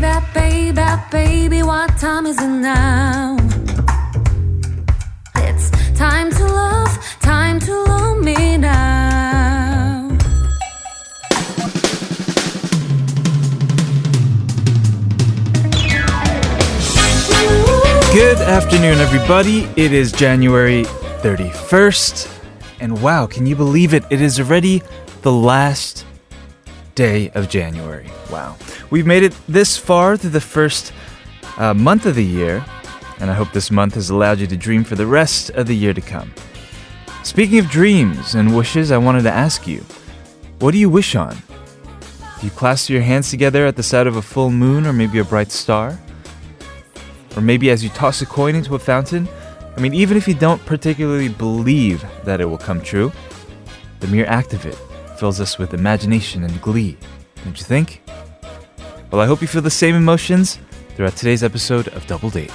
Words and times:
Baby, 0.00 0.24
baby, 0.32 0.82
baby, 1.10 1.62
what 1.62 1.98
time 1.98 2.24
is 2.24 2.40
it 2.40 2.48
now? 2.48 3.36
It's 5.36 5.68
time 5.94 6.30
to 6.30 6.44
love, 6.46 6.88
time 7.20 7.60
to 7.60 7.74
love 7.82 8.16
me 8.16 8.56
now. 8.56 10.08
Good 18.14 18.38
afternoon, 18.38 19.00
everybody. 19.00 19.64
It 19.76 19.92
is 19.92 20.12
January 20.12 20.84
31st. 21.20 22.40
And 22.80 23.02
wow, 23.02 23.26
can 23.26 23.44
you 23.44 23.54
believe 23.54 23.92
it? 23.92 24.04
It 24.08 24.22
is 24.22 24.40
already 24.40 24.82
the 25.20 25.32
last 25.32 26.06
day 26.94 27.28
of 27.34 27.50
January. 27.50 28.10
Wow. 28.30 28.56
We've 28.90 29.06
made 29.06 29.22
it 29.22 29.34
this 29.48 29.76
far 29.76 30.16
through 30.16 30.30
the 30.30 30.40
first 30.40 30.92
uh, 31.58 31.74
month 31.74 32.06
of 32.06 32.16
the 32.16 32.24
year. 32.24 32.64
And 33.20 33.30
I 33.30 33.34
hope 33.34 33.52
this 33.52 33.70
month 33.70 33.94
has 33.94 34.10
allowed 34.10 34.38
you 34.38 34.46
to 34.46 34.56
dream 34.56 34.82
for 34.82 34.96
the 34.96 35.06
rest 35.06 35.50
of 35.50 35.66
the 35.66 35.76
year 35.76 35.92
to 35.92 36.00
come. 36.00 36.32
Speaking 37.22 37.58
of 37.58 37.68
dreams 37.68 38.34
and 38.34 38.56
wishes, 38.56 38.90
I 38.90 38.98
wanted 38.98 39.22
to 39.22 39.30
ask 39.30 39.66
you 39.66 39.84
what 40.58 40.72
do 40.72 40.78
you 40.78 40.90
wish 40.90 41.14
on? 41.14 41.36
Do 42.40 42.46
you 42.46 42.50
clasp 42.50 42.88
your 42.90 43.02
hands 43.02 43.30
together 43.30 43.66
at 43.66 43.76
the 43.76 43.82
sight 43.82 44.06
of 44.06 44.16
a 44.16 44.22
full 44.22 44.50
moon 44.50 44.86
or 44.86 44.92
maybe 44.92 45.18
a 45.18 45.24
bright 45.24 45.52
star? 45.52 45.98
Or 47.36 47.42
maybe 47.42 47.70
as 47.70 47.84
you 47.84 47.90
toss 47.90 48.22
a 48.22 48.26
coin 48.26 48.54
into 48.54 48.74
a 48.74 48.78
fountain? 48.78 49.28
I 49.76 49.80
mean, 49.80 49.94
even 49.94 50.16
if 50.16 50.26
you 50.26 50.34
don't 50.34 50.64
particularly 50.66 51.28
believe 51.28 52.04
that 52.24 52.40
it 52.40 52.46
will 52.46 52.58
come 52.58 52.80
true, 52.80 53.12
the 54.00 54.08
mere 54.08 54.26
act 54.26 54.52
of 54.52 54.66
it 54.66 54.74
fills 55.18 55.40
us 55.40 55.58
with 55.58 55.74
imagination 55.74 56.42
and 56.42 56.60
glee, 56.60 56.96
don't 57.44 57.58
you 57.58 57.64
think? 57.64 57.99
Well, 59.10 59.20
I 59.20 59.26
hope 59.26 59.42
you 59.42 59.48
feel 59.48 59.60
the 59.60 59.70
same 59.70 59.96
emotions 59.96 60.60
throughout 60.90 61.16
today's 61.16 61.42
episode 61.42 61.88
of 61.88 62.06
Double 62.06 62.30
Date. 62.30 62.52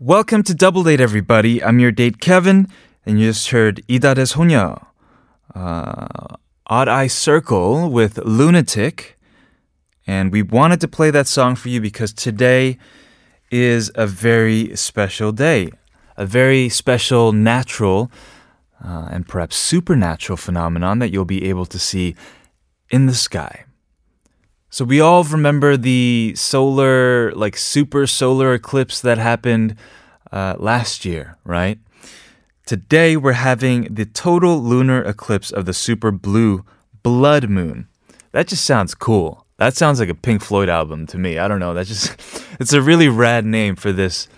Welcome 0.00 0.42
to 0.44 0.54
Double 0.54 0.82
Date, 0.84 1.00
everybody. 1.00 1.62
I'm 1.62 1.78
your 1.78 1.92
date, 1.92 2.18
Kevin, 2.18 2.68
and 3.06 3.20
you 3.20 3.28
just 3.28 3.50
heard 3.50 3.82
이달의 3.88 4.26
소녀, 4.26 4.78
uh, 5.54 6.36
Odd 6.66 6.88
Eye 6.88 7.06
Circle 7.06 7.90
with 7.90 8.16
Loonatic. 8.24 9.16
And 10.06 10.32
we 10.32 10.42
wanted 10.42 10.80
to 10.80 10.88
play 10.88 11.10
that 11.10 11.26
song 11.26 11.54
for 11.54 11.68
you 11.68 11.80
because 11.80 12.12
today 12.12 12.78
is 13.50 13.90
a 13.94 14.06
very 14.06 14.74
special 14.76 15.32
day, 15.32 15.70
a 16.16 16.26
very 16.26 16.68
special 16.68 17.32
natural 17.32 18.10
uh, 18.84 19.08
and 19.10 19.26
perhaps 19.26 19.56
supernatural 19.56 20.36
phenomenon 20.36 20.98
that 20.98 21.10
you'll 21.10 21.24
be 21.24 21.48
able 21.48 21.66
to 21.66 21.78
see 21.78 22.14
in 22.90 23.06
the 23.06 23.14
sky. 23.14 23.64
So 24.68 24.84
we 24.84 25.00
all 25.00 25.24
remember 25.24 25.76
the 25.76 26.34
solar, 26.36 27.32
like 27.32 27.56
super 27.56 28.06
solar 28.06 28.54
eclipse 28.54 29.00
that 29.00 29.18
happened 29.18 29.76
uh, 30.32 30.56
last 30.58 31.04
year, 31.04 31.36
right? 31.44 31.78
Today 32.66 33.14
we're 33.14 33.32
having 33.32 33.92
the 33.92 34.06
total 34.06 34.58
lunar 34.58 35.02
eclipse 35.02 35.50
of 35.50 35.66
the 35.66 35.74
super 35.74 36.10
blue 36.10 36.64
blood 37.02 37.50
moon. 37.50 37.88
That 38.32 38.48
just 38.48 38.64
sounds 38.64 38.94
cool. 38.94 39.44
That 39.58 39.76
sounds 39.76 40.00
like 40.00 40.08
a 40.08 40.14
Pink 40.14 40.40
Floyd 40.40 40.70
album 40.70 41.06
to 41.08 41.18
me. 41.18 41.36
I 41.36 41.46
don't 41.46 41.60
know. 41.60 41.74
That 41.74 41.86
just 41.86 42.16
it's 42.60 42.72
a 42.72 42.80
really 42.80 43.08
rad 43.08 43.44
name 43.44 43.76
for 43.76 43.92
this 43.92 44.28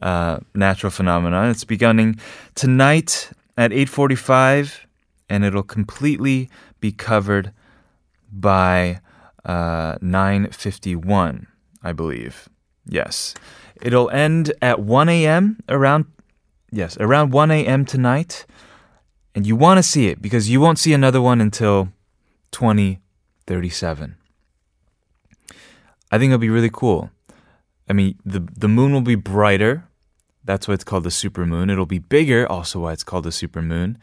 uh, 0.00 0.38
natural 0.54 0.90
phenomenon. 0.90 1.50
It's 1.50 1.64
beginning 1.64 2.18
tonight 2.54 3.30
at 3.58 3.70
8:45, 3.70 4.80
and 5.28 5.44
it'll 5.44 5.62
completely 5.62 6.48
be 6.80 6.90
covered 6.90 7.52
by 8.32 9.00
uh, 9.44 9.96
9:51, 9.96 11.46
I 11.82 11.92
believe. 11.92 12.48
Yes, 12.86 13.34
it'll 13.82 14.08
end 14.08 14.54
at 14.62 14.80
1 14.80 15.08
a.m. 15.10 15.58
around 15.68 16.06
yes 16.74 16.96
around 16.98 17.32
1 17.32 17.50
a.m. 17.50 17.84
tonight, 17.84 18.46
and 19.34 19.46
you 19.46 19.56
want 19.56 19.78
to 19.78 19.82
see 19.82 20.08
it 20.08 20.20
because 20.20 20.50
you 20.50 20.60
won't 20.60 20.78
see 20.78 20.92
another 20.92 21.20
one 21.20 21.40
until 21.40 21.88
2037. 22.52 24.16
I 26.10 26.18
think 26.18 26.30
it'll 26.30 26.38
be 26.38 26.50
really 26.50 26.70
cool. 26.72 27.10
I 27.88 27.92
mean, 27.92 28.18
the 28.24 28.40
the 28.40 28.68
moon 28.68 28.92
will 28.92 29.00
be 29.00 29.14
brighter. 29.14 29.84
That's 30.44 30.68
why 30.68 30.74
it's 30.74 30.84
called 30.84 31.04
the 31.04 31.10
supermoon. 31.10 31.70
It'll 31.70 31.86
be 31.86 31.98
bigger, 31.98 32.46
also 32.46 32.80
why 32.80 32.92
it's 32.92 33.04
called 33.04 33.24
the 33.24 33.30
supermoon. 33.30 33.96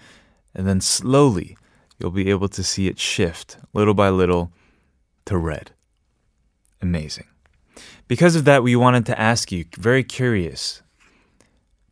And 0.56 0.68
then 0.68 0.82
slowly, 0.82 1.56
you'll 2.00 2.12
be 2.12 2.30
able 2.30 2.50
to 2.50 2.64
see 2.64 2.88
it 2.88 3.00
shift 3.00 3.58
little 3.74 3.94
by 3.94 4.10
little 4.10 4.52
to 5.26 5.38
red. 5.38 5.72
Amazing. 6.82 7.28
Because 8.08 8.36
of 8.36 8.44
that, 8.46 8.64
we 8.64 8.76
wanted 8.76 9.06
to 9.06 9.20
ask 9.20 9.52
you, 9.52 9.66
very 9.78 10.04
curious, 10.04 10.82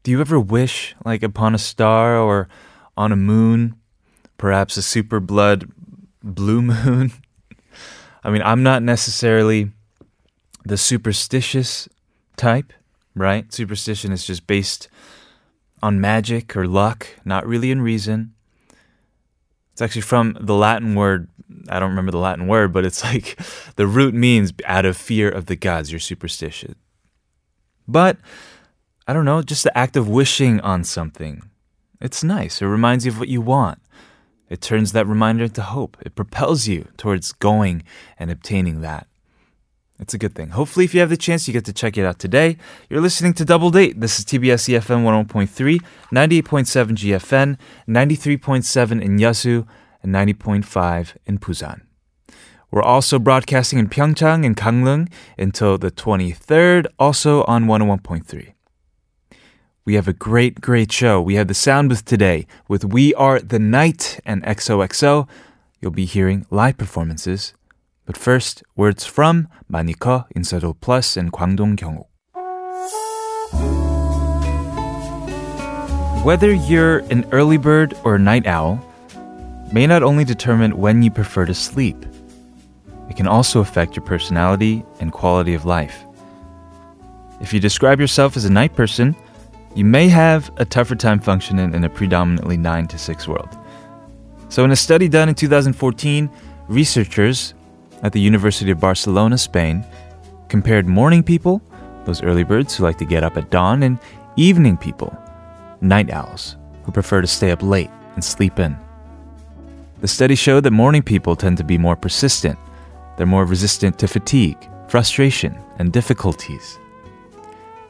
do 0.03 0.11
you 0.11 0.21
ever 0.21 0.39
wish 0.39 0.95
like 1.05 1.23
upon 1.23 1.55
a 1.55 1.59
star 1.59 2.17
or 2.17 2.47
on 2.95 3.11
a 3.11 3.15
moon, 3.15 3.75
perhaps 4.37 4.77
a 4.77 4.81
super 4.81 5.19
blood 5.19 5.69
blue 6.23 6.61
moon? 6.61 7.11
I 8.23 8.29
mean, 8.29 8.41
I'm 8.43 8.63
not 8.63 8.83
necessarily 8.83 9.71
the 10.65 10.77
superstitious 10.77 11.87
type, 12.35 12.73
right? 13.15 13.51
Superstition 13.53 14.11
is 14.11 14.25
just 14.25 14.45
based 14.47 14.89
on 15.81 16.01
magic 16.01 16.55
or 16.55 16.67
luck, 16.67 17.07
not 17.23 17.47
really 17.47 17.71
in 17.71 17.81
reason. 17.81 18.33
It's 19.71 19.81
actually 19.81 20.01
from 20.01 20.37
the 20.39 20.55
Latin 20.55 20.95
word. 20.95 21.29
I 21.69 21.79
don't 21.79 21.91
remember 21.91 22.11
the 22.11 22.17
Latin 22.17 22.47
word, 22.47 22.73
but 22.73 22.83
it's 22.83 23.03
like 23.13 23.39
the 23.75 23.87
root 23.87 24.13
means 24.13 24.51
out 24.65 24.85
of 24.85 24.97
fear 24.97 25.29
of 25.29 25.45
the 25.45 25.55
gods, 25.55 25.91
you're 25.91 25.99
superstitious. 25.99 26.75
But 27.87 28.17
I 29.09 29.13
don't 29.13 29.25
know, 29.25 29.41
just 29.41 29.63
the 29.63 29.75
act 29.75 29.97
of 29.97 30.07
wishing 30.07 30.59
on 30.59 30.83
something. 30.83 31.41
It's 31.99 32.23
nice. 32.23 32.61
It 32.61 32.67
reminds 32.67 33.07
you 33.07 33.11
of 33.11 33.17
what 33.17 33.27
you 33.27 33.41
want. 33.41 33.79
It 34.51 34.61
turns 34.61 34.91
that 34.91 35.07
reminder 35.07 35.45
into 35.45 35.63
hope. 35.63 35.97
It 36.05 36.13
propels 36.13 36.67
you 36.67 36.89
towards 36.95 37.31
going 37.31 37.81
and 38.19 38.29
obtaining 38.29 38.81
that. 38.81 39.07
It's 39.99 40.13
a 40.13 40.19
good 40.19 40.35
thing. 40.35 40.49
Hopefully, 40.49 40.85
if 40.85 40.93
you 40.93 40.99
have 40.99 41.09
the 41.09 41.17
chance, 41.17 41.47
you 41.47 41.53
get 41.53 41.65
to 41.65 41.73
check 41.73 41.97
it 41.97 42.05
out 42.05 42.19
today. 42.19 42.57
You're 42.87 43.01
listening 43.01 43.33
to 43.33 43.45
Double 43.45 43.71
Date. 43.71 43.99
This 43.99 44.19
is 44.19 44.25
TBS 44.25 44.69
EFM 44.77 45.03
101.3, 45.03 45.79
98.7 46.13 46.91
GFN, 46.91 47.57
93.7 47.87 49.01
in 49.01 49.17
Yeosu, 49.17 49.67
and 50.03 50.13
90.5 50.13 51.15
in 51.25 51.39
Busan. 51.39 51.81
We're 52.69 52.83
also 52.83 53.17
broadcasting 53.17 53.79
in 53.79 53.89
Pyeongchang 53.89 54.45
and 54.45 54.55
Gangneung 54.55 55.11
until 55.35 55.79
the 55.79 55.89
23rd, 55.89 56.85
also 56.99 57.43
on 57.45 57.65
101.3. 57.65 58.53
We 59.89 59.95
have 59.95 60.07
a 60.07 60.13
great, 60.13 60.61
great 60.61 60.91
show. 60.91 61.19
We 61.19 61.33
have 61.33 61.47
the 61.47 61.55
sound 61.55 61.89
booth 61.89 62.05
today 62.05 62.45
with 62.67 62.85
We 62.85 63.11
Are 63.15 63.39
the 63.39 63.57
Night 63.57 64.19
and 64.23 64.43
XOXO. 64.43 65.27
You'll 65.81 65.89
be 65.89 66.05
hearing 66.05 66.45
live 66.51 66.77
performances. 66.77 67.55
But 68.05 68.15
first, 68.15 68.61
words 68.75 69.05
from 69.05 69.47
Manika, 69.67 70.27
Insado 70.35 70.75
Plus, 70.79 71.17
and 71.17 71.33
Kwangdong 71.33 71.75
Kyunguk. 71.79 72.05
Whether 76.23 76.53
you're 76.53 76.99
an 77.09 77.25
early 77.31 77.57
bird 77.57 77.97
or 78.03 78.13
a 78.13 78.19
night 78.19 78.45
owl 78.45 78.79
may 79.73 79.87
not 79.87 80.03
only 80.03 80.23
determine 80.23 80.77
when 80.77 81.01
you 81.01 81.09
prefer 81.09 81.47
to 81.47 81.55
sleep, 81.55 82.05
it 83.09 83.17
can 83.17 83.25
also 83.27 83.59
affect 83.59 83.95
your 83.95 84.05
personality 84.05 84.85
and 84.99 85.11
quality 85.11 85.55
of 85.55 85.65
life. 85.65 86.03
If 87.41 87.55
you 87.55 87.59
describe 87.59 87.99
yourself 87.99 88.37
as 88.37 88.45
a 88.45 88.51
night 88.51 88.75
person, 88.75 89.15
you 89.75 89.85
may 89.85 90.07
have 90.07 90.51
a 90.57 90.65
tougher 90.65 90.95
time 90.95 91.19
functioning 91.19 91.73
in 91.73 91.83
a 91.83 91.89
predominantly 91.89 92.57
9 92.57 92.87
to 92.87 92.97
6 92.97 93.27
world. 93.27 93.57
So, 94.49 94.63
in 94.63 94.71
a 94.71 94.75
study 94.75 95.07
done 95.07 95.29
in 95.29 95.35
2014, 95.35 96.29
researchers 96.67 97.53
at 98.01 98.13
the 98.13 98.19
University 98.19 98.71
of 98.71 98.79
Barcelona, 98.79 99.37
Spain, 99.37 99.85
compared 100.47 100.87
morning 100.87 101.21
people, 101.21 101.61
those 102.05 102.23
early 102.23 102.43
birds 102.43 102.75
who 102.75 102.83
like 102.83 102.97
to 102.97 103.05
get 103.05 103.23
up 103.23 103.37
at 103.37 103.51
dawn, 103.51 103.83
and 103.83 103.99
evening 104.35 104.75
people, 104.75 105.15
night 105.81 106.11
owls, 106.11 106.55
who 106.83 106.91
prefer 106.91 107.21
to 107.21 107.27
stay 107.27 107.51
up 107.51 107.61
late 107.61 107.91
and 108.15 108.23
sleep 108.23 108.57
in. 108.59 108.75
The 110.01 110.07
study 110.07 110.35
showed 110.35 110.63
that 110.63 110.71
morning 110.71 111.03
people 111.03 111.35
tend 111.35 111.57
to 111.57 111.63
be 111.63 111.77
more 111.77 111.95
persistent. 111.95 112.57
They're 113.17 113.27
more 113.27 113.45
resistant 113.45 113.99
to 113.99 114.07
fatigue, 114.07 114.57
frustration, 114.87 115.59
and 115.77 115.91
difficulties. 115.91 116.79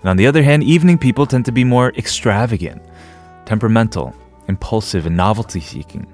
And 0.01 0.10
on 0.10 0.18
the 0.18 0.28
other 0.28 0.44
hand, 0.44 0.63
evening 0.63 0.98
people 0.98 1.25
tend 1.25 1.46
to 1.46 1.51
be 1.51 1.63
more 1.63 1.90
extravagant, 1.98 2.81
temperamental, 3.46 4.16
impulsive, 4.48 5.06
and 5.06 5.18
novelty 5.18 5.60
seeking, 5.60 6.12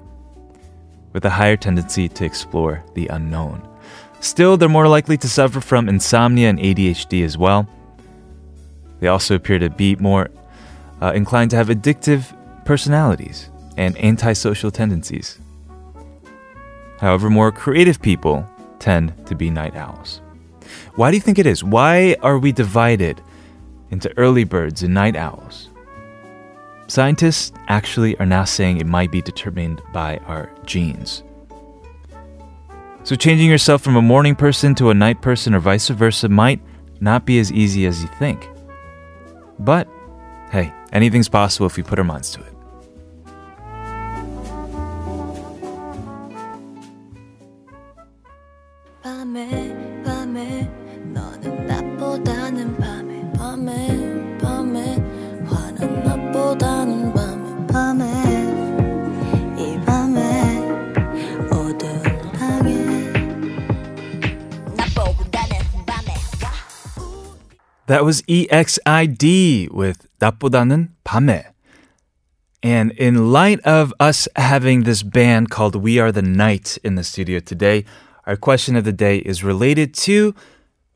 with 1.12 1.24
a 1.24 1.30
higher 1.30 1.56
tendency 1.56 2.08
to 2.08 2.24
explore 2.24 2.84
the 2.94 3.06
unknown. 3.08 3.66
Still, 4.20 4.56
they're 4.56 4.68
more 4.68 4.88
likely 4.88 5.16
to 5.18 5.28
suffer 5.28 5.60
from 5.60 5.88
insomnia 5.88 6.48
and 6.48 6.58
ADHD 6.58 7.24
as 7.24 7.38
well. 7.38 7.68
They 9.00 9.08
also 9.08 9.34
appear 9.34 9.58
to 9.58 9.70
be 9.70 9.94
more 9.96 10.30
uh, 11.00 11.12
inclined 11.14 11.50
to 11.50 11.56
have 11.56 11.68
addictive 11.68 12.34
personalities 12.64 13.50
and 13.76 13.96
antisocial 13.98 14.70
tendencies. 14.70 15.38
However, 16.98 17.28
more 17.28 17.52
creative 17.52 18.00
people 18.00 18.48
tend 18.78 19.26
to 19.26 19.34
be 19.34 19.50
night 19.50 19.76
owls. 19.76 20.22
Why 20.94 21.10
do 21.10 21.16
you 21.16 21.20
think 21.20 21.38
it 21.38 21.46
is? 21.46 21.62
Why 21.62 22.16
are 22.22 22.38
we 22.38 22.52
divided 22.52 23.22
into 23.90 24.16
early 24.16 24.44
birds 24.44 24.82
and 24.82 24.94
night 24.94 25.16
owls? 25.16 25.68
Scientists 26.88 27.52
actually 27.68 28.16
are 28.18 28.26
now 28.26 28.44
saying 28.44 28.78
it 28.78 28.86
might 28.86 29.10
be 29.10 29.20
determined 29.20 29.82
by 29.92 30.18
our 30.18 30.50
genes. 30.64 31.22
So, 33.02 33.14
changing 33.16 33.50
yourself 33.50 33.82
from 33.82 33.96
a 33.96 34.02
morning 34.02 34.34
person 34.34 34.74
to 34.76 34.90
a 34.90 34.94
night 34.94 35.22
person 35.22 35.54
or 35.54 35.60
vice 35.60 35.88
versa 35.88 36.28
might 36.28 36.60
not 37.00 37.24
be 37.24 37.38
as 37.38 37.52
easy 37.52 37.86
as 37.86 38.02
you 38.02 38.08
think. 38.18 38.48
But 39.58 39.88
hey, 40.50 40.72
anything's 40.92 41.28
possible 41.28 41.66
if 41.66 41.76
we 41.76 41.82
put 41.82 41.98
our 41.98 42.04
minds 42.04 42.30
to 42.32 42.40
it. 42.40 42.55
was 68.05 68.21
EXID 68.27 69.69
with 69.71 70.07
낮보다는 70.19 70.89
밤에. 71.03 71.45
And 72.63 72.91
in 72.91 73.31
light 73.31 73.59
of 73.61 73.91
us 73.99 74.27
having 74.35 74.83
this 74.83 75.01
band 75.01 75.49
called 75.49 75.75
We 75.75 75.97
Are 75.99 76.11
the 76.11 76.21
Night 76.21 76.77
in 76.83 76.95
the 76.95 77.03
studio 77.03 77.39
today, 77.39 77.85
our 78.27 78.35
question 78.35 78.75
of 78.75 78.83
the 78.83 78.93
day 78.93 79.17
is 79.17 79.43
related 79.43 79.95
to 80.05 80.35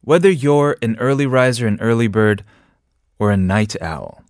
whether 0.02 0.30
you're 0.30 0.78
an 0.84 0.96
early 1.00 1.26
riser, 1.26 1.66
an 1.66 1.80
early 1.82 2.08
bird, 2.08 2.44
or 3.18 3.32
a 3.32 3.38
night 3.38 3.76
owl. 3.82 4.22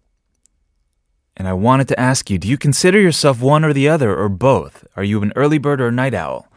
And 1.36 1.50
I 1.50 1.54
wanted 1.54 1.90
to 1.90 2.00
ask 2.00 2.30
you 2.30 2.38
do 2.38 2.48
you 2.48 2.58
consider 2.58 3.00
yourself 3.00 3.42
one 3.42 3.66
or 3.66 3.74
the 3.74 3.90
other, 3.90 4.16
or 4.16 4.30
both? 4.30 4.88
Are 4.96 5.04
you 5.04 5.22
an 5.22 5.34
early 5.36 5.58
bird 5.58 5.82
or 5.82 5.90
a 5.90 5.92
night 5.92 6.14
owl? 6.14 6.48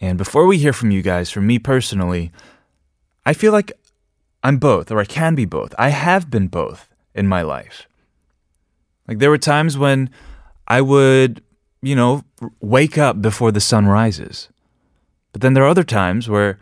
And 0.00 0.18
before 0.18 0.46
we 0.46 0.58
hear 0.58 0.72
from 0.72 0.90
you 0.90 1.02
guys, 1.02 1.30
from 1.30 1.46
me 1.46 1.60
personally, 1.60 2.32
I 3.24 3.32
feel 3.34 3.52
like 3.52 3.72
I'm 4.43 4.57
both, 4.57 4.91
or 4.91 4.99
I 4.99 5.05
can 5.05 5.35
be 5.35 5.45
both. 5.45 5.73
I 5.79 5.89
have 5.89 6.29
been 6.29 6.47
both 6.47 6.89
in 7.15 7.27
my 7.27 7.41
life. 7.41 7.87
Like 9.07 9.19
there 9.19 9.29
were 9.29 9.37
times 9.37 9.77
when 9.77 10.09
I 10.67 10.81
would, 10.81 11.41
you 11.81 11.95
know, 11.95 12.23
wake 12.59 12.97
up 12.97 13.21
before 13.21 13.51
the 13.51 13.61
sun 13.61 13.85
rises. 13.87 14.49
But 15.31 15.41
then 15.41 15.53
there 15.53 15.63
are 15.63 15.69
other 15.69 15.83
times 15.83 16.29
where 16.29 16.59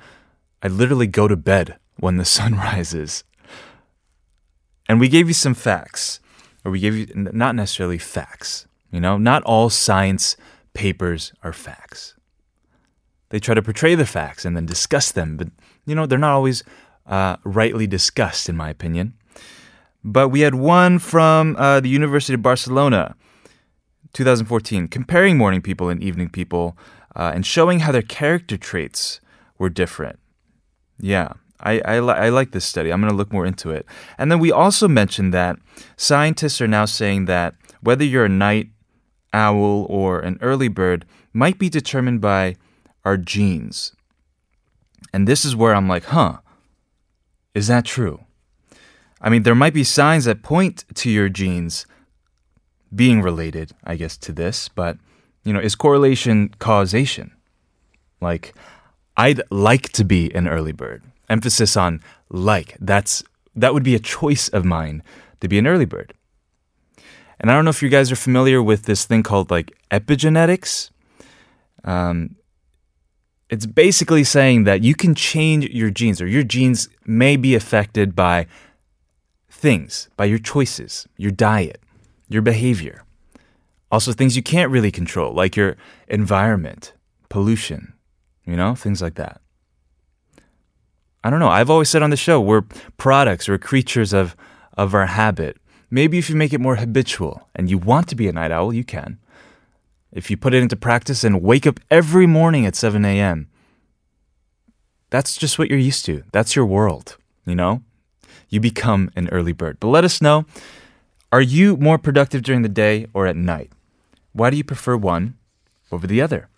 I 0.61 0.67
literally 0.67 1.07
go 1.07 1.27
to 1.27 1.35
bed 1.35 1.77
when 1.97 2.17
the 2.17 2.25
sun 2.37 2.55
rises. 2.55 3.23
And 4.87 4.99
we 4.99 5.07
gave 5.07 5.27
you 5.27 5.33
some 5.33 5.53
facts, 5.53 6.19
or 6.63 6.71
we 6.71 6.79
gave 6.79 6.95
you 6.95 7.07
not 7.15 7.55
necessarily 7.55 7.97
facts, 7.97 8.67
you 8.91 8.99
know, 8.99 9.17
not 9.17 9.43
all 9.43 9.69
science 9.69 10.35
papers 10.73 11.33
are 11.43 11.53
facts. 11.53 12.15
They 13.29 13.39
try 13.39 13.55
to 13.55 13.61
portray 13.61 13.95
the 13.95 14.05
facts 14.05 14.43
and 14.43 14.55
then 14.55 14.65
discuss 14.65 15.11
them, 15.11 15.37
but, 15.37 15.47
you 15.85 15.95
know, 15.95 16.05
they're 16.05 16.19
not 16.19 16.33
always 16.33 16.63
uh, 17.05 17.37
rightly 17.43 17.87
discussed, 17.87 18.49
in 18.49 18.55
my 18.55 18.69
opinion. 18.69 19.13
But 20.03 20.29
we 20.29 20.41
had 20.41 20.55
one 20.55 20.99
from 20.99 21.55
uh, 21.57 21.79
the 21.79 21.89
University 21.89 22.33
of 22.33 22.41
Barcelona, 22.41 23.15
2014, 24.13 24.87
comparing 24.87 25.37
morning 25.37 25.61
people 25.61 25.89
and 25.89 26.01
evening 26.01 26.29
people 26.29 26.77
uh, 27.15 27.31
and 27.33 27.45
showing 27.45 27.79
how 27.79 27.91
their 27.91 28.01
character 28.01 28.57
traits 28.57 29.21
were 29.57 29.69
different. 29.69 30.19
Yeah, 30.99 31.33
I, 31.59 31.81
I, 31.85 31.99
li- 31.99 32.13
I 32.13 32.29
like 32.29 32.51
this 32.51 32.65
study. 32.65 32.91
I'm 32.91 33.01
going 33.01 33.11
to 33.11 33.17
look 33.17 33.31
more 33.31 33.45
into 33.45 33.69
it. 33.69 33.85
And 34.17 34.31
then 34.31 34.39
we 34.39 34.51
also 34.51 34.87
mentioned 34.87 35.33
that 35.33 35.57
scientists 35.97 36.61
are 36.61 36.67
now 36.67 36.85
saying 36.85 37.25
that 37.25 37.55
whether 37.81 38.03
you're 38.03 38.25
a 38.25 38.29
night 38.29 38.69
owl 39.33 39.85
or 39.89 40.19
an 40.19 40.37
early 40.41 40.67
bird 40.67 41.05
might 41.33 41.57
be 41.57 41.69
determined 41.69 42.21
by 42.21 42.55
our 43.05 43.17
genes. 43.17 43.95
And 45.13 45.27
this 45.27 45.45
is 45.45 45.55
where 45.55 45.73
I'm 45.73 45.87
like, 45.87 46.05
huh, 46.05 46.39
is 47.53 47.67
that 47.67 47.85
true? 47.85 48.25
I 49.21 49.29
mean, 49.29 49.43
there 49.43 49.55
might 49.55 49.73
be 49.73 49.83
signs 49.83 50.25
that 50.25 50.41
point 50.41 50.85
to 50.95 51.09
your 51.09 51.29
genes 51.29 51.85
being 52.93 53.21
related, 53.21 53.71
I 53.83 53.95
guess, 53.95 54.17
to 54.17 54.31
this, 54.31 54.67
but, 54.67 54.97
you 55.43 55.53
know, 55.53 55.59
is 55.59 55.75
correlation 55.75 56.49
causation? 56.59 57.31
Like, 58.19 58.53
I'd 59.17 59.41
like 59.49 59.89
to 59.93 60.03
be 60.03 60.33
an 60.33 60.47
early 60.47 60.71
bird. 60.71 61.03
Emphasis 61.29 61.77
on 61.77 62.01
like. 62.29 62.77
That's 62.79 63.23
that 63.55 63.73
would 63.73 63.83
be 63.83 63.95
a 63.95 63.99
choice 63.99 64.47
of 64.49 64.65
mine 64.65 65.03
to 65.41 65.47
be 65.47 65.57
an 65.57 65.67
early 65.67 65.85
bird. 65.85 66.13
And 67.39 67.49
I 67.49 67.53
don't 67.53 67.65
know 67.65 67.69
if 67.69 67.81
you 67.81 67.89
guys 67.89 68.11
are 68.11 68.17
familiar 68.17 68.61
with 68.61 68.83
this 68.83 69.05
thing 69.05 69.23
called 69.23 69.51
like 69.51 69.71
epigenetics. 69.89 70.91
Um, 71.83 72.35
it's 73.51 73.65
basically 73.65 74.23
saying 74.23 74.63
that 74.63 74.81
you 74.81 74.95
can 74.95 75.13
change 75.13 75.65
your 75.65 75.91
genes, 75.91 76.21
or 76.21 76.25
your 76.25 76.43
genes 76.43 76.87
may 77.05 77.35
be 77.35 77.53
affected 77.53 78.15
by 78.15 78.47
things, 79.49 80.09
by 80.15 80.25
your 80.25 80.39
choices, 80.39 81.05
your 81.17 81.31
diet, 81.31 81.81
your 82.29 82.41
behavior. 82.41 83.03
Also, 83.91 84.13
things 84.13 84.37
you 84.37 84.41
can't 84.41 84.71
really 84.71 84.89
control, 84.89 85.33
like 85.33 85.57
your 85.57 85.75
environment, 86.07 86.93
pollution, 87.27 87.93
you 88.45 88.55
know, 88.55 88.73
things 88.73 89.01
like 89.01 89.15
that. 89.15 89.41
I 91.25 91.29
don't 91.29 91.41
know. 91.41 91.49
I've 91.49 91.69
always 91.69 91.89
said 91.89 92.01
on 92.01 92.09
the 92.09 92.17
show, 92.17 92.39
we're 92.39 92.63
products, 92.95 93.49
we're 93.49 93.57
creatures 93.57 94.13
of, 94.13 94.35
of 94.77 94.95
our 94.95 95.07
habit. 95.07 95.57
Maybe 95.89 96.17
if 96.17 96.29
you 96.29 96.37
make 96.37 96.53
it 96.53 96.61
more 96.61 96.77
habitual 96.77 97.49
and 97.53 97.69
you 97.69 97.77
want 97.77 98.07
to 98.07 98.15
be 98.15 98.29
a 98.29 98.31
night 98.31 98.51
owl, 98.51 98.73
you 98.73 98.85
can 98.85 99.19
If 100.12 100.30
you 100.30 100.36
put 100.36 100.54
it 100.54 100.62
into 100.62 100.76
practice 100.76 101.24
and 101.24 101.42
wake 101.42 101.66
up 101.66 101.80
every 101.90 102.26
morning 102.26 102.64
at 102.64 102.76
7 102.76 103.04
a.m., 103.04 103.48
that's 105.10 105.36
just 105.36 105.58
what 105.58 105.68
you're 105.68 105.78
used 105.78 106.04
to. 106.06 106.24
That's 106.32 106.56
your 106.56 106.66
world, 106.66 107.16
you 107.44 107.54
know? 107.54 107.82
You 108.48 108.60
become 108.60 109.10
an 109.16 109.28
early 109.30 109.52
bird. 109.52 109.78
But 109.80 109.88
let 109.88 110.04
us 110.04 110.22
know 110.22 110.46
are 111.32 111.42
you 111.42 111.76
more 111.76 111.98
productive 111.98 112.42
during 112.42 112.62
the 112.62 112.68
day 112.68 113.06
or 113.12 113.26
at 113.26 113.36
night? 113.36 113.70
Why 114.32 114.50
do 114.50 114.56
you 114.56 114.64
prefer 114.64 114.96
one 114.96 115.34
over 115.90 116.06
the 116.06 116.22
other? 116.22 116.48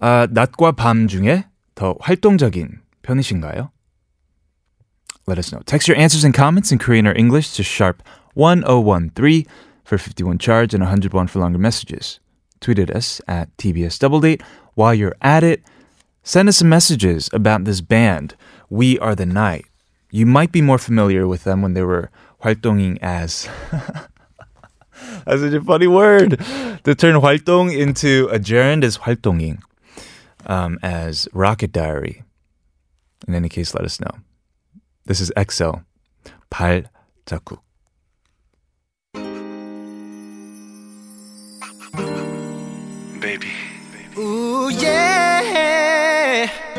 아, 0.00 0.26
낮과 0.26 0.72
밤 0.72 1.08
중에 1.08 1.44
더 1.74 1.96
활동적인 2.00 2.80
편이신가요? 3.02 3.70
Let 5.26 5.38
us 5.38 5.50
know. 5.52 5.60
Text 5.66 5.88
your 5.88 5.96
answers 5.96 6.24
and 6.24 6.34
comments 6.34 6.70
in 6.70 6.78
Korean 6.78 7.06
or 7.06 7.14
English 7.16 7.54
to 7.54 7.62
sharp 7.62 8.02
1013 8.34 9.44
for 9.91 9.97
51 9.97 10.37
charge 10.37 10.73
and 10.73 10.81
101 10.81 11.27
for 11.27 11.39
longer 11.39 11.57
messages. 11.59 12.21
Tweeted 12.61 12.89
us 12.95 13.19
at 13.27 13.51
TBS 13.57 13.99
Doubledate. 13.99 14.41
While 14.73 14.93
you're 14.93 15.17
at 15.21 15.43
it, 15.43 15.63
send 16.23 16.47
us 16.47 16.59
some 16.59 16.69
messages 16.69 17.29
about 17.33 17.65
this 17.65 17.81
band, 17.81 18.35
We 18.69 18.97
Are 18.99 19.15
the 19.15 19.25
Night. 19.25 19.65
You 20.09 20.25
might 20.25 20.53
be 20.53 20.61
more 20.61 20.77
familiar 20.77 21.27
with 21.27 21.43
them 21.43 21.61
when 21.61 21.73
they 21.73 21.81
were 21.81 22.09
활동ing 22.41 22.99
as. 23.01 23.49
That's 25.25 25.41
such 25.41 25.53
a 25.53 25.61
funny 25.61 25.87
word. 25.87 26.39
to 26.85 26.95
turn 26.95 27.15
활동 27.15 27.77
into 27.77 28.29
a 28.31 28.39
gerund 28.39 28.85
is 28.85 28.99
활동ing, 28.99 29.59
um, 30.45 30.79
as 30.81 31.27
Rocket 31.33 31.73
Diary. 31.73 32.23
In 33.27 33.35
any 33.35 33.49
case, 33.49 33.73
let 33.73 33.83
us 33.83 33.99
know. 33.99 34.15
This 35.05 35.19
is 35.19 35.33
EXO, 35.35 35.83
발자국. 36.49 37.59
Yeah. 46.31 46.70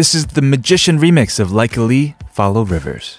This 0.00 0.14
is 0.14 0.28
the 0.28 0.40
Magician 0.40 0.98
remix 0.98 1.38
of 1.38 1.48
Lykke 1.48 1.86
Li, 1.86 2.14
Follow 2.32 2.64
Rivers. 2.64 3.18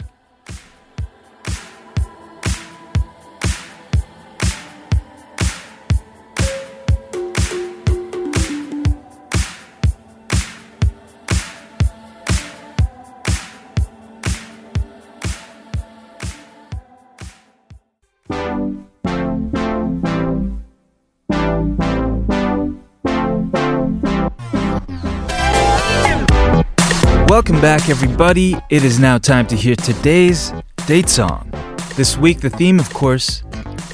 Welcome 27.41 27.61
back, 27.61 27.89
everybody. 27.89 28.57
It 28.71 28.85
is 28.85 28.99
now 28.99 29.19
time 29.19 29.47
to 29.49 29.57
hear 29.57 29.75
today's 29.75 30.53
date 30.87 31.09
song. 31.09 31.51
This 31.97 32.17
week, 32.17 32.41
the 32.41 32.51
theme, 32.51 32.79
of 32.79 32.93
course, 32.93 33.43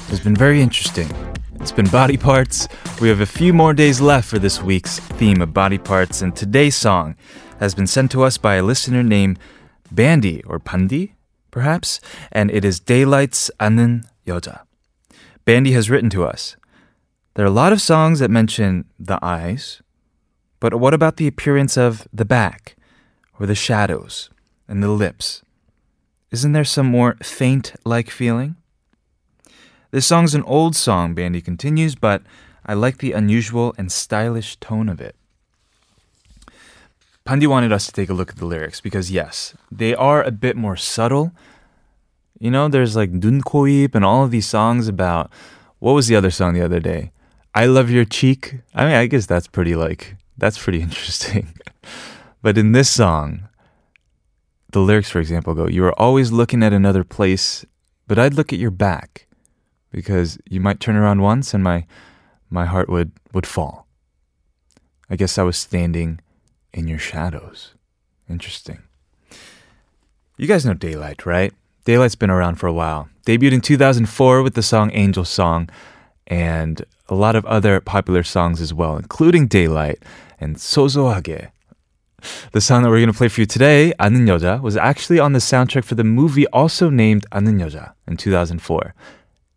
has 0.09 0.19
been 0.19 0.35
very 0.35 0.61
interesting. 0.61 1.09
It's 1.55 1.71
been 1.71 1.87
body 1.87 2.17
parts. 2.17 2.67
We 3.01 3.09
have 3.09 3.21
a 3.21 3.25
few 3.25 3.53
more 3.53 3.73
days 3.73 3.99
left 4.01 4.29
for 4.29 4.39
this 4.39 4.61
week's 4.61 4.99
theme 4.99 5.41
of 5.41 5.53
body 5.53 5.77
parts, 5.77 6.21
and 6.21 6.35
today's 6.35 6.75
song 6.75 7.15
has 7.59 7.73
been 7.73 7.87
sent 7.87 8.11
to 8.11 8.23
us 8.23 8.37
by 8.37 8.55
a 8.55 8.63
listener 8.63 9.01
named 9.01 9.39
Bandy 9.91 10.43
or 10.43 10.59
Pandi, 10.59 11.13
perhaps, 11.51 11.99
and 12.31 12.51
it 12.51 12.65
is 12.65 12.79
Daylight's 12.79 13.49
아는 13.59 14.03
여자. 14.27 14.61
Bandy 15.45 15.71
has 15.71 15.89
written 15.89 16.09
to 16.09 16.25
us. 16.25 16.55
There 17.35 17.45
are 17.45 17.47
a 17.47 17.51
lot 17.51 17.73
of 17.73 17.81
songs 17.81 18.19
that 18.19 18.29
mention 18.29 18.85
the 18.99 19.17
eyes, 19.23 19.81
but 20.59 20.75
what 20.75 20.93
about 20.93 21.17
the 21.17 21.27
appearance 21.27 21.77
of 21.77 22.07
the 22.13 22.25
back? 22.25 22.75
Or 23.38 23.46
the 23.46 23.54
shadows 23.54 24.30
and 24.66 24.82
the 24.82 24.90
lips. 24.90 25.42
Isn't 26.30 26.52
there 26.52 26.64
some 26.64 26.86
more 26.86 27.16
faint 27.22 27.74
like 27.84 28.10
feeling? 28.10 28.56
This 29.90 30.06
song's 30.06 30.34
an 30.34 30.42
old 30.42 30.76
song, 30.76 31.14
Bandy 31.14 31.40
continues, 31.40 31.94
but 31.94 32.22
I 32.66 32.74
like 32.74 32.98
the 32.98 33.12
unusual 33.12 33.74
and 33.78 33.90
stylish 33.90 34.56
tone 34.56 34.88
of 34.90 35.00
it. 35.00 35.16
Pandi 37.24 37.46
wanted 37.46 37.72
us 37.72 37.86
to 37.86 37.92
take 37.92 38.10
a 38.10 38.14
look 38.14 38.30
at 38.30 38.36
the 38.36 38.46
lyrics 38.46 38.80
because, 38.80 39.10
yes, 39.10 39.54
they 39.70 39.94
are 39.94 40.22
a 40.22 40.30
bit 40.30 40.56
more 40.56 40.76
subtle. 40.76 41.32
You 42.38 42.50
know, 42.50 42.68
there's 42.68 42.96
like 42.96 43.18
Dun 43.18 43.42
and 43.94 44.04
all 44.04 44.24
of 44.24 44.30
these 44.30 44.46
songs 44.46 44.88
about 44.88 45.30
what 45.78 45.92
was 45.92 46.06
the 46.06 46.16
other 46.16 46.30
song 46.30 46.54
the 46.54 46.64
other 46.64 46.80
day? 46.80 47.12
I 47.54 47.66
love 47.66 47.90
your 47.90 48.04
cheek. 48.04 48.60
I 48.74 48.84
mean, 48.84 48.94
I 48.94 49.06
guess 49.06 49.26
that's 49.26 49.46
pretty 49.46 49.74
like 49.74 50.16
that's 50.36 50.58
pretty 50.58 50.80
interesting. 50.88 51.48
But 52.42 52.56
in 52.56 52.72
this 52.72 52.88
song, 52.88 53.48
the 54.72 54.80
lyrics, 54.80 55.10
for 55.10 55.20
example, 55.20 55.54
go, 55.54 55.66
You 55.66 55.84
are 55.84 55.98
always 56.00 56.30
looking 56.32 56.62
at 56.62 56.72
another 56.72 57.04
place, 57.04 57.64
but 58.06 58.18
I'd 58.18 58.34
look 58.34 58.52
at 58.52 58.58
your 58.58 58.70
back 58.70 59.26
because 59.90 60.38
you 60.48 60.60
might 60.60 60.80
turn 60.80 60.96
around 60.96 61.22
once 61.22 61.54
and 61.54 61.64
my, 61.64 61.86
my 62.50 62.66
heart 62.66 62.88
would, 62.88 63.12
would 63.32 63.46
fall. 63.46 63.86
I 65.10 65.16
guess 65.16 65.38
I 65.38 65.42
was 65.42 65.56
standing 65.56 66.20
in 66.72 66.86
your 66.86 66.98
shadows. 66.98 67.74
Interesting. 68.28 68.82
You 70.36 70.46
guys 70.46 70.66
know 70.66 70.74
Daylight, 70.74 71.24
right? 71.24 71.52
Daylight's 71.84 72.14
been 72.14 72.30
around 72.30 72.56
for 72.56 72.66
a 72.66 72.72
while. 72.72 73.08
Debuted 73.26 73.52
in 73.52 73.60
2004 73.60 74.42
with 74.42 74.54
the 74.54 74.62
song 74.62 74.90
Angel 74.92 75.24
Song 75.24 75.68
and 76.26 76.84
a 77.08 77.14
lot 77.14 77.34
of 77.34 77.46
other 77.46 77.80
popular 77.80 78.22
songs 78.22 78.60
as 78.60 78.74
well, 78.74 78.96
including 78.96 79.46
Daylight 79.46 80.02
and 80.38 80.56
Sozoage. 80.56 81.50
the 82.51 82.61
song 82.61 82.83
that 82.83 82.89
we're 82.89 82.99
going 82.99 83.11
to 83.11 83.17
play 83.17 83.27
for 83.27 83.41
you 83.41 83.45
today, 83.45 83.93
아는 83.99 84.27
여자, 84.27 84.61
was 84.61 84.77
actually 84.77 85.19
on 85.19 85.33
the 85.33 85.39
soundtrack 85.39 85.83
for 85.83 85.95
the 85.95 86.03
movie 86.03 86.47
also 86.47 86.89
named 86.89 87.25
아는 87.31 87.59
여자 87.59 87.93
in 88.07 88.17
2004. 88.17 88.93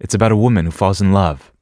It's 0.01 0.15
about 0.15 0.33
a 0.33 0.37
woman 0.37 0.67
who 0.67 0.71
falls 0.71 1.01
in 1.01 1.13
love. 1.13 1.53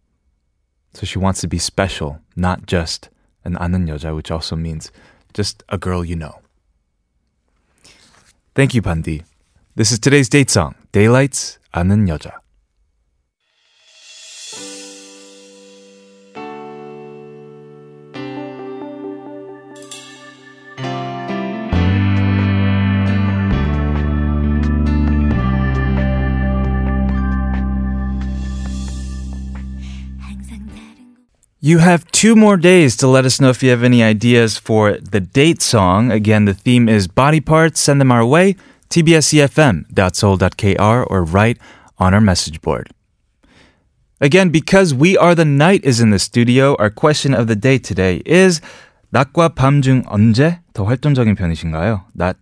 So 0.94 1.06
she 1.06 1.18
wants 1.18 1.40
to 1.40 1.49
be 1.49 1.59
special, 1.59 2.21
not 2.37 2.66
just 2.66 3.11
an 3.44 3.56
아는 3.56 3.88
여자, 3.88 4.14
which 4.14 4.30
also 4.30 4.56
means 4.56 4.90
just 5.35 5.62
a 5.68 5.78
girl 5.78 6.04
you 6.04 6.16
know. 6.16 6.40
Thank 8.54 8.75
you, 8.75 8.83
Pandi. 8.83 9.25
This 9.75 9.90
is 9.90 9.99
today's 9.99 10.28
date 10.28 10.50
song, 10.50 10.75
Daylight's 10.92 11.59
아는 11.75 12.09
여자. 12.09 12.40
You 31.69 31.77
have 31.77 32.09
two 32.09 32.33
more 32.35 32.57
days 32.57 32.97
to 32.97 33.05
let 33.05 33.25
us 33.25 33.39
know 33.39 33.51
if 33.51 33.61
you 33.61 33.69
have 33.69 33.83
any 33.83 34.01
ideas 34.01 34.57
for 34.57 34.97
the 34.97 35.19
date 35.19 35.61
song. 35.61 36.11
Again, 36.11 36.45
the 36.45 36.55
theme 36.55 36.89
is 36.89 37.07
body 37.07 37.39
parts. 37.39 37.79
Send 37.79 38.01
them 38.01 38.11
our 38.11 38.25
way, 38.25 38.55
tbsefm.seoul.kr, 38.89 41.05
or 41.11 41.23
write 41.23 41.59
on 41.99 42.15
our 42.15 42.21
message 42.21 42.59
board. 42.61 42.89
Again, 44.19 44.49
because 44.49 44.95
We 44.95 45.15
Are 45.15 45.35
the 45.35 45.45
Night 45.45 45.85
is 45.85 46.01
in 46.01 46.09
the 46.09 46.17
studio, 46.17 46.75
our 46.79 46.89
question 46.89 47.35
of 47.35 47.45
the 47.45 47.55
day 47.55 47.77
today 47.77 48.23
is 48.25 48.61
낮과 49.13 49.53
밤 49.53 49.83
중 49.83 50.01
언제 50.07 50.61
더 50.73 50.85
활동적인 50.85 51.35
편이신가요? 51.35 52.05
낮 52.15 52.38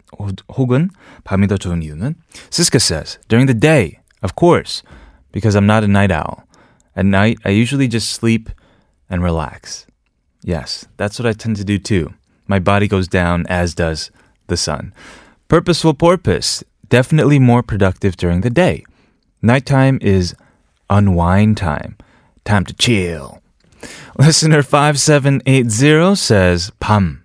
혹은 0.55 0.89
밤이 1.25 1.48
더 1.48 1.57
좋은 1.57 1.84
이유는? 1.84 2.15
Siska 2.50 2.79
says, 2.79 3.19
during 3.27 3.48
the 3.48 3.53
day, 3.53 4.00
of 4.24 4.38
course, 4.38 4.84
because 5.34 5.53
I'm 5.53 5.67
not 5.67 5.84
a 5.84 5.89
night 5.89 6.12
owl. 6.12 6.46
At 6.96 7.05
night, 7.05 7.39
I 7.43 7.50
usually 7.50 7.89
just 7.89 8.13
sleep 8.13 8.50
and 9.09 9.23
relax. 9.23 9.87
Yes, 10.43 10.87
that's 10.97 11.19
what 11.19 11.26
I 11.26 11.33
tend 11.33 11.57
to 11.57 11.64
do 11.64 11.79
too. 11.79 12.12
My 12.47 12.59
body 12.59 12.88
goes 12.88 13.09
down, 13.09 13.47
as 13.49 13.75
does 13.75 14.11
the 14.49 14.57
sun. 14.57 14.93
Purposeful 15.49 15.95
porpoise, 15.95 16.64
definitely 16.88 17.38
more 17.38 17.62
productive 17.62 18.17
during 18.17 18.41
the 18.41 18.50
day. 18.50 18.85
Nighttime 19.43 19.99
is 20.00 20.35
unwind 20.91 21.57
time, 21.57 21.97
time 22.45 22.64
to 22.64 22.75
chill. 22.75 23.41
Listener 24.19 24.62
5780 24.62 26.14
says, 26.14 26.71
밤. 26.81 27.23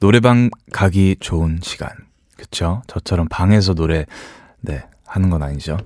노래방 0.00 0.50
가기 0.72 1.16
좋은 1.20 1.60
시간. 1.62 1.90
그쵸? 2.36 2.82
저처럼 2.86 3.28
방에서 3.28 3.74
노래, 3.74 4.06
네, 4.60 4.82
하는 5.06 5.30
건 5.30 5.42
아니죠. 5.42 5.78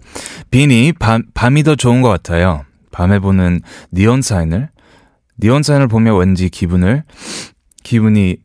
비니, 0.50 0.92
밤, 0.92 1.24
밤이 1.34 1.62
더 1.62 1.74
좋은 1.74 2.02
것 2.02 2.08
같아요. 2.08 2.64
밤에 2.92 3.18
보는 3.18 3.60
니온 3.92 4.22
사인을 4.22 4.68
니온 5.42 5.62
사인을 5.62 5.88
보면 5.88 6.18
왠지 6.18 6.48
기분을 6.48 7.04
기분이 7.82 8.38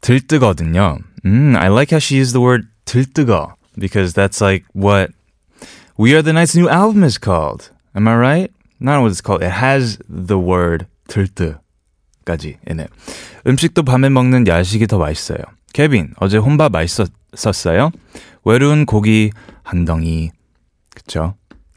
들뜨거든요. 0.00 0.98
Mm, 1.24 1.56
I 1.56 1.68
like 1.68 1.92
how 1.92 2.00
she 2.00 2.18
used 2.18 2.32
the 2.34 2.44
word 2.44 2.66
들뜨거 2.84 3.54
because 3.78 4.14
that's 4.14 4.40
like 4.40 4.64
what 4.74 5.12
We 5.98 6.14
Are 6.14 6.22
the 6.22 6.32
Night's 6.32 6.56
new 6.56 6.68
album 6.68 7.04
is 7.04 7.18
called. 7.18 7.70
Am 7.94 8.08
I 8.08 8.16
right? 8.16 8.52
Not 8.80 9.00
what 9.02 9.10
it's 9.10 9.20
called. 9.20 9.42
It 9.42 9.52
has 9.52 9.98
the 10.08 10.38
word 10.38 10.86
들뜨까지 11.08 12.56
in 12.68 12.80
it. 12.80 12.90
음식도 13.46 13.82
밤에 13.82 14.08
먹는 14.08 14.46
야식이 14.46 14.86
더 14.86 14.98
맛있어요. 14.98 15.38
케빈, 15.72 16.14
어제 16.16 16.38
혼밥 16.38 16.72
맛있었어요? 16.72 17.90
외로운 18.44 18.86
고기 18.86 19.30
한 19.62 19.84
덩이. 19.84 20.30
그쵸? 20.94 21.34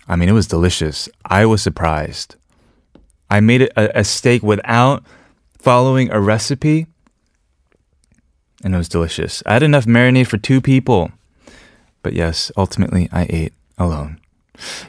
I 0.07 0.15
mean, 0.15 0.29
it 0.29 0.33
was 0.33 0.47
delicious. 0.47 1.09
I 1.23 1.45
was 1.45 1.61
surprised. 1.61 2.36
I 3.30 3.40
made 3.40 3.62
a, 3.62 3.98
a 4.00 4.04
steak 4.04 4.42
without 4.42 5.04
following 5.58 6.10
a 6.10 6.20
recipe, 6.20 6.86
and 8.64 8.74
it 8.74 8.78
was 8.78 8.88
delicious. 8.88 9.42
I 9.46 9.54
had 9.54 9.62
enough 9.62 9.84
marinade 9.86 10.26
for 10.26 10.38
two 10.38 10.60
people, 10.60 11.10
but 12.02 12.12
yes, 12.12 12.50
ultimately 12.56 13.08
I 13.12 13.26
ate 13.28 13.52
alone. 13.76 14.20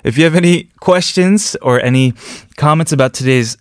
If 0.04 0.18
you 0.18 0.24
have 0.24 0.36
any 0.36 0.64
questions 0.80 1.56
or 1.62 1.80
any 1.82 2.14
comments 2.58 2.92
about 2.92 3.14
today's 3.14 3.58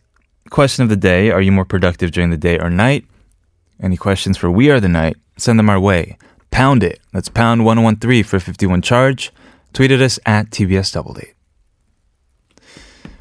question 0.51 0.83
of 0.83 0.89
the 0.89 0.97
day, 0.97 1.31
are 1.31 1.43
you 1.43 1.53
more 1.53 1.67
productive 1.67 2.13
during 2.13 2.31
the 2.31 2.39
day 2.39 2.59
or 2.59 2.71
night? 2.71 3.05
Any 3.83 3.97
questions 3.97 4.37
for 4.39 4.51
We 4.51 4.71
Are 4.71 4.81
the 4.81 4.89
Night? 4.89 5.17
Send 5.37 5.59
them 5.59 5.71
our 5.71 5.79
way. 5.79 6.17
pound 6.51 6.83
it. 6.83 7.01
That's 7.13 7.29
pound 7.29 7.65
1013 7.65 8.25
for 8.25 8.41
51 8.41 8.81
charge. 8.83 9.33
Tweeted 9.75 10.01
us 10.01 10.19
at 10.25 10.49
TBS 10.51 10.93
Double 10.95 11.13
Date. 11.13 11.35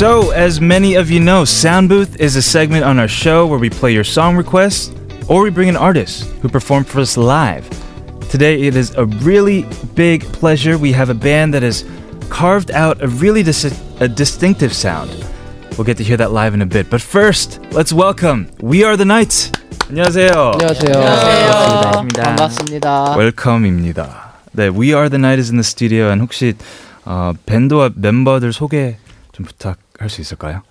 So, 0.00 0.30
as 0.30 0.62
many 0.62 0.94
of 0.94 1.10
you 1.10 1.20
know, 1.20 1.44
Sound 1.44 1.90
Booth 1.90 2.18
is 2.18 2.34
a 2.34 2.40
segment 2.40 2.84
on 2.84 2.98
our 2.98 3.06
show 3.06 3.46
where 3.46 3.58
we 3.58 3.68
play 3.68 3.92
your 3.92 4.02
song 4.02 4.34
requests 4.34 4.90
or 5.28 5.42
we 5.42 5.50
bring 5.50 5.68
an 5.68 5.76
artist 5.76 6.24
who 6.40 6.48
performed 6.48 6.88
for 6.88 7.00
us 7.00 7.18
live. 7.18 7.68
Today, 8.30 8.62
it 8.62 8.76
is 8.76 8.94
a 8.96 9.04
really 9.20 9.66
big 9.94 10.24
pleasure. 10.32 10.78
We 10.78 10.92
have 10.92 11.10
a 11.10 11.14
band 11.14 11.52
that 11.52 11.62
has 11.62 11.84
carved 12.30 12.70
out 12.70 13.02
a 13.02 13.08
really 13.08 13.42
dis- 13.42 13.78
a 14.00 14.08
distinctive 14.08 14.72
sound. 14.72 15.10
We'll 15.76 15.84
get 15.84 15.98
to 15.98 16.02
hear 16.02 16.16
that 16.16 16.32
live 16.32 16.54
in 16.54 16.62
a 16.62 16.66
bit. 16.66 16.88
But 16.88 17.02
first, 17.02 17.60
let's 17.72 17.92
welcome 17.92 18.48
We 18.62 18.82
Are 18.84 18.96
the 18.96 19.04
Nights. 19.04 19.52
안녕하세요. 19.90 20.32
안녕하세요. 20.32 20.96
안녕하세요. 20.96 22.08
반갑습니다. 22.24 23.16
웰컴입니다. 23.18 24.32
네, 24.52 24.70
We 24.70 24.94
Are 24.94 25.10
the 25.10 25.20
Night 25.20 25.38
is 25.38 25.50
in 25.50 25.58
the 25.58 25.64
studio. 25.64 26.08
And 26.08 26.22
혹시 26.22 26.54
밴드와 27.44 27.90
멤버들 27.94 28.54
소개 28.54 28.96
좀 29.32 29.44
부탁. 29.44 29.76
할 30.00 30.08
수 30.08 30.20
있을까요? 30.22 30.62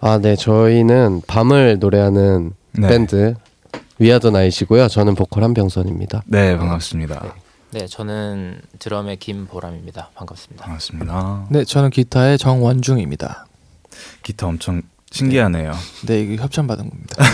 아, 0.00 0.18
네. 0.18 0.34
저희는 0.34 1.22
밤을 1.26 1.78
노래하는 1.78 2.52
네. 2.72 2.88
밴드 2.88 3.34
위아더 3.98 4.30
나이시고요. 4.30 4.88
저는 4.88 5.14
보컬 5.14 5.44
한병선입니다. 5.44 6.22
네, 6.26 6.56
반갑습니다. 6.56 7.34
네, 7.70 7.86
저는 7.86 8.60
드럼의 8.80 9.18
김보람입니다. 9.18 10.10
반갑습니다. 10.14 10.64
반갑습니다. 10.64 11.46
네, 11.50 11.64
저는 11.64 11.90
기타의 11.90 12.38
정원중입니다. 12.38 13.46
기타 14.24 14.48
엄청 14.48 14.82
신기하네요. 15.12 15.72
네, 16.06 16.20
이게 16.22 16.36
협찬 16.36 16.66
받은 16.66 16.90
겁니다. 16.90 17.16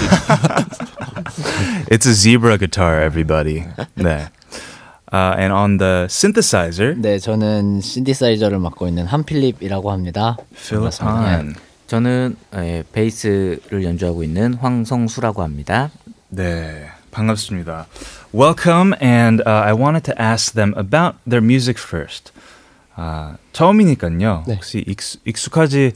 It's 1.91 2.07
a 2.07 2.13
zebra 2.15 2.59
guitar, 2.59 3.07
everybody. 3.07 3.65
네. 3.95 4.29
Uh, 5.11 5.35
and 5.39 5.53
on 5.55 5.79
the 5.79 6.05
synthesizer, 6.11 6.95
네, 6.99 7.19
저는 7.19 7.81
신디사이저를 7.81 8.59
맡고 8.59 8.89
있는 8.89 9.07
한필립이라고 9.07 9.91
합니다. 9.91 10.37
Philip. 10.55 10.99
Han. 11.03 11.55
저는 11.87 12.37
예, 12.57 12.85
베이스를 12.93 13.83
연주하고 13.85 14.23
있는 14.23 14.53
황성수라고 14.53 15.43
합니다. 15.43 15.91
네, 16.29 16.89
반갑습니다. 17.11 17.87
Welcome, 18.35 18.93
and 19.01 19.43
uh, 19.47 19.65
I 19.65 19.73
wanted 19.73 20.05
to 20.13 20.15
ask 20.23 20.53
them 20.53 20.75
about 20.77 21.17
their 21.27 21.43
music 21.43 21.81
first. 21.83 22.33
아, 22.95 23.37
처음이니까요. 23.53 24.45
네. 24.47 24.55
혹시 24.55 24.85
익숙, 24.87 25.23
익숙하지 25.25 25.93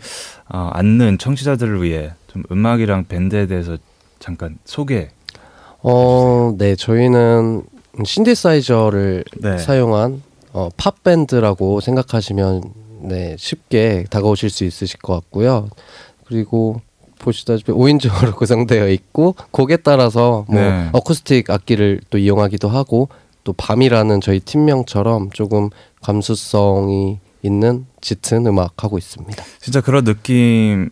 어, 0.48 0.70
않는 0.72 1.18
청취자들을 1.18 1.82
위해 1.82 2.12
좀 2.28 2.44
음악이랑 2.50 3.04
밴드에 3.08 3.46
대해서 3.46 3.76
잠깐 4.20 4.56
소개. 4.64 5.10
어, 5.82 6.54
네. 6.56 6.76
저희는 6.76 7.64
신디사이저를 8.04 9.24
네. 9.40 9.58
사용한 9.58 10.22
어, 10.52 10.68
팝 10.76 11.02
밴드라고 11.02 11.80
생각하시면 11.80 12.62
네, 13.02 13.36
쉽게 13.38 14.04
다가오실 14.10 14.50
수 14.50 14.64
있으실 14.64 14.98
것 15.00 15.14
같고요. 15.14 15.68
그리고 16.24 16.80
보시다시피 17.18 17.72
5인조로 17.72 18.34
구성되어 18.36 18.88
있고 18.90 19.34
곡에 19.50 19.78
따라서 19.78 20.44
뭐 20.48 20.60
네. 20.60 20.88
어쿠스틱 20.92 21.50
악기를 21.50 22.00
또 22.10 22.18
이용하기도 22.18 22.68
하고 22.68 23.08
또 23.44 23.52
밤이라는 23.52 24.20
저희 24.20 24.40
팀명처럼 24.40 25.30
조금 25.30 25.70
감수성이 26.00 27.18
있는 27.42 27.86
짙은 28.00 28.46
음악 28.46 28.84
하고 28.84 28.98
있습니다. 28.98 29.44
진짜 29.60 29.80
그런 29.80 30.04
느낌이 30.04 30.88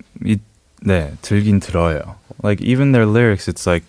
네 0.83 1.13
들긴 1.23 1.61
들어요. 1.61 2.01
Like 2.43 2.67
even 2.67 2.93
their 2.93 3.09
lyrics, 3.09 3.51
it's 3.51 3.69
like 3.69 3.87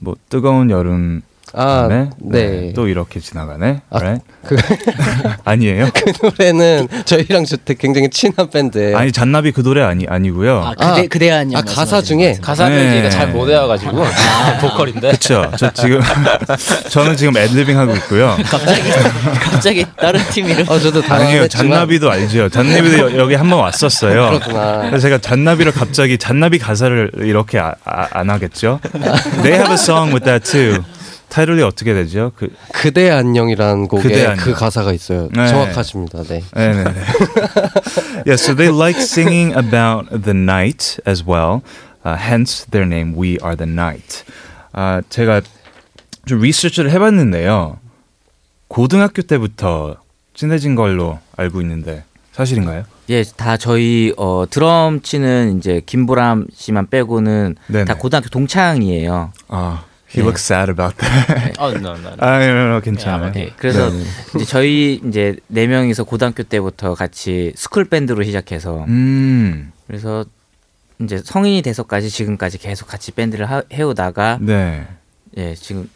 뭐 0.00 0.14
뜨거운 0.28 0.70
여름 0.70 1.22
아, 1.54 1.86
네. 1.88 2.08
네. 2.18 2.72
또 2.74 2.88
이렇게 2.88 3.20
지나가네. 3.20 3.82
아, 3.90 3.98
right? 3.98 4.24
그- 4.46 4.56
아니에요? 5.44 5.90
그 5.92 6.12
노래는 6.22 6.88
저희랑 7.04 7.44
주택 7.44 7.76
굉장히 7.78 8.08
친한 8.08 8.48
밴드예요. 8.48 8.96
아니 8.96 9.12
잔나비 9.12 9.52
그 9.52 9.62
노래 9.62 9.82
아니 9.82 10.06
아니고요. 10.08 10.62
아, 10.64 10.74
그대 10.74 11.06
그대 11.08 11.30
안녕. 11.30 11.58
아, 11.60 11.62
가사 11.62 12.00
중에 12.00 12.38
가사를 12.40 12.74
네. 12.74 12.90
저희가 12.92 13.10
잘못 13.10 13.42
외워가지고 13.48 14.02
보컬인데 14.62 15.08
그렇죠. 15.08 15.50
저 15.58 15.70
지금 15.74 16.00
저는 16.88 17.16
지금 17.18 17.36
애드리빙 17.36 17.78
하고 17.78 17.94
있고요. 17.96 18.34
갑자기 18.48 18.80
갑자기 19.40 19.86
다른 19.98 20.20
팀 20.30 20.48
이름. 20.48 20.66
어 20.68 20.78
저도. 20.78 21.02
당황했지만 21.02 21.48
잔나비도 21.50 22.10
알죠. 22.10 22.48
잔나비도 22.48 22.98
여- 22.98 23.18
여기 23.18 23.34
한 23.34 23.50
번 23.50 23.58
왔었어요. 23.60 24.30
그렇구나. 24.30 24.78
그래서 24.86 25.00
제가 25.00 25.18
잔나비를 25.18 25.72
갑자기 25.72 26.16
잔나비 26.16 26.58
가사를 26.58 27.10
이렇게 27.18 27.58
아, 27.58 27.74
아, 27.84 28.06
안 28.12 28.30
하겠죠. 28.30 28.80
They 29.42 29.52
have 29.52 29.70
a 29.70 29.74
song 29.74 30.14
with 30.14 30.24
that 30.24 30.50
too. 30.50 30.82
타이틀이 31.32 31.62
어떻게 31.62 31.94
되죠? 31.94 32.30
그 32.36 32.52
그대 32.74 33.10
안녕이라는 33.10 33.88
곡에 33.88 34.02
그대 34.02 34.26
안녕. 34.26 34.44
그 34.44 34.52
가사가 34.52 34.92
있어요. 34.92 35.30
네. 35.34 35.48
정확하십니다. 35.48 36.22
네. 36.24 36.42
네 36.54 36.84
네. 36.84 36.84
yeah, 38.28 38.34
so 38.34 38.54
they 38.54 38.68
like 38.68 39.00
singing 39.00 39.56
about 39.56 40.10
the 40.10 40.36
night 40.36 41.00
as 41.08 41.24
well. 41.26 41.62
Uh, 42.04 42.18
hence 42.18 42.66
their 42.70 42.86
name, 42.86 43.16
We 43.16 43.38
Are 43.42 43.56
the 43.56 43.70
Night. 43.70 44.24
아 44.72 45.00
제가 45.08 45.40
좀 46.26 46.40
리서치를 46.40 46.90
해 46.90 46.98
봤는데요. 46.98 47.78
고등학교 48.68 49.22
때부터 49.22 49.96
친해진 50.34 50.74
걸로 50.74 51.18
알고 51.38 51.62
있는데 51.62 52.04
사실인가요? 52.32 52.84
예, 53.08 53.24
다 53.24 53.56
저희 53.56 54.12
어, 54.18 54.44
드럼 54.50 55.00
치는 55.00 55.56
이제 55.56 55.80
김보람 55.86 56.48
씨만 56.54 56.88
빼고는 56.88 57.56
네네. 57.68 57.84
다 57.86 57.94
고등학교 57.94 58.28
동창이에요. 58.28 59.32
아, 59.48 59.84
he 60.14 60.20
네. 60.20 60.24
looks 60.24 60.42
sad 60.44 60.70
about 60.70 60.96
that. 60.98 61.56
어, 61.60 61.70
no, 61.72 61.96
no, 61.96 62.10
no. 62.10 62.16
아, 62.18 62.42
no, 62.42 62.50
no, 62.52 62.66
no, 62.74 62.80
괜찮아요. 62.80 63.32
네, 63.32 63.50
그래서 63.56 63.90
네. 63.90 64.02
이제 64.36 64.44
저희 64.44 65.00
이제 65.06 65.36
네 65.48 65.66
명이서 65.66 66.04
고등학교 66.04 66.42
때부터 66.42 66.94
같이 66.94 67.52
스쿨 67.56 67.86
밴드로 67.86 68.22
시작해서 68.22 68.84
음, 68.88 69.72
그래서 69.86 70.24
이제 71.00 71.20
성인이 71.24 71.62
돼서까지 71.62 72.10
지금까지 72.10 72.58
계속 72.58 72.86
같이 72.86 73.10
밴드를 73.12 73.50
하, 73.50 73.62
해오다가 73.72 74.38
네. 74.40 74.86
예 75.36 75.54
지금 75.54 75.88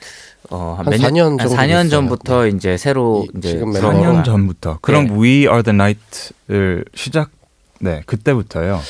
한 0.48 0.58
어몇 0.86 0.94
4년 1.00 1.16
정도 1.38 1.44
4년 1.44 1.66
됐어요. 1.82 1.88
전부터 1.90 2.46
이제 2.48 2.76
새로 2.76 3.26
이- 3.34 3.38
이제 3.38 3.50
지금 3.50 3.72
그런 3.72 3.96
멤버가- 3.96 4.22
4년 4.22 4.24
전부터. 4.24 4.78
그럼 4.80 5.06
네. 5.08 5.12
We 5.12 5.30
Are 5.42 5.62
the 5.62 5.74
Night을 5.74 6.84
시작, 6.94 7.30
네, 7.80 8.02
그때부터요. 8.06 8.80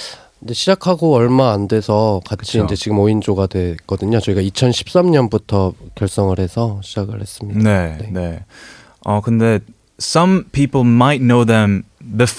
근데 0.47 0.55
시작하고 0.55 1.13
얼마 1.17 1.53
안 1.53 1.67
돼서 1.67 2.21
같이 2.25 2.53
그쵸. 2.53 2.65
이제 2.67 2.77
지금 2.77 2.99
5인조가 2.99 3.51
됐거든요. 3.51 4.21
저희가 4.21 4.41
2013년부터 4.43 5.75
결성을 5.97 6.39
해서 6.39 6.79
시작을 6.85 7.21
했습니다. 7.21 7.59
네, 7.59 7.99
네. 8.01 8.11
네. 8.13 8.45
어 9.05 9.21
근데 9.21 9.59
some 10.01 10.45
people 10.53 10.89
might 10.89 11.19
know 11.19 11.45
them 11.45 11.83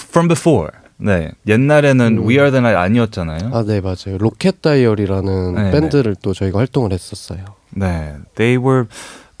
from 0.08 0.26
before. 0.26 0.70
네, 0.96 1.32
옛날에는 1.46 2.16
음. 2.16 2.26
We 2.26 2.38
Are 2.38 2.50
the 2.50 2.60
Night 2.64 2.78
아니었잖아요. 2.78 3.50
아, 3.52 3.62
네, 3.62 3.82
맞아요. 3.82 4.16
로켓 4.18 4.62
다이어리라는 4.62 5.54
네, 5.54 5.70
밴드를 5.70 6.16
또 6.22 6.32
저희가 6.32 6.60
활동을 6.60 6.92
했었어요. 6.92 7.44
네, 7.68 8.14
they 8.36 8.56
were 8.56 8.86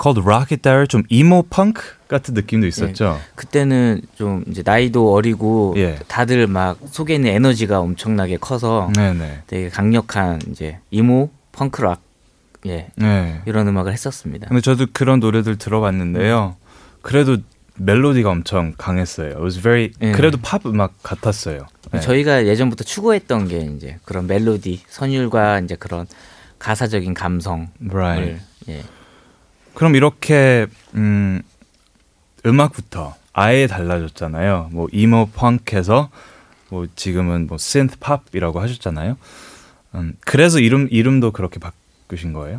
called 0.00 0.22
Rocket 0.24 0.62
Diary. 0.62 0.86
좀 0.86 1.02
이모 1.08 1.42
펑크 1.42 1.82
같은 2.08 2.34
느낌도 2.34 2.66
있었죠. 2.66 3.18
그때는 3.34 4.02
좀 4.16 4.44
이제 4.48 4.62
나이도 4.64 5.12
어리고 5.12 5.74
예. 5.76 5.98
다들 6.08 6.46
막 6.46 6.78
속에 6.86 7.16
있는 7.16 7.30
에너지가 7.30 7.80
엄청나게 7.80 8.38
커서 8.38 8.90
네, 8.96 9.12
네, 9.12 9.42
되게 9.46 9.68
강력한 9.68 10.40
이제 10.50 10.78
이모 10.90 11.30
펑크 11.52 11.82
락 11.82 12.08
예 12.66 12.88
네. 12.96 13.40
이런 13.46 13.68
음악을 13.68 13.92
했었습니다. 13.92 14.48
근데 14.48 14.60
저도 14.60 14.86
그런 14.92 15.20
노래들 15.20 15.58
들어봤는데요. 15.58 16.56
그래도 17.02 17.36
멜로디가 17.76 18.30
엄청 18.30 18.74
강했어요. 18.76 19.28
It 19.28 19.40
was 19.40 19.60
very 19.60 19.92
예. 20.02 20.12
그래도 20.12 20.38
팝 20.42 20.66
음악 20.66 21.00
같았어요. 21.02 21.66
네. 21.92 22.00
저희가 22.00 22.46
예전부터 22.46 22.82
추구했던 22.84 23.48
게 23.48 23.60
이제 23.76 23.98
그런 24.04 24.26
멜로디 24.26 24.82
선율과 24.88 25.60
이제 25.60 25.76
그런 25.76 26.06
가사적인 26.58 27.14
감성을 27.14 27.68
Right. 27.88 28.40
예. 28.68 28.82
그럼 29.78 29.94
이렇게 29.94 30.66
음, 30.96 31.40
음악부터 32.44 33.14
아예 33.32 33.68
달라졌잖아요. 33.68 34.70
뭐 34.72 34.88
이모 34.90 35.26
펑크에서 35.32 36.10
뭐 36.68 36.86
지금은 36.96 37.46
뭐 37.46 37.54
synth 37.60 37.98
팝이라고 38.00 38.58
하셨잖아요. 38.60 39.16
음, 39.94 40.14
그래서 40.20 40.58
이름 40.58 40.88
이름도 40.90 41.30
그렇게 41.30 41.60
바꾸신 41.60 42.32
거예요? 42.32 42.58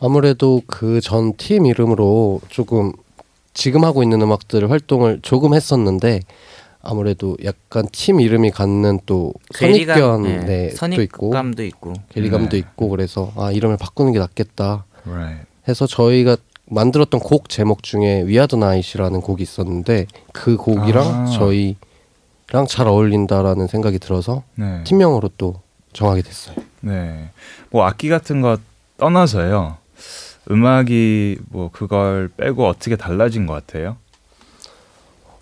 아무래도 0.00 0.62
그 0.66 1.00
전 1.00 1.36
팀 1.36 1.64
이름으로 1.66 2.40
조금 2.48 2.90
지금 3.54 3.84
하고 3.84 4.02
있는 4.02 4.20
음악들 4.20 4.68
활동을 4.68 5.20
조금 5.22 5.54
했었는데 5.54 6.22
아무래도 6.82 7.36
약간 7.44 7.86
팀 7.92 8.20
이름이 8.20 8.50
갖는 8.50 8.98
또 9.06 9.32
괴리감, 9.54 9.96
선입견 9.96 10.26
예, 10.26 10.38
네, 10.44 10.68
또 10.96 11.02
있고 11.02 11.30
선입감도 11.32 11.64
있고 11.66 11.92
괴리감도 12.10 12.50
네. 12.50 12.58
있고 12.58 12.88
그래서 12.88 13.32
아 13.36 13.52
이름을 13.52 13.76
바꾸는 13.76 14.12
게 14.12 14.18
낫겠다 14.18 14.84
Right. 15.06 15.46
해서 15.68 15.86
저희가 15.86 16.36
만들었던 16.68 17.20
곡 17.20 17.48
제목 17.48 17.82
중에 17.82 18.24
위아더 18.26 18.56
나잇이라는 18.56 19.20
곡이 19.20 19.42
있었는데 19.42 20.06
그 20.32 20.56
곡이랑 20.56 21.06
아. 21.06 21.26
저희랑 21.26 22.66
잘 22.68 22.88
어울린다라는 22.88 23.66
생각이 23.68 23.98
들어서 23.98 24.42
네. 24.56 24.82
팀명으로 24.84 25.30
또 25.38 25.60
정하게 25.92 26.22
됐어요. 26.22 26.56
네. 26.80 27.30
뭐 27.70 27.84
악기 27.84 28.08
같은 28.08 28.40
거 28.40 28.58
떠나서요. 28.98 29.76
음악이 30.50 31.38
뭐 31.48 31.70
그걸 31.72 32.30
빼고 32.36 32.66
어떻게 32.66 32.96
달라진 32.96 33.46
것 33.46 33.54
같아요? 33.54 33.96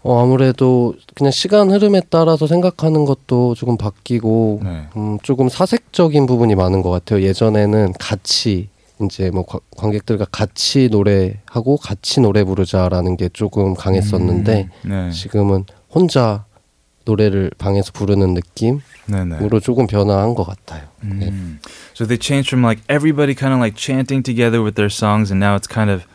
어, 0.02 0.22
아무래도 0.22 0.94
그냥 1.14 1.30
시간 1.30 1.70
흐름에 1.70 2.02
따라서 2.10 2.46
생각하는 2.46 3.06
것도 3.06 3.54
조금 3.54 3.78
바뀌고 3.78 4.60
네. 4.62 4.86
음, 4.96 5.18
조금 5.22 5.48
사색적인 5.48 6.26
부분이 6.26 6.54
많은 6.54 6.82
것 6.82 6.90
같아요. 6.90 7.22
예전에는 7.22 7.94
같이 7.98 8.68
이제 9.02 9.30
뭐 9.30 9.44
과- 9.44 9.58
관객들과 9.76 10.26
같이 10.30 10.88
노래하고 10.90 11.76
같이 11.78 12.20
노래 12.20 12.44
부르자라는 12.44 13.16
게 13.16 13.28
조금 13.32 13.74
강했었는데 13.74 14.68
음, 14.84 14.88
네. 14.88 15.10
지금은 15.10 15.64
혼자 15.90 16.44
노래를 17.04 17.50
방에서 17.58 17.92
부르는 17.92 18.32
느낌으로 18.34 18.80
네 19.06 19.24
네. 19.24 19.60
조금 19.60 19.86
변화한 19.86 20.34
것 20.34 20.44
같아요. 20.46 20.88
네. 21.02 21.28
Mm. 21.28 21.58
So 21.94 22.06
they 22.06 22.16
changed 22.18 22.48
from 22.48 22.64
like 22.64 22.82
everybody 22.88 23.34
kind 23.34 23.52
of 23.52 23.60
like 23.60 23.76
chanting 23.76 24.22
together 24.24 24.62
with 24.62 24.74
their 24.76 24.88
songs, 24.88 25.30
and 25.30 25.38
now 25.38 25.54
it's 25.54 25.68
kind 25.68 25.90
of 25.90 26.06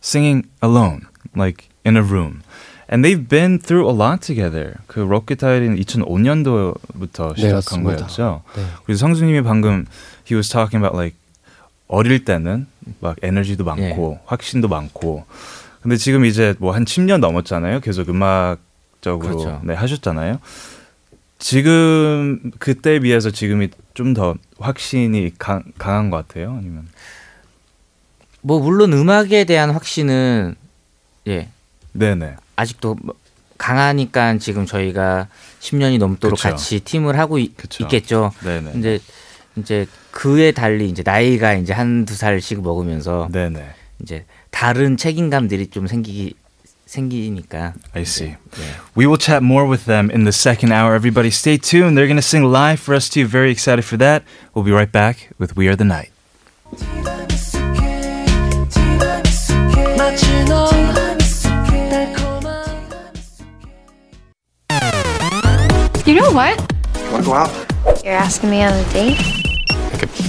singing 0.00 0.48
alone, 0.62 1.02
like 1.36 1.68
in 1.84 1.96
a 1.98 2.02
room. 2.02 2.40
And 2.88 3.04
they've 3.04 3.28
been 3.28 3.58
through 3.60 3.84
a 3.84 3.92
lot 3.92 4.22
together. 4.24 4.76
그 4.86 5.00
로켓타일은 5.00 5.76
2005년도부터 5.76 7.34
네, 7.36 7.42
시작한 7.42 7.84
맞습니다. 7.84 7.96
거였죠. 8.06 8.42
네. 8.56 8.62
그래서 8.86 9.00
성수님이 9.00 9.42
방금 9.42 9.84
he 10.24 10.34
was 10.34 10.48
talking 10.48 10.80
about 10.80 10.96
like 10.96 11.17
어릴 11.88 12.24
때는 12.24 12.66
막 13.00 13.16
에너지도 13.22 13.64
많고 13.64 14.18
확신도 14.26 14.68
많고 14.68 15.24
근데 15.82 15.96
지금 15.96 16.24
이제 16.24 16.54
뭐 16.58 16.72
한 16.72 16.84
10년 16.84 17.18
넘었잖아요. 17.20 17.80
계속 17.80 18.08
음악적으로 18.10 19.36
그렇죠. 19.38 19.60
네, 19.64 19.74
하셨잖아요. 19.74 20.38
지금 21.38 22.50
그때에 22.58 22.98
비해서 23.00 23.30
지금이 23.30 23.68
좀 23.94 24.14
더 24.14 24.34
확신이 24.58 25.32
강, 25.38 25.62
강한 25.76 26.08
것 26.10 26.16
같아요. 26.28 26.50
아니면 26.52 26.88
뭐 28.42 28.60
물론 28.60 28.92
음악에 28.92 29.44
대한 29.44 29.70
확신은 29.70 30.54
예 31.26 31.48
네네 31.92 32.36
아직도 32.56 32.96
뭐 33.02 33.14
강하니까 33.56 34.38
지금 34.38 34.66
저희가 34.66 35.26
10년이 35.60 35.98
넘도록 35.98 36.36
그쵸. 36.36 36.48
같이 36.50 36.78
팀을 36.80 37.18
하고 37.18 37.38
있. 37.38 37.52
있겠죠. 37.80 38.32
네네 38.44 38.72
이제 38.78 39.00
이제 39.57 39.85
그에 40.11 40.51
달리 40.51 40.89
이제 40.89 41.03
나이가 41.05 41.53
이제 41.53 41.73
한두 41.73 42.15
살씩 42.15 42.61
먹으면서 42.61 43.27
네네 43.31 43.65
이제 44.01 44.25
다른 44.51 44.97
책임감들이 44.97 45.67
좀 45.67 45.87
생기기 45.87 46.35
생기니까 46.85 47.73
I 47.95 48.03
see. 48.03 48.29
예. 48.29 48.63
We 48.95 49.07
will 49.07 49.17
chat 49.17 49.43
more 49.43 49.67
with 49.67 49.85
them 49.85 50.11
in 50.11 50.25
the 50.25 50.31
second 50.31 50.71
hour. 50.71 50.93
Everybody, 50.95 51.29
stay 51.29 51.57
tuned. 51.57 51.97
They're 51.97 52.07
gonna 52.07 52.21
sing 52.21 52.45
live 52.45 52.79
for 52.79 52.93
us 52.93 53.09
too. 53.09 53.25
Very 53.25 53.51
excited 53.51 53.83
for 53.83 53.97
that. 53.97 54.23
We'll 54.53 54.65
be 54.65 54.71
right 54.71 54.91
back 54.91 55.29
with 55.39 55.55
We 55.55 55.67
Are 55.67 55.75
the 55.75 55.85
Night. 55.85 56.11
You 66.05 66.15
know 66.15 66.31
what? 66.31 66.59
Wanna 67.11 67.23
go 67.23 67.33
out? 67.33 67.49
You're 68.03 68.13
asking 68.13 68.49
me 68.51 68.61
on 68.61 68.73
a 68.73 68.83
date? 68.93 69.46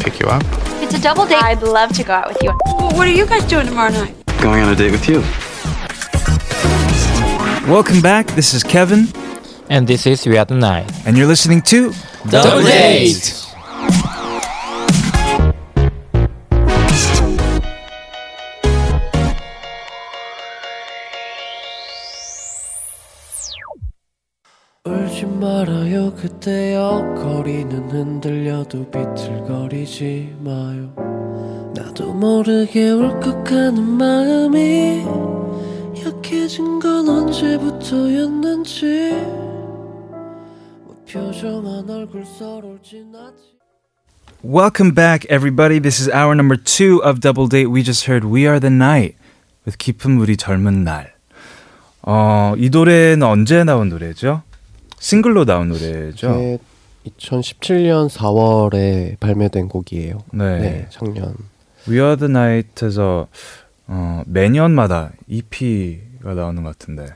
I 0.09 0.11
could 0.11 0.19
pick 0.19 0.25
you 0.25 0.31
up. 0.31 0.43
It's 0.81 0.93
a 0.93 1.01
double 1.01 1.25
date. 1.25 1.43
I'd 1.43 1.61
love 1.61 1.93
to 1.95 2.03
go 2.03 2.13
out 2.13 2.27
with 2.27 2.41
you. 2.41 2.51
what 2.97 3.07
are 3.07 3.11
you 3.11 3.25
guys 3.27 3.43
doing 3.45 3.67
tomorrow 3.67 3.91
night? 3.91 4.15
Going 4.41 4.63
on 4.63 4.73
a 4.73 4.75
date 4.75 4.91
with 4.91 5.07
you. 5.07 5.21
Welcome 7.71 8.01
back. 8.01 8.25
This 8.27 8.53
is 8.53 8.63
Kevin, 8.63 9.07
And 9.69 9.87
this 9.87 10.07
is 10.07 10.25
We 10.25 10.37
Are 10.37 10.45
the 10.45 10.55
Night. 10.55 10.91
and 11.05 11.15
you're 11.17 11.27
listening 11.27 11.61
to 11.63 11.93
Double 12.29 12.63
Date. 12.63 13.48
울지 25.59 25.59
말아요 25.59 26.15
그때여 26.15 27.15
거리는 27.17 27.89
흔들려도 27.89 28.89
비틀거리지 28.89 30.37
마요 30.39 30.93
나도 31.75 32.13
모르게 32.13 32.91
울컥하는 32.91 33.83
마음이 33.83 35.03
약해진 36.05 36.79
건 36.79 37.09
언제부터였는지 37.09 39.11
무표정한 40.87 41.89
얼굴 41.89 42.23
서울진 42.25 43.13
않지 43.15 43.59
Welcome 44.41 44.95
back, 44.95 45.25
everybody. 45.29 45.81
This 45.81 45.99
is 45.99 46.07
hour 46.07 46.33
number 46.33 46.55
two 46.55 47.03
of 47.03 47.19
Double 47.19 47.49
Date. 47.49 47.69
We 47.69 47.83
just 47.83 48.07
heard 48.07 48.23
We 48.23 48.47
Are 48.47 48.57
the 48.57 48.73
Night 48.73 49.17
with 49.65 49.77
깊은 49.77 50.11
물이 50.11 50.37
젊은 50.37 50.85
날. 50.85 51.11
어, 52.03 52.53
이 52.57 52.69
노래는 52.69 53.21
언제 53.23 53.65
나온 53.65 53.89
노래죠? 53.89 54.43
싱글로 54.99 55.45
나온 55.45 55.69
노래죠? 55.69 56.31
네, 56.31 56.57
2017년 57.07 58.09
4월에 58.09 59.19
발매된 59.19 59.69
곡이에요 59.69 60.19
네. 60.33 60.59
네 60.59 60.87
작년 60.89 61.35
We 61.87 61.97
Are 61.99 62.17
the 62.17 62.29
Night에서 62.29 63.27
어, 63.87 64.23
매년마다 64.27 65.11
EP가 65.27 66.35
나오는 66.35 66.61
것 66.63 66.77
같은데. 66.77 67.07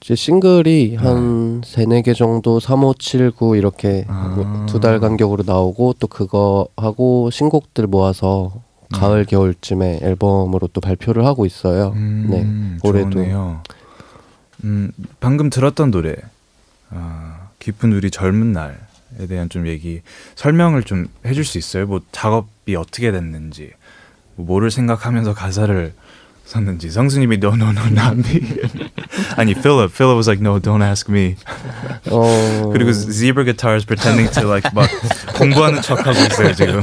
제 0.00 0.14
싱글이 0.16 0.96
한 0.96 1.60
세네 1.64 2.02
개 2.02 2.12
정도 2.14 2.58
3579 2.58 3.56
이렇게 3.56 4.04
아. 4.08 4.66
두달 4.68 4.98
간격으로 4.98 5.44
나오고 5.46 5.94
또 6.00 6.08
그거 6.08 6.66
하고 6.76 7.30
신곡들 7.30 7.86
모아서 7.86 8.52
가을 8.92 9.24
겨울쯤에 9.24 10.00
앨범으로 10.02 10.68
또 10.72 10.80
발표를 10.80 11.24
하고 11.24 11.46
있어요. 11.46 11.94
네. 11.94 12.46
올해도 12.82 13.06
음, 13.06 13.10
좋네요. 13.12 13.62
음, 14.64 14.92
방금 15.20 15.50
들었던 15.50 15.90
노래 15.90 16.16
아, 16.94 17.48
깊은 17.58 17.92
우리 17.92 18.10
젊은 18.10 18.52
날에 18.52 18.74
대한 19.28 19.48
좀 19.48 19.66
얘기 19.66 20.02
설명을 20.36 20.82
좀 20.82 21.06
해줄 21.24 21.44
수 21.44 21.58
있어요? 21.58 21.86
뭐 21.86 22.00
작업이 22.12 22.76
어떻게 22.76 23.10
됐는지 23.10 23.72
뭐 24.36 24.46
뭐를 24.46 24.70
생각하면서 24.70 25.34
가사를 25.34 25.92
썼는지. 26.44 26.90
성수님이 26.90 27.36
no 27.36 27.54
no 27.54 27.70
no 27.70 27.86
not 27.86 28.18
me. 28.18 28.40
아니 29.36 29.54
Philip 29.54 29.92
Philip 29.94 30.16
was 30.16 30.28
like 30.28 30.40
no 30.40 30.58
don't 30.60 30.82
ask 30.82 31.10
me. 31.10 31.36
어, 32.10 32.70
그리고 32.72 32.92
zebra 32.92 33.44
guitars 33.44 33.86
pretending 33.86 34.30
to 34.32 34.46
like 34.48 34.68
막 34.74 34.88
공부하는 35.38 35.80
척하고 35.80 36.18
있어요 36.18 36.54
지금. 36.54 36.82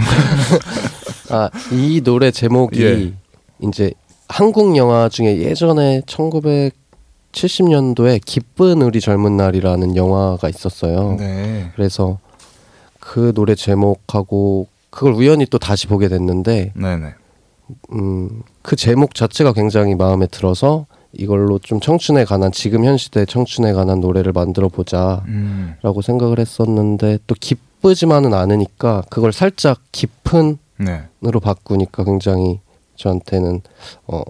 아, 1.29 1.49
이 1.71 2.01
노래 2.01 2.31
제목이 2.31 2.83
예. 2.83 3.13
이제 3.61 3.91
한국 4.27 4.75
영화 4.77 5.09
중에 5.09 5.37
예전에 5.39 6.01
1970년도에 7.31 8.19
기쁜 8.25 8.81
우리 8.81 9.01
젊은 9.01 9.37
날이라는 9.37 9.95
영화가 9.95 10.49
있었어요. 10.49 11.15
네. 11.17 11.71
그래서 11.75 12.19
그 12.99 13.33
노래 13.33 13.55
제목하고 13.55 14.67
그걸 14.89 15.13
우연히 15.13 15.45
또 15.45 15.59
다시 15.59 15.87
보게 15.87 16.07
됐는데 16.07 16.73
네네. 16.75 17.13
음, 17.93 18.43
그 18.61 18.75
제목 18.75 19.13
자체가 19.13 19.53
굉장히 19.53 19.95
마음에 19.95 20.27
들어서 20.27 20.85
이걸로 21.13 21.59
좀 21.59 21.79
청춘에 21.79 22.25
관한 22.25 22.51
지금 22.51 22.85
현 22.85 22.97
시대 22.97 23.25
청춘에 23.25 23.73
관한 23.73 23.99
노래를 23.99 24.31
만들어 24.31 24.69
보자라고 24.69 25.23
음, 25.27 25.75
생각을 26.03 26.39
했었는데 26.39 27.19
또 27.25 27.35
기쁘지만은 27.39 28.33
않으니까 28.33 29.03
그걸 29.09 29.33
살짝 29.33 29.79
깊은으로 29.91 30.57
네. 30.77 31.03
바꾸니까 31.41 32.03
굉장히 32.03 32.59
저한테는 32.95 33.61
어 34.07 34.21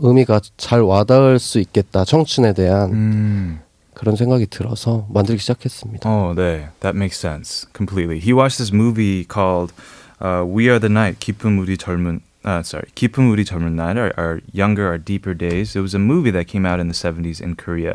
의미가 0.00 0.40
잘 0.56 0.82
와닿을 0.82 1.38
수 1.38 1.58
있겠다 1.60 2.04
청춘에 2.04 2.52
대한 2.52 2.92
음. 2.92 3.60
그런 3.94 4.14
생각이 4.14 4.46
들어서 4.46 5.06
만들기 5.10 5.40
시작했습니다. 5.40 6.08
Oh, 6.08 6.34
네. 6.34 6.68
That 6.80 6.96
makes 6.96 7.18
sense 7.18 7.66
completely. 7.76 8.20
He 8.20 8.32
watched 8.32 8.58
this 8.58 8.72
movie 8.72 9.24
called 9.24 9.74
uh, 10.22 10.46
We 10.46 10.68
Are 10.68 10.78
the 10.78 10.90
Night, 10.90 11.18
깊은 11.18 11.58
우리 11.58 11.76
젊은 11.76 12.20
uh, 12.46 12.62
sorry, 12.62 12.86
깊은 12.94 13.28
우리 13.28 13.44
젊은 13.44 13.74
날, 13.74 13.98
our, 13.98 14.12
our 14.16 14.40
younger, 14.52 14.86
our 14.86 14.98
deeper 14.98 15.34
days. 15.34 15.74
It 15.74 15.82
was 15.82 15.94
a 15.94 15.98
movie 15.98 16.30
that 16.30 16.46
came 16.46 16.64
out 16.64 16.78
in 16.78 16.86
the 16.86 16.94
70s 16.94 17.42
in 17.42 17.56
Korea. 17.56 17.94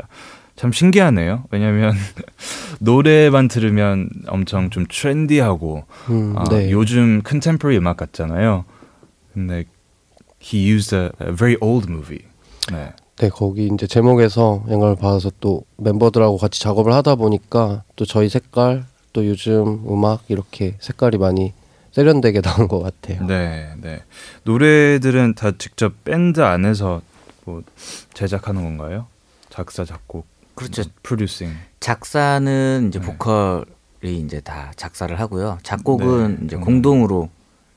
참 0.56 0.72
신기하네요. 0.72 1.46
왜냐면 1.52 1.94
노래만 2.80 3.48
들으면 3.48 4.10
엄청 4.28 4.70
좀 4.70 4.86
트렌디하고 4.88 5.86
음, 6.10 6.36
아, 6.38 6.44
네. 6.50 6.70
요즘 6.70 7.22
컨템포리 7.24 7.78
음악 7.78 7.98
같잖아요. 7.98 8.66
근데 9.34 9.66
he 10.44 10.60
used 10.74 10.94
a, 10.96 11.10
a 11.22 11.32
very 11.36 11.58
old 11.62 11.90
movie. 11.90 12.26
네. 12.72 12.94
네, 13.18 13.30
거기 13.30 13.68
이제 13.68 13.86
제목에서 13.88 14.64
영감을 14.70 14.96
받아서 14.96 15.32
또 15.40 15.64
멤버들하고 15.78 16.38
같이 16.38 16.60
작업을 16.60 16.94
하다 16.94 17.16
보니까 17.16 17.84
또 17.96 18.06
저희 18.06 18.28
색깔 18.28 18.86
또 19.14 19.28
요즘 19.28 19.84
음악 19.88 20.24
이렇게 20.28 20.76
색깔이 20.80 21.18
많이 21.20 21.54
세련되게 21.92 22.42
나온 22.42 22.68
것 22.68 22.82
같아요. 22.82 23.26
네, 23.28 23.74
네. 23.80 24.02
노래들은 24.44 25.36
다 25.36 25.52
직접 25.58 26.04
밴드 26.04 26.42
안에서 26.42 27.02
뭐 27.46 27.62
제작하는 28.14 28.64
건가요? 28.64 29.06
작사, 29.50 29.86
작곡, 29.86 30.26
그렇죠. 30.56 30.84
프로듀싱. 31.04 31.52
작사는 31.80 32.86
이제 32.90 33.00
네. 33.00 33.06
보컬이 33.06 34.20
이제 34.26 34.40
다 34.42 34.72
작사를 34.76 35.18
하고요. 35.20 35.60
작곡은 35.62 36.38
네, 36.40 36.46
이제 36.46 36.56
음. 36.56 36.62
공동으로 36.62 37.30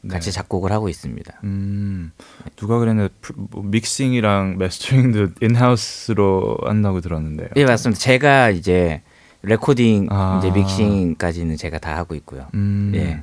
같이 0.08 0.30
네. 0.30 0.34
작곡을 0.34 0.72
하고 0.72 0.88
있습니다. 0.88 1.40
음, 1.44 2.12
누가 2.56 2.78
그랬는데 2.78 3.12
뭐 3.34 3.62
믹싱이랑 3.64 4.56
메스터링도 4.58 5.28
인하우스로 5.40 6.56
한다고 6.64 7.00
들었는데요. 7.00 7.48
예, 7.56 7.64
맞습니다. 7.64 7.98
제가 8.00 8.50
이제 8.50 9.02
레코딩 9.42 10.08
아. 10.10 10.38
이제 10.38 10.50
믹싱까지는 10.50 11.56
제가 11.56 11.78
다 11.78 11.96
하고 11.96 12.14
있고요. 12.14 12.46
음, 12.54 12.92
예. 12.94 13.22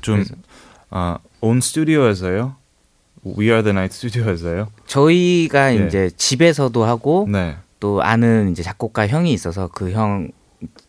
좀 0.00 0.16
그래서- 0.16 0.34
아, 0.90 1.18
온 1.40 1.60
스튜디오에서요? 1.60 2.56
We 3.26 3.46
Are 3.46 3.62
the 3.62 3.70
Night 3.70 3.94
스튜디오에서요? 3.96 4.68
저희가 4.86 5.74
예. 5.76 5.86
이제 5.86 6.10
집에서도 6.16 6.84
하고 6.84 7.26
네. 7.30 7.56
또 7.80 8.02
아는 8.02 8.50
이제 8.52 8.62
작곡가 8.62 9.06
형이 9.08 9.32
있어서 9.32 9.68
그 9.68 9.90
형 9.92 10.28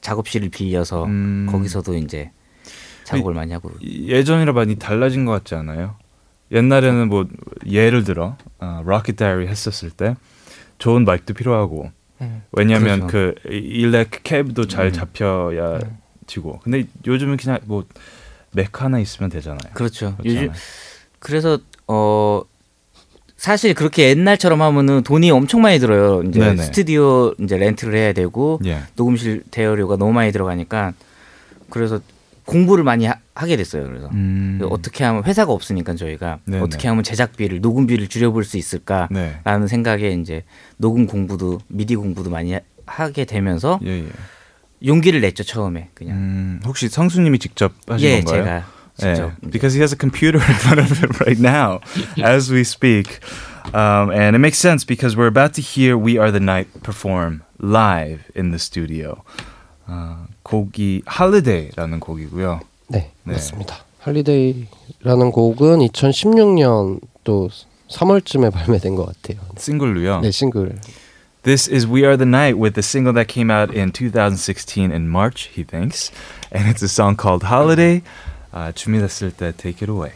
작업실을 0.01 0.49
빌려서 0.49 1.05
음. 1.05 1.47
거기서도 1.51 1.95
이제 1.95 2.31
작업을 3.05 3.33
많이 3.33 3.53
하고 3.53 3.71
예전이라 3.81 4.51
많이 4.53 4.75
달라진 4.75 5.23
것 5.25 5.31
같지 5.31 5.55
않아요? 5.55 5.95
옛날에는 6.51 7.07
뭐 7.07 7.25
예를 7.65 8.03
들어 8.03 8.35
아, 8.59 8.81
Rocket 8.85 9.15
Diary 9.15 9.47
했었을 9.47 9.89
때 9.89 10.15
좋은 10.77 11.05
마이크도 11.05 11.33
필요하고 11.33 11.91
음. 12.21 12.43
왜냐하면 12.51 13.07
그렇죠. 13.07 13.35
그 13.43 13.49
일렉 13.49 14.23
캡도 14.23 14.67
잘 14.67 14.87
음. 14.87 14.91
잡혀야 14.91 15.79
지고 16.27 16.59
근데 16.63 16.85
요즘은 17.07 17.37
그냥 17.37 17.59
뭐 17.65 17.85
맥 18.55 18.81
하나 18.81 18.99
있으면 18.99 19.29
되잖아요. 19.29 19.73
그렇죠. 19.73 20.15
그렇잖아요. 20.17 20.45
요즘 20.47 20.53
그래서 21.19 21.59
어 21.87 22.41
사실 23.37 23.73
그렇게 23.73 24.09
옛날처럼 24.09 24.61
하면은 24.61 25.03
돈이 25.03 25.29
엄청 25.29 25.61
많이 25.61 25.77
들어요. 25.77 26.23
이제 26.23 26.39
네네. 26.39 26.63
스튜디오 26.63 27.33
이제 27.39 27.57
렌트를 27.57 27.93
해야 27.95 28.13
되고 28.13 28.59
예. 28.65 28.79
녹음실 28.95 29.43
대여료가 29.51 29.97
너무 29.97 30.13
많이 30.13 30.31
들어가니까 30.31 30.93
그래서 31.69 31.99
공부를 32.45 32.83
많이 32.83 33.05
하, 33.05 33.15
게 33.45 33.57
됐어요. 33.57 33.85
그래서 33.87 34.07
음. 34.13 34.59
어떻게 34.69 35.03
하면 35.03 35.23
회사가 35.23 35.51
없으니까 35.51 35.95
저희가 35.95 36.39
네네. 36.45 36.63
어떻게 36.63 36.87
하면 36.87 37.03
제작비를 37.03 37.59
녹음비를 37.61 38.07
줄여볼 38.07 38.43
수 38.43 38.57
있을까라는 38.57 39.09
네. 39.43 39.67
생각에 39.67 40.11
이제 40.11 40.43
녹음 40.77 41.07
공부도 41.07 41.59
미디 41.67 41.95
공부도 41.95 42.29
많이 42.29 42.53
하- 42.53 42.61
하게 42.85 43.25
되면서 43.25 43.79
예, 43.83 44.05
예. 44.05 44.07
용기를 44.85 45.21
냈죠 45.21 45.43
처음에 45.43 45.89
그냥 45.95 46.17
음, 46.17 46.59
혹시 46.65 46.87
성수님이 46.87 47.39
직접 47.39 47.73
하신 47.87 48.07
예 48.07 48.21
건가요? 48.21 48.43
제가 48.43 48.65
직접 48.95 49.21
Yeah, 49.23 49.35
because 49.51 49.73
he 49.73 49.81
has 49.81 49.91
a 49.91 49.97
computer 49.97 50.39
in 50.39 50.55
front 50.55 50.79
of 50.79 50.97
him 50.97 51.11
right 51.25 51.39
now 51.41 51.79
as 52.23 52.53
we 52.53 52.61
speak. 52.61 53.19
Um, 53.73 54.11
and 54.11 54.35
it 54.35 54.39
makes 54.39 54.59
sense 54.59 54.85
because 54.85 55.17
we're 55.17 55.27
about 55.27 55.53
to 55.55 55.61
hear 55.61 55.97
We 55.97 56.17
Are 56.17 56.31
the 56.31 56.39
Night 56.39 56.67
perform 56.83 57.41
live 57.59 58.21
in 58.35 58.51
the 58.51 58.59
studio. 58.59 59.25
아, 59.87 60.25
곡이 60.43 61.03
Holiday라는 61.07 61.99
곡이고요. 61.99 62.61
네, 62.87 63.11
네. 63.23 63.33
맞습니다. 63.33 63.77
할리데이라는 63.99 65.31
곡은 65.31 65.79
2016년 65.79 67.01
또 67.23 67.49
3월쯤에 67.89 68.51
발매된 68.51 68.95
것 68.95 69.05
같아요. 69.07 69.43
싱글로요. 69.57 70.21
네, 70.21 70.31
싱글. 70.31 70.77
This 71.43 71.69
is 71.69 71.87
We 71.87 72.03
Are 72.03 72.17
the 72.17 72.27
Night 72.27 72.59
with 72.59 72.73
the 72.73 72.83
single 72.83 73.13
that 73.13 73.31
came 73.31 73.51
out 73.51 73.75
in 73.75 73.91
2016 73.91 74.91
in 74.91 75.09
March, 75.09 75.49
he 75.53 75.63
thinks. 75.63 76.11
And 76.51 76.67
it's 76.67 76.83
a 76.83 76.87
song 76.87 77.15
called 77.15 77.45
Holiday. 77.45 78.01
아, 78.51 78.71
준비됐을 78.71 79.31
때 79.31 79.53
take 79.55 79.81
it 79.81 79.91
away. 79.91 80.13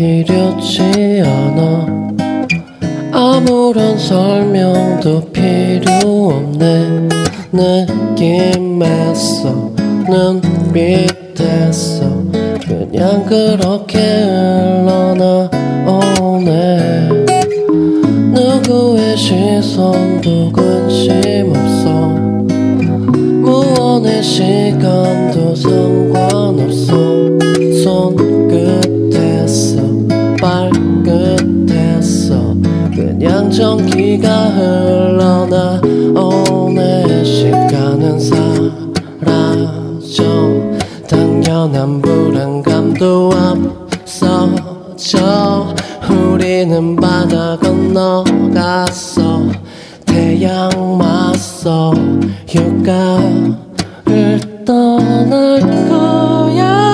필요치 0.00 1.22
않아. 1.22 1.86
아무런 3.12 3.98
설명도 3.98 5.30
필요 5.30 6.30
없네. 6.30 7.06
느낌에서 7.52 8.14
눈빛에서. 10.08 12.08
그냥 12.66 13.26
그렇게 13.26 14.22
흘러나오네. 14.22 15.50
누구의 18.32 19.18
시선도 19.18 20.50
관심 20.50 21.50
없어. 21.50 21.90
무언의 23.42 24.22
시간 24.22 25.19
전기가 33.50 34.28
흘러나오네 35.10 37.24
시간은 37.24 38.20
사라져. 38.20 38.70
당연한 41.08 42.00
불안감도 42.00 43.32
앞서져. 44.06 45.74
우리는 46.08 46.94
바다 46.96 47.58
건너갔어. 47.58 49.42
태양 50.06 50.70
맞서 50.98 51.92
휴가를 52.48 53.56
떠날 54.64 55.60
거야 55.88 56.89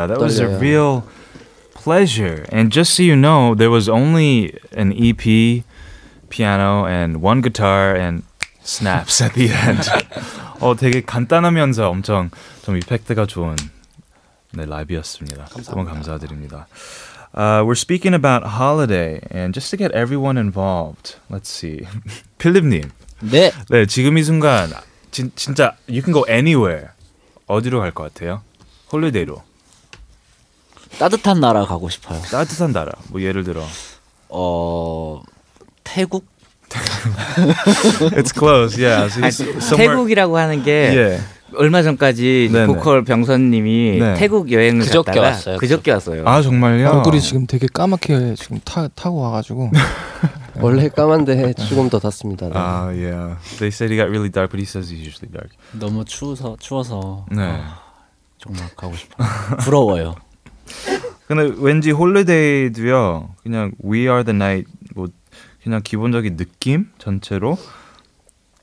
감사드립니다. 0.00 0.06
That 0.08 0.20
was 0.20 0.40
a 0.40 0.46
떨려요. 0.46 0.60
real 0.60 1.02
pleasure. 1.74 2.44
And 2.50 2.70
just 2.72 2.94
so 2.94 3.02
you 3.02 3.16
know, 3.16 3.54
there 3.54 3.70
was 3.70 3.88
only 3.88 4.54
an 4.76 4.92
EP, 4.92 5.62
piano, 6.30 6.86
and 6.86 7.20
one 7.22 7.40
guitar 7.40 7.94
and 7.94 8.22
snaps 8.64 9.20
at 9.22 9.34
the 9.34 9.48
end. 9.52 9.88
어, 10.60 10.74
되게 10.76 11.00
간단하면서 11.02 11.88
엄청 11.90 12.30
좀 12.64 12.76
이펙트가 12.76 13.26
좋은 13.26 13.56
네, 14.52 14.64
라이브였습니다. 14.64 15.46
너무 15.66 15.84
감사드립니다. 15.84 16.66
Uh, 17.34 17.62
we're 17.62 17.74
speaking 17.76 18.14
about 18.14 18.56
holiday, 18.56 19.20
and 19.30 19.52
just 19.52 19.68
to 19.70 19.76
get 19.76 19.92
everyone 19.92 20.38
involved, 20.38 21.16
let's 21.30 21.50
see. 21.50 21.84
필립님, 22.38 22.88
네. 23.20 23.52
네, 23.68 23.84
지금 23.84 24.16
이 24.16 24.22
순간 24.22 24.70
진, 25.10 25.30
진짜 25.36 25.76
you 25.86 26.00
can 26.00 26.14
go 26.14 26.24
anywhere. 26.28 26.88
어디로 27.46 27.80
갈 27.80 27.90
것 27.92 28.04
같아요? 28.14 28.40
홀리데이로. 28.90 29.42
따뜻한 30.99 31.39
나라 31.39 31.65
가고 31.65 31.89
싶어요. 31.89 32.19
따뜻한 32.31 32.73
나라. 32.73 32.91
뭐 33.09 33.21
예를 33.21 33.43
들어. 33.43 33.63
어 34.29 35.21
태국? 35.83 36.25
It's 38.15 38.31
close. 38.33 38.77
Yeah. 38.81 39.07
So 39.31 39.45
somewhere- 39.59 39.77
태국이라고 39.77 40.37
하는 40.37 40.63
게 40.63 40.71
Yeah. 40.95 41.23
얼마 41.57 41.81
전까지 41.83 42.49
네네. 42.51 42.65
보컬 42.67 43.03
병선님이 43.03 43.99
네. 43.99 44.13
태국 44.13 44.49
여행을 44.51 44.85
그저께 44.85 45.11
갔다가 45.11 45.27
왔어요, 45.27 45.57
그저께 45.57 45.91
왔어요. 45.91 46.23
아 46.25 46.41
정말요? 46.41 46.89
얼굴이 46.89 47.19
지금 47.19 47.45
되게 47.45 47.67
까맣게 47.67 48.35
지금 48.35 48.61
타, 48.63 48.87
타고 48.95 49.17
와가지고 49.19 49.69
원래 50.61 50.87
까만데 50.87 51.53
조금 51.55 51.89
더 51.89 51.99
탔습니다. 51.99 52.45
네. 52.47 52.53
아 52.55 52.85
yeah. 52.87 53.35
They 53.59 53.67
said 53.67 53.91
he 53.91 53.97
got 53.97 54.07
really 54.07 54.29
dark, 54.31 54.49
but 54.51 54.59
he 54.59 54.65
says 54.65 54.87
he's 54.89 55.03
usually 55.03 55.27
dark. 55.29 55.49
너무 55.73 56.05
추워서 56.05 56.55
추워서 56.57 57.25
네. 57.29 57.41
아, 57.43 57.79
정말 58.37 58.69
가고 58.77 58.95
싶어요. 58.95 59.27
부러워요. 59.59 60.15
근데 61.27 61.53
왠지 61.57 61.91
홀리데이도요. 61.91 63.35
그냥 63.43 63.71
We 63.83 64.01
Are 64.01 64.23
the 64.23 64.35
Night 64.35 64.71
뭐 64.95 65.07
그냥 65.63 65.81
기본적인 65.83 66.37
느낌 66.37 66.89
전체로 66.97 67.57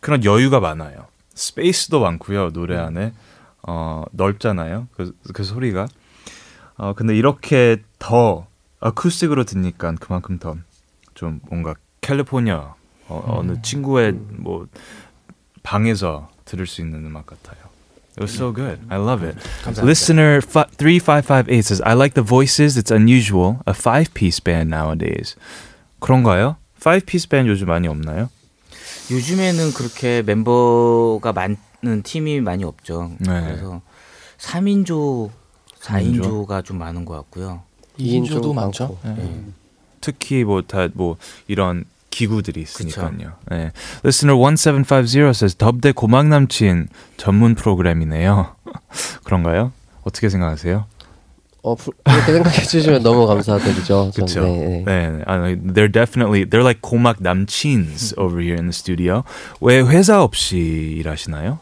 그런 0.00 0.24
여유가 0.24 0.60
많아요. 0.60 1.06
스페이스도 1.34 2.00
많고요 2.00 2.50
노래 2.52 2.76
안에 2.76 3.12
어 3.66 4.04
넓잖아요. 4.12 4.88
그, 4.92 5.16
그 5.32 5.44
소리가 5.44 5.86
어 6.76 6.94
근데 6.94 7.16
이렇게 7.16 7.82
더 7.98 8.46
어쿠스틱으로 8.80 9.44
듣니까 9.44 9.94
그만큼 10.00 10.38
더 10.38 10.56
좀 11.18 11.40
뭔가 11.50 11.74
캘리포니아 12.00 12.74
어, 13.08 13.24
어느 13.26 13.60
친구의 13.60 14.12
뭐 14.12 14.68
방에서 15.64 16.30
들을 16.44 16.64
수 16.64 16.80
있는 16.80 17.04
음악 17.04 17.26
같아요. 17.26 17.58
It 18.18 18.22
was 18.22 18.32
so 18.34 18.50
good. 18.50 18.80
I 18.90 18.96
love 18.96 19.22
it. 19.22 19.36
Listener 19.80 20.40
fi- 20.42 20.66
3558 20.76 21.62
says, 21.64 21.80
I 21.82 21.94
like 21.94 22.14
the 22.14 22.22
voices. 22.22 22.76
It's 22.76 22.90
unusual. 22.90 23.62
A 23.64 23.72
five 23.72 24.12
piece 24.12 24.40
band 24.40 24.70
nowadays. 24.74 25.36
그런가요? 26.00 26.56
five 26.76 27.06
piece 27.06 27.26
band 27.28 27.48
요즘 27.48 27.68
많이 27.68 27.86
없나요? 27.86 28.28
요즘에는 29.12 29.72
그렇게 29.72 30.22
멤버가 30.22 31.32
많은 31.32 32.02
팀이 32.02 32.40
많이 32.40 32.64
없죠. 32.64 33.12
네. 33.20 33.40
그래서 33.40 33.82
3인조, 34.38 35.30
4인조가 35.80 36.64
좀 36.64 36.78
많은 36.78 37.04
것 37.04 37.14
같고요. 37.14 37.62
이인조도 37.98 38.42
좀 38.48 38.56
많죠. 38.56 38.98
많고. 39.04 39.22
네. 39.22 39.44
특히 40.00 40.42
뭐 40.42 40.62
다뭐 40.62 41.16
이런 41.46 41.84
기구들이 42.10 42.62
있으니까요. 42.62 43.32
네. 43.50 43.70
Listener 44.04 44.36
1750 44.38 45.28
says, 45.30 45.56
덥대 45.56 45.92
고막 45.92 46.26
남친 46.28 46.88
전문 47.16 47.54
프로그램이네요. 47.54 48.56
그런가요? 49.24 49.72
어떻게 50.02 50.28
생각하세요? 50.28 50.86
어, 51.62 51.74
부- 51.74 51.92
그렇게 52.04 52.32
생각해 52.32 52.62
주시면 52.62 53.02
너무 53.02 53.26
감사드리죠. 53.26 53.84
전, 53.84 54.10
그렇죠. 54.12 54.42
네, 54.44 54.58
네. 54.58 54.84
네, 54.86 55.22
아, 55.26 55.38
they're 55.38 55.92
definitely 55.92 56.44
they're 56.48 56.62
like 56.62 56.80
고막 56.80 57.16
남친s 57.20 58.14
over 58.16 58.40
here 58.40 58.54
in 58.56 58.66
the 58.70 58.72
studio. 58.72 59.24
왜 59.60 59.80
회사 59.80 60.22
없이 60.22 60.56
일하시나요? 60.98 61.58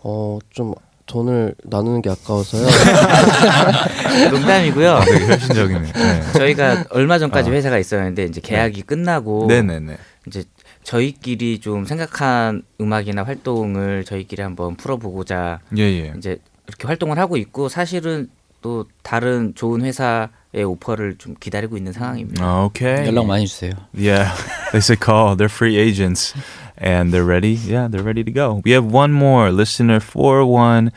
어, 0.00 0.38
좀 0.50 0.74
돈을 1.08 1.54
나누는 1.64 2.02
게 2.02 2.10
아까워서요. 2.10 2.66
농담이고요. 4.30 5.00
되게 5.04 5.26
현실적이네. 5.26 5.92
네. 5.92 6.32
저희가 6.34 6.84
얼마 6.90 7.18
전까지 7.18 7.50
아. 7.50 7.52
회사가 7.52 7.78
있었는데 7.78 8.24
이제 8.24 8.40
계약이 8.40 8.82
끝나고 8.82 9.46
네네네. 9.48 9.96
이제 10.26 10.44
저희끼리 10.84 11.58
좀 11.60 11.84
생각한 11.84 12.62
음악이나 12.80 13.24
활동을 13.24 14.04
저희끼리 14.04 14.42
한번 14.42 14.76
풀어보고자 14.76 15.60
예예. 15.76 16.14
이제 16.16 16.38
이렇게 16.66 16.86
활동을 16.86 17.18
하고 17.18 17.36
있고 17.36 17.68
사실은 17.68 18.28
또 18.60 18.86
다른 19.02 19.54
좋은 19.54 19.82
회사의 19.82 20.64
오퍼를 20.66 21.16
좀 21.18 21.34
기다리고 21.38 21.76
있는 21.76 21.92
상황입니다. 21.92 22.44
아, 22.44 22.64
오케이. 22.64 23.06
연락 23.06 23.26
많이 23.26 23.46
주세요. 23.46 23.72
Yeah, 23.96 24.30
they 24.72 24.78
say 24.78 24.96
call. 25.00 25.36
They're 25.36 25.44
free 25.52 25.78
agents, 25.78 26.34
and 26.77 27.13
they're 27.13 27.23
ready. 27.25 27.53
Yeah, 27.53 27.87
they're 27.87 28.03
ready 28.03 28.23
to 28.23 28.31
go. 28.31 28.61
We 28.63 28.71
have 28.71 28.85
one 28.85 29.11
more 29.13 29.51
listener 29.51 29.99
four 29.99 30.45
one 30.45 30.91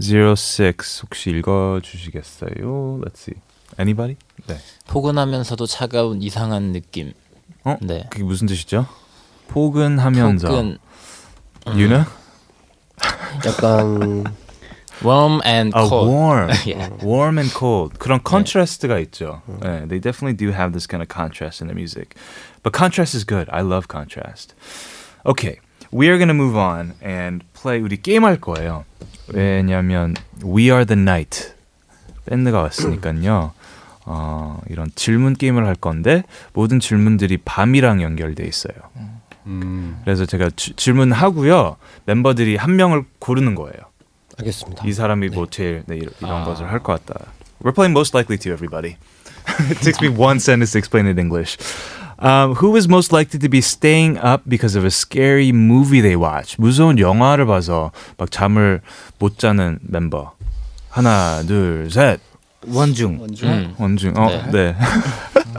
zero 0.00 0.34
six. 0.34 1.02
혹시 1.02 1.30
읽어주시겠어요? 1.30 3.00
Let's 3.04 3.20
see. 3.20 3.36
Anybody? 3.78 4.16
네. 4.46 4.58
포근하면서도 4.86 5.66
차가운 5.66 6.22
이상한 6.22 6.72
느낌. 6.72 7.12
어? 7.64 7.76
네. 7.80 8.06
그게 8.10 8.24
무슨 8.24 8.46
뜻이죠? 8.46 8.86
포근하면서. 9.48 10.48
포근. 10.48 10.78
You 11.66 11.88
know? 11.88 12.04
약간 13.44 14.24
Warm 15.02 15.40
and 15.46 15.72
아, 15.74 15.88
cold. 15.88 16.10
warm. 16.12 16.50
Yeah. 16.66 16.90
warm 17.02 17.38
and 17.38 17.50
cold. 17.54 17.98
그런 17.98 18.20
contrast가 18.22 18.98
있죠. 19.06 19.40
네, 19.60 19.88
they 19.88 19.98
definitely 19.98 20.34
do 20.36 20.52
have 20.52 20.72
this 20.72 20.86
kind 20.86 21.00
of 21.02 21.08
contrast 21.08 21.62
in 21.62 21.68
their 21.68 21.74
music. 21.74 22.14
But 22.62 22.74
contrast 22.74 23.14
is 23.14 23.24
good. 23.24 23.48
I 23.50 23.62
love 23.62 23.88
contrast. 23.88 24.52
Okay, 25.25 25.57
we 25.91 26.07
are 26.07 26.17
going 26.17 26.27
to 26.27 26.33
move 26.35 26.55
on 26.57 26.93
and 27.03 27.43
play 27.53 27.81
우리 27.81 27.97
게임 28.01 28.23
할 28.25 28.37
거예요. 28.39 28.85
왜냐면 29.33 30.13
We 30.43 30.65
Are 30.69 30.85
the 30.85 30.99
Night 30.99 31.51
밴드가 32.25 32.61
왔으니까요. 32.61 33.53
어, 34.07 34.61
이런 34.69 34.91
질문 34.93 35.33
게임을 35.33 35.65
할 35.65 35.73
건데 35.75 36.23
모든 36.53 36.79
질문들이 36.79 37.37
밤이랑 37.37 38.03
연결돼 38.03 38.45
있어요. 38.45 38.75
음. 39.47 39.99
그래서 40.03 40.25
제가 40.27 40.51
주- 40.55 40.75
질문하고요. 40.75 41.77
멤버들이 42.05 42.55
한 42.55 42.75
명을 42.75 43.03
고르는 43.19 43.55
거예요. 43.55 43.73
알겠습니다. 44.37 44.85
이 44.85 44.93
사람이 44.93 45.29
뭐 45.29 45.47
제일 45.49 45.83
네, 45.87 45.95
이런, 45.95 46.11
이런 46.19 46.41
아. 46.41 46.45
것을 46.45 46.69
할 46.71 46.79
것 46.79 47.03
같다. 47.05 47.31
We're 47.63 47.73
playing 47.73 47.97
most 47.97 48.15
likely 48.15 48.37
to 48.39 48.51
everybody. 48.53 48.97
it 49.71 49.79
takes 49.81 50.01
me 50.03 50.09
one 50.09 50.37
sentence 50.37 50.73
to 50.73 50.77
explain 50.79 51.07
it 51.07 51.19
in 51.19 51.25
English. 51.25 51.57
Um, 52.22 52.54
who 52.56 52.76
is 52.76 52.86
most 52.88 53.12
likely 53.12 53.38
to 53.40 53.48
be 53.48 53.60
staying 53.60 54.18
up 54.18 54.42
because 54.46 54.76
of 54.76 54.84
a 54.84 54.90
scary 54.90 55.52
movie 55.52 56.00
they 56.02 56.16
watch? 56.16 56.56
무서운 56.58 56.98
영화를 56.98 57.46
봐서 57.46 57.92
막 58.18 58.30
잠을 58.30 58.80
못 59.18 59.38
자는 59.38 59.78
멤버. 59.82 60.32
하나, 60.90 61.42
둘, 61.46 61.88
셋. 61.90 62.20
원중. 62.66 63.18
원중. 63.20 63.48
음, 63.48 63.74
원중. 63.78 64.12
어, 64.18 64.28
네. 64.52 64.76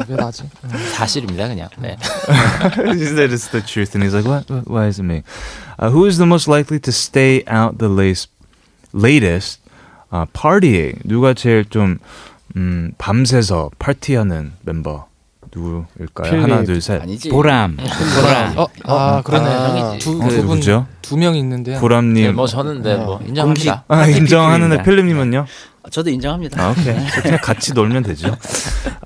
왜 0.08 0.16
나지? 0.16 0.44
사실입니다 0.94 1.48
그냥. 1.48 1.68
네. 1.80 1.98
he 2.94 3.06
said 3.06 3.34
it's 3.34 3.50
the 3.50 3.62
truth, 3.66 3.96
and 3.96 4.04
he's 4.06 4.14
like, 4.14 4.26
"What? 4.30 4.46
What- 4.54 4.70
Why 4.70 4.86
is 4.88 5.00
it 5.00 5.06
me?" 5.06 5.24
Uh, 5.80 5.90
who 5.90 6.06
is 6.06 6.18
the 6.18 6.28
most 6.28 6.48
likely 6.48 6.80
to 6.80 6.92
stay 6.92 7.44
out 7.50 7.80
the 7.80 7.90
latest, 7.90 8.30
latest 8.94 9.60
uh, 10.14 10.28
partying? 10.32 11.02
누가 11.04 11.34
제일 11.34 11.66
좀 11.66 11.98
음, 12.56 12.92
밤새서 13.00 13.72
파티하는 13.80 14.54
멤버 14.62 15.08
누구일까요? 15.57 16.31
필립. 16.31 16.43
하나, 16.43 16.65
둘, 16.65 16.81
셋. 16.81 17.01
아니지. 17.03 17.31
보람. 17.31 17.77
보람. 17.77 18.59
어, 18.59 18.67
아 18.85 19.23
그러네. 19.23 19.47
아, 19.49 19.97
두, 19.99 20.11
어, 20.23 20.29
두 20.29 20.37
분, 20.37 20.41
누구죠? 20.43 20.87
두 21.03 21.17
명 21.17 21.35
있는데요. 21.37 21.81
보람님. 21.81 22.25
네, 22.27 22.33
뭐 22.33 22.47
저는 22.47 22.83
네, 22.83 22.97
뭐 22.97 23.21
인정합니다. 23.27 23.85
아, 23.89 24.07
인정하는데. 24.07 24.83
필립님은요? 24.83 25.47
저도 25.91 26.11
인정합니다. 26.11 26.61
아, 26.63 26.71
오케이. 26.73 26.97
그냥 27.23 27.39
같이 27.43 27.73
놀면 27.73 28.03
되죠. 28.03 28.37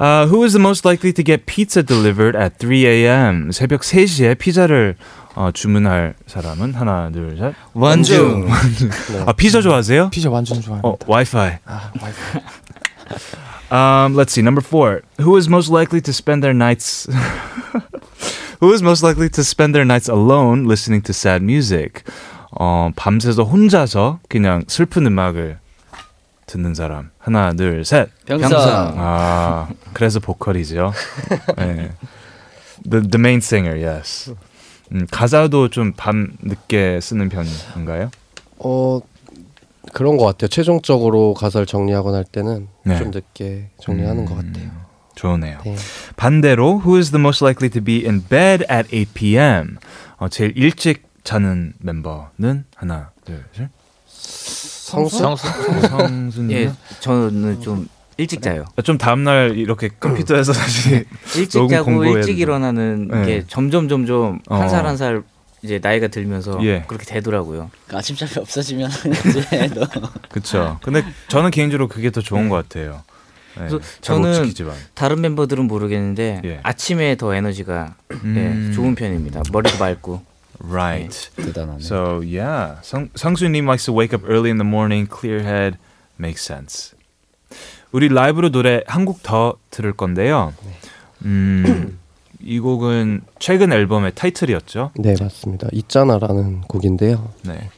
Uh, 0.00 0.26
who 0.26 0.42
is 0.44 0.52
the 0.54 0.60
most 0.60 0.86
likely 0.86 1.12
to 1.12 1.22
get 1.22 1.44
pizza 1.46 1.82
delivered 1.84 2.36
at 2.36 2.56
3 2.58 2.72
a.m. 2.86 3.52
새벽 3.52 3.82
3시에 3.82 4.38
피자를 4.38 4.96
어, 5.36 5.50
주문할 5.52 6.14
사람은 6.26 6.74
하나, 6.74 7.10
둘, 7.12 7.36
셋. 7.38 7.54
원중. 7.74 8.48
아, 9.26 9.32
피자 9.34 9.60
좋아하세요? 9.60 10.08
피자 10.10 10.30
완전 10.30 10.60
좋아합니다. 10.60 10.88
어, 10.88 10.96
와이파이. 11.06 11.52
아, 11.66 11.90
와이프. 12.00 12.40
Um, 13.71 14.15
let's 14.15 14.31
see. 14.33 14.41
Number 14.41 14.61
four. 14.61 15.01
Who 15.19 15.35
is 15.37 15.47
most 15.49 15.69
likely 15.69 16.01
to 16.01 16.13
spend 16.13 16.43
their 16.43 16.53
nights? 16.53 17.07
Who 18.61 18.71
is 18.73 18.81
most 18.81 19.03
likely 19.03 19.29
to 19.29 19.43
spend 19.43 19.75
their 19.75 19.85
nights 19.85 20.07
alone 20.07 20.65
listening 20.65 21.01
to 21.03 21.13
sad 21.13 21.41
music? 21.43 22.03
어, 22.51 22.89
밤새서 22.95 23.43
혼자서 23.43 24.19
그냥 24.29 24.63
슬픈 24.67 25.05
음악을 25.07 25.59
듣는 26.47 26.73
사람. 26.73 27.09
하나, 27.19 27.51
둘, 27.53 27.83
셋. 27.83 28.09
병성. 28.25 28.49
병성. 28.49 28.93
아, 28.97 29.67
그래서 29.93 30.19
보컬이죠. 30.19 30.93
네. 31.57 31.91
The 32.89 33.01
the 33.01 33.17
main 33.19 33.37
singer, 33.39 33.75
yes. 33.75 34.33
음, 34.93 35.07
가사도 35.11 35.69
좀 35.69 35.93
밤 35.97 36.37
늦게 36.43 36.99
쓰는 37.01 37.29
편인가요? 37.29 38.11
어 38.59 39.01
그런 39.92 40.16
것 40.16 40.24
같아요. 40.26 40.48
최종적으로 40.48 41.34
가사를 41.34 41.66
정리하거나 41.66 42.16
할 42.18 42.24
때는 42.24 42.68
네. 42.84 42.98
좀 42.98 43.10
늦게 43.10 43.70
정리하는 43.80 44.24
것 44.24 44.38
음, 44.38 44.52
같아요. 44.52 44.70
좋으네요. 45.14 45.58
네. 45.64 45.76
반대로 46.16 46.80
who 46.84 46.96
is 46.96 47.10
the 47.10 47.20
most 47.20 47.44
likely 47.44 47.68
to 47.70 47.82
be 47.82 48.04
in 48.06 48.24
bed 48.28 48.64
at 48.70 48.88
8 48.90 49.06
p.m. 49.14 49.76
어, 50.18 50.28
제일 50.28 50.52
일찍 50.56 51.02
자는 51.24 51.74
멤버는 51.78 52.64
하나, 52.74 53.10
둘, 53.24 53.44
셋. 53.52 53.68
성수? 54.06 55.18
성수. 55.18 55.46
성수님. 55.88 56.50
예, 56.56 56.72
저는 57.00 57.60
좀 57.60 57.88
일찍 58.16 58.42
자요. 58.42 58.64
좀 58.84 58.98
다음 58.98 59.24
날 59.24 59.56
이렇게 59.56 59.88
컴퓨터에서 59.88 60.52
다시 60.52 61.04
일찍 61.36 61.58
녹음 61.58 61.68
자고 61.74 62.04
일찍. 62.04 62.38
일어나는 62.38 63.08
네. 63.08 63.24
게 63.26 63.44
점점 63.46 63.88
점점 63.88 64.40
어. 64.48 64.56
한살 64.56 64.86
한살 64.86 65.22
이제 65.62 65.78
나이가 65.82 66.08
들면서 66.08 66.58
예. 66.62 66.84
그렇게 66.86 67.04
되더라고요. 67.04 67.70
그 67.86 67.96
아침잠이 67.96 68.32
없어지면 68.38 68.90
이제 69.28 69.68
너 69.74 69.86
그렇죠. 70.30 70.78
근데 70.82 71.04
저는 71.28 71.50
개인적으로 71.50 71.88
그게 71.88 72.10
더 72.10 72.20
좋은 72.20 72.48
것 72.48 72.56
같아요. 72.56 73.02
네, 73.58 73.66
그래서 73.68 73.80
저는 74.00 74.32
지키지만. 74.44 74.74
다른 74.94 75.20
멤버들은 75.20 75.64
모르겠는데 75.66 76.42
예. 76.44 76.60
아침에 76.62 77.16
더 77.16 77.34
에너지가 77.34 77.94
음. 78.24 78.68
예, 78.70 78.74
좋은 78.74 78.94
편입니다. 78.94 79.42
머리도 79.52 79.78
맑고. 79.78 80.22
Right. 80.62 81.30
대단하네. 81.36 81.78
So 81.80 82.20
yeah, 82.22 82.76
성 82.82 83.08
성수님 83.14 83.64
likes 83.64 83.86
to 83.86 83.94
wake 83.98 84.12
up 84.14 84.24
early 84.28 84.50
in 84.50 84.58
the 84.58 84.66
morning, 84.68 85.08
clear 85.10 85.42
head, 85.42 85.78
makes 86.18 86.44
sense. 86.44 86.94
우리 87.92 88.08
라이브로 88.08 88.50
노래 88.50 88.82
한 88.86 89.04
곡 89.04 89.22
더 89.22 89.56
들을 89.70 89.92
건데요. 89.94 90.52
음, 91.24 91.98
이 92.42 92.58
곡은 92.58 93.22
최근 93.38 93.72
앨범의 93.72 94.12
타이틀이었죠. 94.14 94.92
네 94.96 95.14
맞습니다. 95.20 95.68
있잖아라는 95.72 96.62
곡인데요. 96.62 97.28
네. 97.44 97.70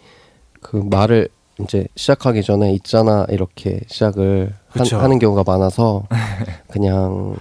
그 0.60 0.76
말을 0.76 1.28
이제 1.60 1.86
시작하기 1.96 2.42
전에 2.42 2.72
있잖아 2.74 3.26
이렇게 3.28 3.80
시작을 3.86 4.54
한. 4.68 4.86
하는 4.86 5.18
경우가 5.18 5.44
많아서 5.44 6.06
그냥 6.68 7.36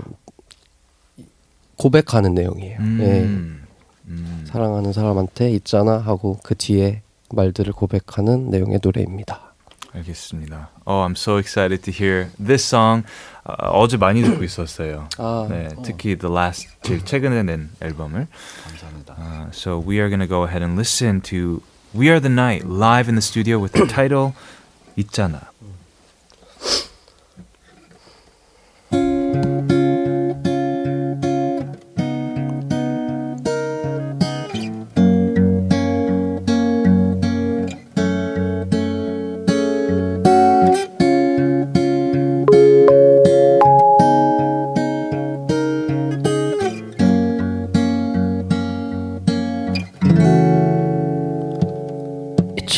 고백하는 1.78 2.34
내용이에요. 2.34 2.78
예. 2.80 3.22
음, 3.22 3.64
음. 4.08 4.46
사랑하는 4.48 4.94
사람한테 4.94 5.52
있잖아 5.52 5.98
하고 5.98 6.38
그 6.44 6.56
뒤에 6.56 7.02
말들을 7.34 7.74
고백하는 7.74 8.50
내용의 8.50 8.80
노래입니다. 8.84 9.51
알겠습니다. 9.95 10.69
Oh, 10.85 11.07
I'm 11.07 11.17
so 11.17 11.39
excited 11.39 11.83
to 11.83 11.93
hear 11.93 12.31
this 12.39 12.65
song. 12.65 13.05
어, 13.45 13.81
어제 13.81 13.97
많이 13.97 14.23
듣고 14.23 14.45
있었어요. 14.45 15.09
아, 15.19 15.47
네, 15.49 15.69
특히 15.85 16.17
The 16.17 16.33
Last 16.33 16.69
제일 16.83 17.05
최근에 17.05 17.43
낸 17.43 17.71
앨범을. 17.81 18.27
감사합니다. 18.65 19.17
Uh, 19.19 19.49
so 19.53 19.79
we 19.79 19.99
are 19.99 20.11
gonna 20.11 20.29
go 20.29 20.45
ahead 20.45 20.63
and 20.63 20.77
listen 20.77 21.21
to 21.23 21.63
We 21.95 22.09
Are 22.11 22.21
the 22.21 22.33
Night 22.33 22.67
live 22.67 23.09
in 23.09 23.15
the 23.15 23.23
studio 23.23 23.59
with 23.59 23.73
the 23.73 23.87
title 23.87 24.35
있잖아. 24.97 25.51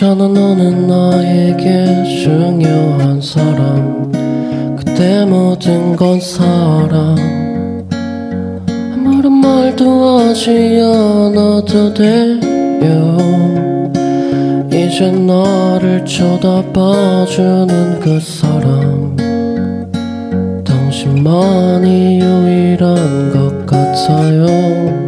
있잖아 0.03 0.27
너는 0.27 0.85
나에게 0.85 2.03
중요한 2.03 3.21
사람. 3.21 4.11
그때 4.75 5.23
모든 5.23 5.95
건 5.95 6.19
사랑 6.19 7.15
아무런 8.93 9.31
말도 9.31 10.19
하지 10.19 10.81
않아도 10.83 11.93
돼요. 11.93 13.17
이제 14.67 15.09
나를 15.09 16.03
쳐다봐주는 16.03 18.01
그 18.01 18.19
사람. 18.19 19.15
당신만이 20.65 22.19
유일한 22.19 23.31
것 23.31 23.65
같아요 23.65 25.02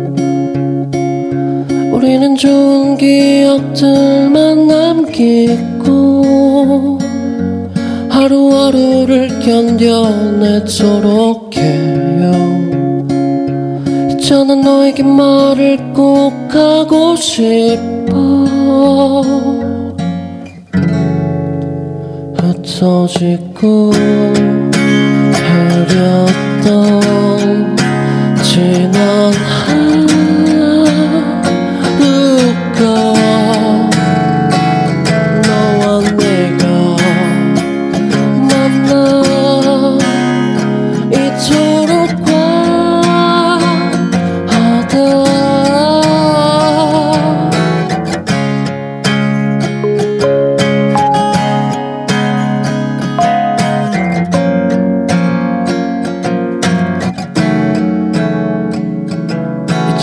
우리는 2.06 2.36
좋은 2.36 2.98
기억들만 2.98 4.68
남기고 4.68 6.22
하루하루를 8.12 9.40
견뎌내도록 9.40 10.78
해요. 11.58 12.32
있잖아 14.12 14.54
너에게 14.54 15.02
말을 15.02 15.94
꼭 15.96 16.32
하고 16.54 17.16
싶어. 17.16 17.66
흩어지고 22.38 23.92
흐렸던 26.62 27.02
지난 28.44 29.05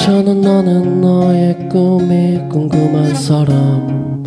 저는 0.05 0.40
너는 0.40 1.00
너의 1.00 1.68
꿈이 1.68 2.40
궁금한 2.50 3.14
사람. 3.14 4.24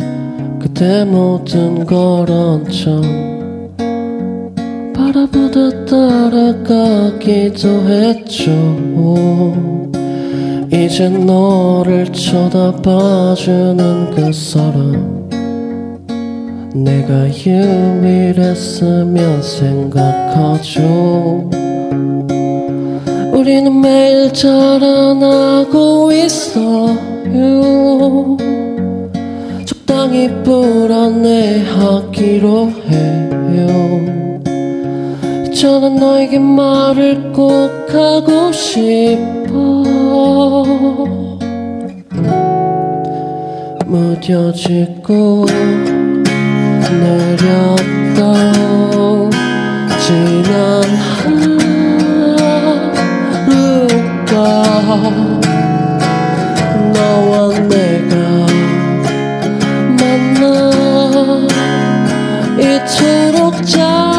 그대 0.58 1.04
모든 1.04 1.84
걸 1.84 2.30
얹혀 2.30 3.02
바라보다 4.94 5.84
따라가기도 5.84 7.68
했죠. 7.88 8.50
이제 10.72 11.10
너를 11.10 12.06
쳐다봐주는 12.10 13.84
그 14.12 14.32
사람. 14.32 15.28
내가 16.72 17.28
유일했으면 17.28 18.62
생각하죠. 19.42 20.86
우리는 23.46 23.80
매일 23.80 24.32
자라나고 24.32 26.10
있어요. 26.10 26.96
적당히 29.64 30.26
불안해하기로 30.42 31.12
해요. 32.88 33.68
저는 35.54 35.94
너에게 35.94 36.40
말을 36.40 37.32
꼭 37.32 37.70
하고 37.88 38.50
싶어. 38.50 39.84
무뎌지고 43.86 45.46
내렸던 47.00 48.50
지난 50.00 50.82
하 50.82 51.65
너와 56.92 57.58
내가 57.60 58.14
만나 59.98 60.70
이토록 62.60 63.66
짧 63.66 64.15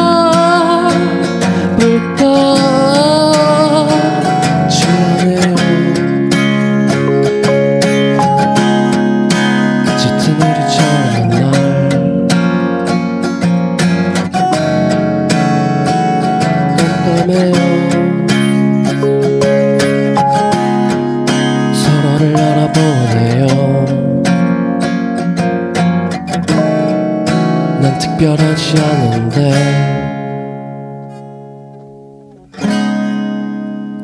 특별하지 28.18 28.80
않은데 28.82 29.52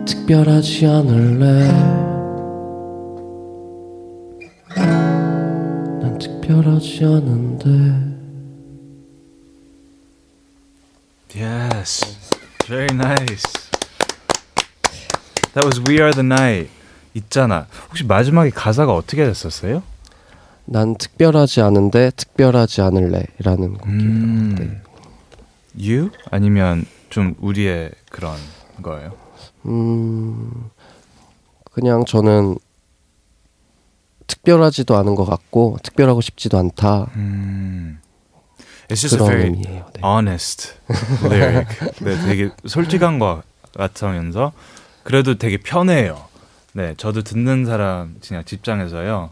특별하지 0.06 0.86
않을래 0.86 1.68
난 4.76 6.16
특별하지 6.20 7.04
않은데 7.04 8.14
Yes. 11.36 12.16
Very 12.68 12.86
nice. 12.92 13.42
That 15.54 15.64
was 15.66 15.80
We 15.80 15.98
Are 16.00 16.12
the 16.12 16.24
Night. 16.24 16.70
있잖아. 17.14 17.66
혹시 17.88 18.04
마지막에 18.04 18.50
가사가 18.50 18.94
어떻게 18.94 19.24
됐었어요? 19.26 19.82
난 20.66 20.96
특별하지 20.96 21.60
않은데 21.60 22.10
특별하지 22.16 22.80
않을래라는 22.80 23.74
곡이에요. 23.78 24.02
음. 24.02 24.54
네. 24.58 24.80
You? 25.78 26.10
아니면 26.30 26.86
좀 27.10 27.34
우리의 27.40 27.90
그런 28.10 28.36
거예요? 28.82 29.12
음, 29.66 30.70
그냥 31.72 32.04
저는 32.04 32.56
특별하지도 34.26 34.96
않은 34.96 35.14
것 35.14 35.24
같고 35.24 35.78
특별하고 35.82 36.20
싶지도 36.20 36.58
않다. 36.58 37.10
음. 37.16 38.00
It's 38.88 39.00
just 39.00 39.16
a 39.16 39.18
그런 39.18 39.28
very 39.30 39.44
의미예요. 39.46 39.86
네. 39.94 40.00
honest 40.04 40.72
lyric. 41.24 41.66
네, 42.00 42.16
되게 42.26 42.50
솔직한 42.66 43.18
것 43.18 43.42
같으면서 43.76 44.52
그래도 45.02 45.36
되게 45.36 45.56
편해요. 45.58 46.22
네, 46.72 46.94
저도 46.96 47.22
듣는 47.22 47.64
사람 47.64 48.16
그냥 48.26 48.44
집장에서요. 48.44 49.30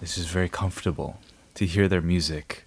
This 0.00 0.18
is 0.18 0.26
very 0.32 0.48
comfortable 0.48 1.14
to 1.54 1.64
hear 1.66 1.88
their 1.88 2.02
music. 2.02 2.64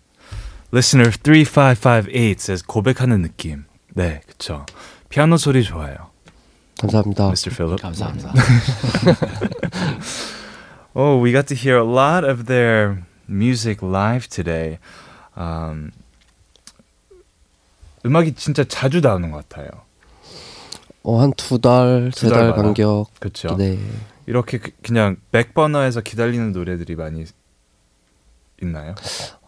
Listener 0.71 1.11
3558 1.11 2.39
says 2.41 2.61
고백하는 2.65 3.21
느낌. 3.21 3.65
네, 3.93 4.21
그쵸. 4.27 4.65
피아노 5.09 5.37
소리 5.37 5.63
좋아요. 5.63 6.11
감사합니다. 6.79 7.27
Mr. 7.29 7.51
Philip. 7.51 7.81
감사합니다. 7.81 8.33
Oh, 10.97 11.17
we 11.17 11.31
got 11.31 11.47
to 11.47 11.55
hear 11.55 11.75
a 11.77 11.83
lot 11.83 12.23
of 12.23 12.45
their 12.45 13.03
music 13.27 13.81
live 13.83 14.27
today. 14.29 14.79
Um, 15.35 15.91
음악이 18.05 18.35
진짜 18.35 18.63
자주 18.63 19.01
나오는 19.01 19.29
것 19.31 19.47
같아요. 19.49 19.67
어, 21.03 21.19
한 21.21 21.33
두 21.35 21.59
달, 21.59 22.11
두 22.15 22.27
세 22.27 22.29
달 22.29 22.39
달마다? 22.53 22.61
간격. 22.61 23.07
그렇죠. 23.19 23.55
네. 23.57 23.77
이렇게 24.30 24.58
그- 24.58 24.70
그냥 24.82 25.16
백버너에서 25.32 26.02
기다리는 26.02 26.52
노래들이 26.52 26.94
많이 26.94 27.24
있나요? 28.62 28.94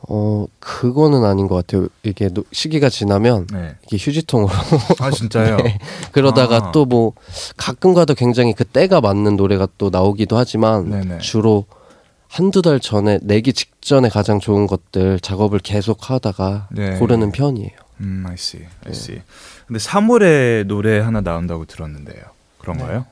어, 0.09 0.47
그거는 0.59 1.25
아닌 1.25 1.47
것 1.47 1.55
같아요. 1.55 1.87
이게 2.03 2.29
노- 2.29 2.45
시기가 2.51 2.89
지나면 2.89 3.47
네. 3.53 3.77
이게 3.87 3.97
휴지통으로 3.97 4.51
아 4.99 5.11
진짜요? 5.11 5.57
네. 5.63 5.79
그러다가 6.11 6.57
아. 6.57 6.73
또뭐 6.73 7.13
가끔 7.57 7.95
가도 7.95 8.15
굉장히 8.15 8.55
그 8.55 8.65
때가 8.65 9.01
맞는 9.01 9.37
노래가 9.37 9.69
또 9.79 9.91
나오기도 9.91 10.37
하지만 10.37 10.91
네네. 10.91 11.19
주로 11.19 11.67
한두 12.29 12.63
달 12.63 12.81
전에 12.81 13.21
내기 13.23 13.53
직전에 13.53 14.09
가장 14.09 14.41
좋은 14.41 14.67
것들 14.67 15.21
작업을 15.21 15.59
계속 15.61 16.11
하다가 16.11 16.69
네. 16.73 16.99
고르는 16.99 17.31
편이에요. 17.31 17.71
음, 18.01 18.25
I 18.27 18.35
see, 18.35 18.65
I 18.87 18.91
see. 18.93 19.21
근데 19.69 19.79
3월에 19.79 20.65
노래 20.67 20.99
하나 20.99 21.21
나온다고 21.21 21.67
들었는데요. 21.67 22.23
그런가요? 22.59 23.05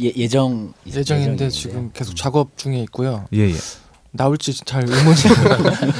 예, 0.00 0.12
예정 0.16 0.72
예정인데 0.86 1.48
지금 1.50 1.90
계속 1.92 2.14
작업 2.16 2.56
중에 2.56 2.80
있고요. 2.82 3.26
예, 3.32 3.50
예. 3.50 3.54
나올지 4.12 4.54
잘 4.64 4.84
의문이 4.88 5.16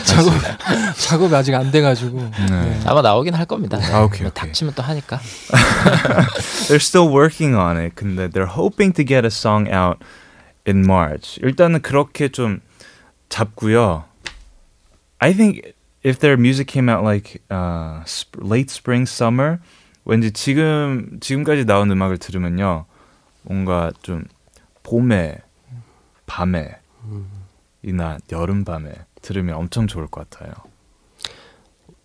작업 0.05 0.33
작업이 0.97 1.35
아직 1.35 1.55
안 1.55 1.71
돼가지고 1.71 2.19
네. 2.49 2.81
아마 2.87 3.03
나오긴 3.03 3.35
할 3.35 3.45
겁니다. 3.45 3.77
아, 3.93 4.03
오케이, 4.05 4.23
뭐 4.23 4.31
오케이. 4.31 4.31
닥치면 4.33 4.73
또 4.75 4.83
하니까. 4.83 5.21
They're 6.69 6.77
still 6.77 7.09
working 7.12 7.55
on 7.55 7.77
it. 7.77 7.95
근데 7.95 8.29
they're 8.29 8.49
hoping 8.57 8.95
to 8.95 9.05
get 9.05 9.25
a 9.27 9.31
song 9.31 9.69
out 9.71 9.99
in 10.67 10.79
March. 10.81 11.39
일단은 11.43 11.83
그렇게 11.83 12.29
좀 12.29 12.61
잡고요. 13.29 14.05
I 15.19 15.35
think 15.35 15.75
if 16.05 16.19
their 16.21 16.39
music 16.39 16.69
came 16.73 16.89
out 16.89 17.05
like 17.05 17.43
uh, 17.51 18.01
sp- 18.09 18.41
late 18.41 18.71
spring, 18.71 19.03
summer, 19.07 19.59
왠지 20.07 20.31
지금 20.33 21.19
지금까지 21.21 21.67
나온 21.67 21.91
음악을 21.91 22.17
들으면요, 22.19 22.87
뭔가 23.47 23.90
좀 24.03 24.24
봄에, 24.82 25.38
밤에, 26.26 26.76
이나 27.82 28.18
여름 28.32 28.64
밤에 28.64 28.92
들으면 29.22 29.55
엄청 29.57 29.86
좋을 29.86 30.07
것 30.09 30.28
같아요. 30.28 30.53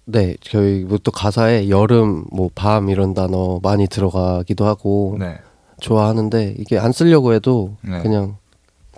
네, 0.06 0.36
저희 0.42 0.84
뭐 0.84 0.98
또 1.04 1.12
가사에 1.12 1.70
여름, 1.70 2.26
뭐 2.32 2.50
밤 2.54 2.90
이런 2.90 3.14
단어 3.14 3.60
많이 3.64 3.88
들어가기도 3.88 4.66
하고 4.66 5.16
네. 5.20 5.40
좋아하는데 5.80 6.56
이게 6.60 6.78
안 6.78 6.92
쓰려고 6.92 7.34
해도 7.34 7.76
네. 7.82 8.02
그냥 8.02 8.38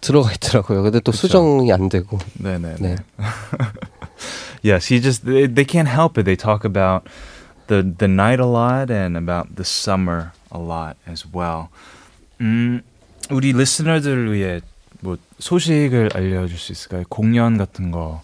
들어가 0.02 0.32
있더라고요. 0.34 0.84
근데 0.84 1.00
또 1.00 1.12
그쵸. 1.12 1.28
수정이 1.28 1.72
안 1.72 1.88
되고. 1.88 2.18
네, 2.40 2.58
네, 2.58 2.76
네. 2.80 2.96
네. 2.96 2.96
yes, 4.64 4.94
he 4.94 5.02
just 5.02 5.24
they, 5.26 5.48
they 5.48 5.66
can't 5.66 5.88
help 5.88 6.18
it. 6.20 6.26
They 6.26 6.36
talk 6.36 6.66
about 6.66 7.08
the 7.68 7.84
the 7.98 8.08
night 8.12 8.42
a 8.42 8.48
lot 8.48 8.92
and 8.92 9.16
about 9.16 9.56
the 9.56 9.64
summer 9.64 10.32
a 10.52 10.60
lot 10.60 10.96
as 11.08 11.26
well. 11.32 11.70
음, 12.42 12.82
우리 13.32 13.54
리스너들을 13.54 14.34
위해 14.34 14.60
뭐 15.02 15.18
소식을 15.40 16.10
알려줄 16.14 16.58
수 16.58 16.72
있을까요? 16.72 17.04
공연 17.10 17.58
같은 17.58 17.92
거 17.92 18.22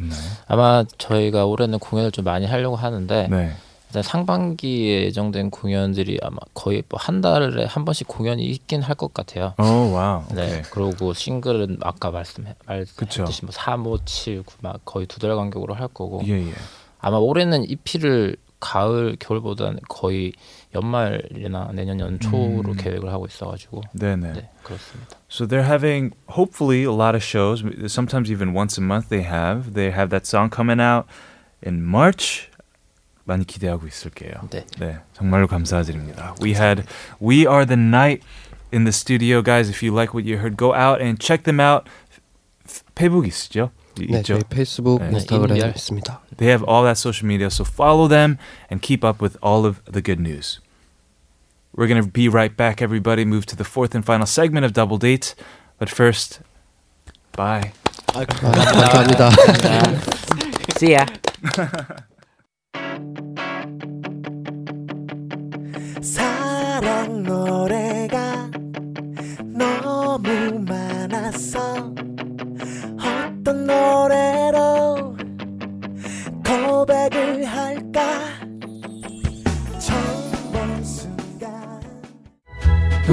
있나요? 0.00 0.20
아마 0.46 0.84
저희가 0.98 1.46
올해는 1.46 1.78
공연을 1.78 2.12
좀 2.12 2.24
많이 2.24 2.46
하려고 2.46 2.76
하는데 2.76 3.28
네. 3.30 3.52
일단 3.88 4.02
상반기에 4.02 5.04
예정된 5.04 5.50
공연들이 5.50 6.18
아마 6.22 6.38
거의 6.54 6.82
뭐 6.88 6.98
한 7.00 7.20
달에 7.20 7.64
한 7.64 7.84
번씩 7.84 8.08
공연이 8.08 8.44
있긴 8.46 8.82
할 8.82 8.94
것 8.96 9.14
같아요. 9.14 9.54
오 9.58 9.92
와우. 9.92 10.24
네. 10.34 10.62
그리고 10.72 11.14
싱글은 11.14 11.78
아까 11.82 12.10
말씀해 12.10 12.54
그쵸. 12.96 13.22
말했듯이 13.22 13.44
뭐 13.44 13.52
3, 13.52 13.86
5, 13.86 14.04
7, 14.04 14.42
9막 14.42 14.80
거의 14.84 15.06
두 15.06 15.18
달 15.20 15.34
간격으로 15.36 15.74
할 15.74 15.88
거고 15.88 16.22
예, 16.26 16.32
예. 16.48 16.52
아마 16.98 17.16
올해는 17.18 17.68
EP를 17.70 18.36
가을 18.58 19.16
겨울보다는 19.20 19.78
거의 19.88 20.32
연말이나 20.75 21.71
내년 21.73 21.99
연초로 21.99 22.63
음. 22.71 22.77
계획을 22.77 23.09
하고 23.11 23.25
있어가지고 23.25 23.81
네네. 23.93 24.33
네 24.33 24.49
그렇습니다. 24.63 25.17
So 25.29 25.45
they're 25.47 25.65
having 25.65 26.13
hopefully 26.29 26.83
a 26.83 26.93
lot 26.93 27.15
of 27.15 27.23
shows. 27.23 27.63
Sometimes 27.91 28.31
even 28.31 28.55
once 28.55 28.79
a 28.79 28.83
month 28.85 29.09
they 29.09 29.23
have. 29.27 29.73
They 29.73 29.91
have 29.91 30.09
that 30.09 30.25
song 30.27 30.49
coming 30.53 30.81
out 30.81 31.07
in 31.65 31.83
March. 31.83 32.49
많이 33.23 33.45
기대하고 33.45 33.85
있을게요. 33.87 34.49
네. 34.49 34.65
네, 34.79 34.97
정말로 35.13 35.47
감사드립니다. 35.47 36.35
We 36.41 36.51
had 36.53 36.83
We 37.21 37.45
Are 37.45 37.65
the 37.65 37.79
Night 37.79 38.25
in 38.73 38.83
the 38.83 38.91
studio, 38.91 39.43
guys. 39.43 39.69
If 39.69 39.83
you 39.85 39.93
like 39.95 40.13
what 40.13 40.27
you 40.27 40.39
heard, 40.39 40.57
go 40.57 40.73
out 40.73 41.01
and 41.01 41.19
check 41.23 41.43
them 41.43 41.59
out. 41.61 41.85
페이북 42.95 43.27
있으죠? 43.27 43.71
이- 43.99 44.07
네, 44.07 44.19
있죠? 44.19 44.33
저희 44.39 44.43
페이스북, 44.49 44.99
네. 45.01 45.09
인스타그램 45.11 45.55
인별. 45.57 45.69
있습니다. 45.69 46.21
They 46.37 46.49
have 46.49 46.65
all 46.67 46.83
that 46.83 46.97
social 46.99 47.27
media, 47.27 47.47
so 47.47 47.63
follow 47.63 48.07
them 48.09 48.37
and 48.71 48.81
keep 48.81 49.05
up 49.05 49.21
with 49.23 49.37
all 49.45 49.67
of 49.67 49.81
the 49.85 50.01
good 50.01 50.19
news. 50.19 50.59
We're 51.75 51.87
going 51.87 52.03
to 52.03 52.09
be 52.09 52.27
right 52.27 52.55
back, 52.55 52.81
everybody. 52.81 53.23
Move 53.25 53.45
to 53.47 53.55
the 53.55 53.63
fourth 53.63 53.95
and 53.95 54.05
final 54.05 54.25
segment 54.25 54.65
of 54.65 54.73
Double 54.73 54.97
Date. 54.97 55.35
But 55.79 55.89
first, 55.89 56.41
bye. 57.31 57.71
아, 58.13 58.25
감사합니다. 58.25 59.31
See 60.77 60.91
ya. 60.91 61.05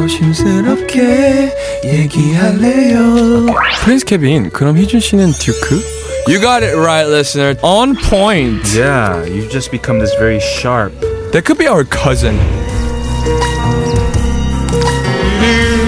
조심스럽게 0.02 1.54
얘기할래요. 1.84 3.46
프린스 3.82 4.04
케빈, 4.04 4.50
그럼 4.50 4.76
희준 4.78 5.00
씨는 5.00 5.32
듀크? 5.32 5.82
You 6.28 6.40
got 6.40 6.62
it 6.62 6.76
right, 6.76 7.08
listener. 7.08 7.56
On 7.62 7.96
point. 7.96 8.62
Yeah, 8.76 9.24
you've 9.24 9.50
just 9.50 9.70
become 9.70 9.98
this 9.98 10.14
very 10.18 10.40
sharp. 10.40 10.92
That 11.32 11.44
could 11.44 11.56
be 11.58 11.66
our 11.66 11.84
cousin. 11.84 12.36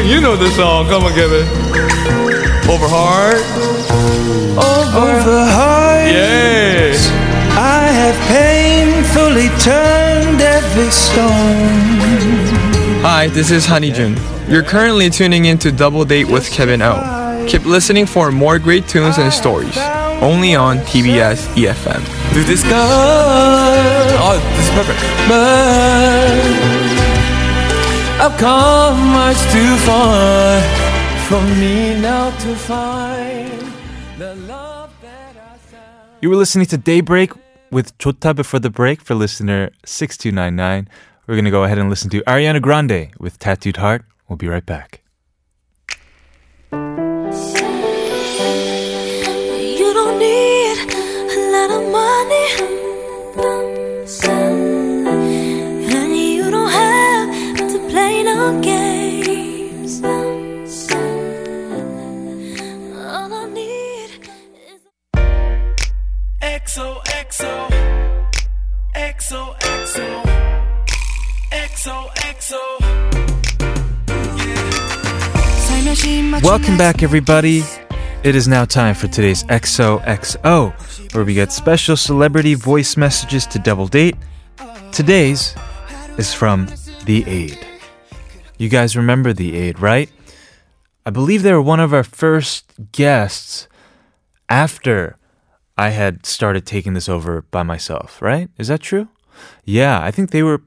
You 0.09 0.21
know 0.21 0.37
the 0.37 0.49
song. 0.57 0.89
Come 0.89 1.05
on, 1.05 1.13
Kevin. 1.13 1.47
Over 2.69 2.89
heart. 2.89 3.37
Over 4.57 5.45
heart 5.45 6.09
Yes. 6.09 7.09
I 7.53 7.85
have 7.93 8.17
painfully 8.29 9.49
turned 9.61 10.41
every 10.41 10.91
stone 10.91 12.24
Hi, 13.08 13.28
this 13.28 13.52
is 13.52 13.68
Honeyjun. 13.68 14.18
You're 14.50 14.64
currently 14.64 15.12
tuning 15.12 15.46
in 15.46 15.60
to 15.60 15.72
Double 15.72 16.06
Date 16.06 16.28
with 16.28 16.50
Kevin 16.50 16.82
O. 16.82 17.46
Keep 17.48 17.66
listening 17.66 18.08
for 18.08 18.32
more 18.32 18.58
great 18.58 18.88
tunes 18.88 19.20
and 19.20 19.32
stories. 19.32 19.78
Only 20.24 20.56
on 20.56 20.80
TBS 20.80 21.46
EFM. 21.54 22.04
To 22.34 22.44
discuss. 22.44 22.74
Oh, 24.18 24.40
this 24.56 24.66
is 24.66 24.74
perfect. 24.74 25.00
But 25.30 26.42
I've 28.26 28.36
come 28.40 28.98
much 29.14 29.38
too 29.54 29.78
far 29.86 30.60
for 31.30 31.42
me 31.62 32.02
now 32.02 32.32
to 32.36 32.56
find 32.56 33.72
the 34.18 34.34
love 34.48 34.92
that 35.04 35.38
I 35.38 35.58
found. 35.58 36.18
You 36.22 36.32
were 36.32 36.38
listening 36.38 36.66
to 36.66 36.78
Daybreak 36.78 37.34
with 37.70 37.96
Chota 38.00 38.34
before 38.34 38.60
the 38.60 38.72
break 38.72 39.00
for 39.00 39.14
listener 39.14 39.70
6299. 39.86 40.90
We're 41.28 41.34
going 41.34 41.46
to 41.46 41.52
go 41.52 41.64
ahead 41.64 41.80
and 41.80 41.90
listen 41.90 42.12
to 42.12 42.22
Ariana 42.28 42.62
Grande 42.62 43.10
with 43.20 43.40
Tattooed 43.40 43.78
Heart. 43.78 44.06
We'll 44.30 44.38
be 44.38 44.48
right 44.48 44.64
back. 44.64 45.02
You 46.72 46.78
don't 49.94 50.20
need 50.20 50.78
a 51.32 51.52
lot 51.52 51.72
of 51.72 51.82
money. 51.92 52.46
And 55.96 56.16
you 56.16 56.52
don't 56.52 56.70
have 56.70 57.58
to 57.72 57.80
play 57.90 58.22
no 58.22 58.62
games. 58.62 60.04
All 62.94 63.34
I 63.34 63.50
need 63.52 64.30
is 64.70 64.82
XOXO 66.40 67.15
Welcome 76.44 76.78
back, 76.80 77.04
everybody. 77.04 77.62
It 78.24 78.36
is 78.36 78.48
now 78.48 78.66
time 78.66 78.96
for 78.96 79.08
today's 79.08 79.44
XOXO, 79.44 81.14
where 81.14 81.24
we 81.24 81.36
get 81.36 81.52
special 81.52 81.96
celebrity 81.96 82.56
voice 82.56 82.98
messages 82.98 83.46
to 83.48 83.60
double 83.60 83.86
date. 83.86 84.16
Today's 84.92 85.54
is 86.18 86.34
from 86.34 86.68
The 87.06 87.24
Ade. 87.28 87.68
You 88.58 88.70
guys 88.70 88.98
remember 88.98 89.32
The 89.32 89.56
Ade, 89.56 89.80
right? 89.80 90.10
I 91.06 91.12
believe 91.12 91.44
they 91.44 91.54
were 91.54 91.62
one 91.62 91.80
of 91.80 91.94
our 91.94 92.04
first 92.04 92.74
guests 92.94 93.68
after 94.50 95.20
I 95.78 95.90
had 95.90 96.26
started 96.26 96.66
taking 96.66 96.96
this 96.96 97.08
over 97.08 97.44
by 97.44 97.62
myself, 97.62 98.24
right? 98.24 98.50
Is 98.58 98.70
that 98.70 98.82
true? 98.82 99.10
Yeah, 99.66 100.02
I 100.02 100.10
think 100.10 100.32
they 100.32 100.42
were 100.42 100.64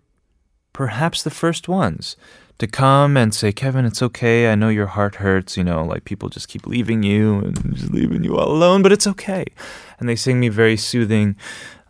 perhaps 0.78 1.24
the 1.24 1.30
first 1.30 1.66
ones 1.66 2.14
to 2.58 2.68
come 2.68 3.16
and 3.16 3.34
say, 3.34 3.50
Kevin, 3.50 3.84
it's 3.84 4.00
okay. 4.00 4.48
I 4.48 4.54
know 4.54 4.68
your 4.68 4.86
heart 4.86 5.16
hurts. 5.16 5.56
You 5.56 5.64
know, 5.64 5.84
like 5.84 6.04
people 6.04 6.28
just 6.28 6.46
keep 6.46 6.68
leaving 6.68 7.02
you 7.02 7.40
and 7.40 7.74
just 7.74 7.90
leaving 7.90 8.22
you 8.22 8.38
all 8.38 8.52
alone, 8.52 8.82
but 8.82 8.92
it's 8.92 9.08
okay. 9.08 9.44
And 9.98 10.08
they 10.08 10.14
sing 10.14 10.38
me 10.38 10.48
very 10.48 10.76
soothing 10.76 11.34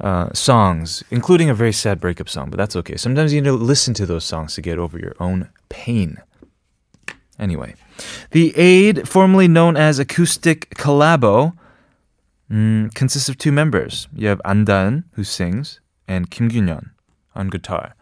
uh, 0.01 0.33
songs, 0.33 1.05
including 1.11 1.51
a 1.51 1.55
very 1.55 1.75
sad 1.75 2.01
breakup 2.01 2.31
song, 2.31 2.49
but 2.49 2.57
that's 2.57 2.77
okay. 2.77 2.97
Sometimes 2.97 3.35
you 3.35 3.43
need 3.43 3.51
to 3.51 3.53
listen 3.73 3.93
to 3.93 4.07
those 4.07 4.25
songs 4.25 4.55
to 4.55 4.63
get 4.63 4.79
over 4.79 4.99
your 4.99 5.15
own 5.21 5.51
pain. 5.69 6.17
Anyway, 7.39 7.75
The 8.31 8.57
Ade, 8.57 9.07
formerly 9.07 9.49
known 9.49 9.77
as 9.77 9.99
Acoustic 9.99 10.71
Collabo, 10.77 11.53
mm, 12.51 12.95
consists 12.95 13.29
of 13.29 13.37
two 13.37 13.53
members. 13.53 14.09
You 14.17 14.29
have 14.29 14.41
Andan, 14.47 15.05
who 15.13 15.25
sings, 15.25 15.81
and 16.09 16.31
Kim 16.31 16.51
Gyunyeon 16.51 16.93
on 17.35 17.49
guitar. 17.49 17.95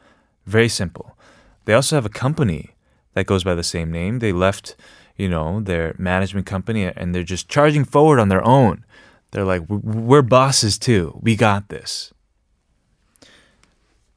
Very 0.45 0.69
simple. 0.69 1.17
They 1.65 1.73
also 1.73 1.95
have 1.95 2.05
a 2.05 2.09
company 2.09 2.71
that 3.13 3.25
goes 3.25 3.43
by 3.43 3.55
the 3.55 3.63
same 3.63 3.91
name. 3.91 4.19
They 4.19 4.31
left, 4.31 4.75
you 5.15 5.29
know, 5.29 5.59
their 5.61 5.95
management 5.97 6.45
company 6.45 6.85
and 6.85 7.13
they're 7.13 7.23
just 7.23 7.49
charging 7.49 7.85
forward 7.85 8.19
on 8.19 8.29
their 8.29 8.43
own. 8.43 8.85
They're 9.31 9.45
like, 9.45 9.67
"W- 9.67 9.81
we're 9.83 10.21
bosses 10.21 10.77
too. 10.77 11.19
We 11.21 11.35
got 11.35 11.69
this. 11.69 12.13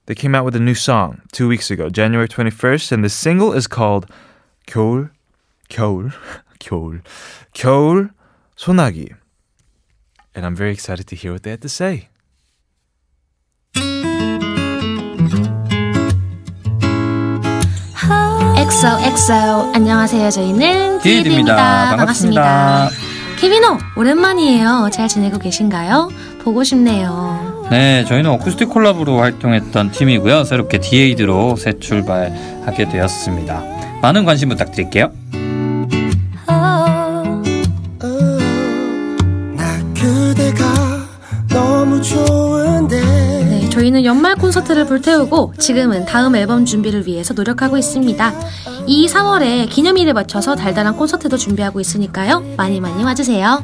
They 0.07 0.15
came 0.15 0.35
out 0.35 0.45
with 0.45 0.57
a 0.57 0.61
new 0.61 0.75
song 0.75 1.23
two 1.33 1.49
weeks 1.49 1.71
ago, 1.71 1.89
January 1.89 2.29
21st, 2.29 2.93
and 2.93 3.03
the 3.03 3.09
single 3.09 3.53
is 3.53 3.67
called 3.67 4.07
겨울, 4.67 5.11
겨울, 5.69 6.12
겨울, 6.59 7.01
겨울 7.55 8.11
소나기. 8.57 9.15
And 10.35 10.45
I'm 10.45 10.57
very 10.57 10.73
excited 10.73 11.07
to 11.07 11.17
hear 11.17 11.33
what 11.33 11.43
they 11.43 11.51
had 11.51 11.62
to 11.62 11.69
say. 11.69 12.09
XOXO 18.74 19.72
안녕하세요 19.74 20.30
저희는. 20.30 21.00
디에이드입니다 21.00 21.56
반갑습니다. 21.90 22.42
반갑습니다 22.44 22.90
케비노 23.40 23.78
오랜만이에요 23.98 24.90
잘 24.94 25.08
지내고 25.08 25.40
계신가요? 25.40 26.12
보고 26.44 26.64
싶네요 26.64 27.66
네, 27.72 28.06
저희는 28.08 28.30
어쿠스틱 28.30 28.70
콜라보로 28.70 29.18
활동했던 29.20 29.90
팀이고요. 29.92 30.44
새롭게 30.44 30.80
디에이드로 30.80 31.56
새 31.56 31.74
출발하게 31.80 32.90
되었습니다. 32.90 33.64
많은 34.02 34.26
관심 34.26 34.50
부탁드릴게요. 34.50 35.12
저희는 43.90 44.06
연말 44.06 44.36
콘서트를 44.36 44.86
불태우고 44.86 45.54
지금은 45.58 46.06
다음 46.06 46.36
앨범 46.36 46.66
준비를 46.66 47.08
위해서 47.08 47.34
노력하고 47.34 47.78
있습니다. 47.78 48.34
이 48.88 49.08
3월에 49.08 49.70
기념일에 49.70 50.14
맞춰서 50.14 50.56
달달한 50.56 50.96
콘서트도 50.96 51.38
준비하고 51.38 51.80
있으니까요. 51.80 52.44
많이 52.58 52.80
많이 52.80 53.04
와주세요 53.04 53.64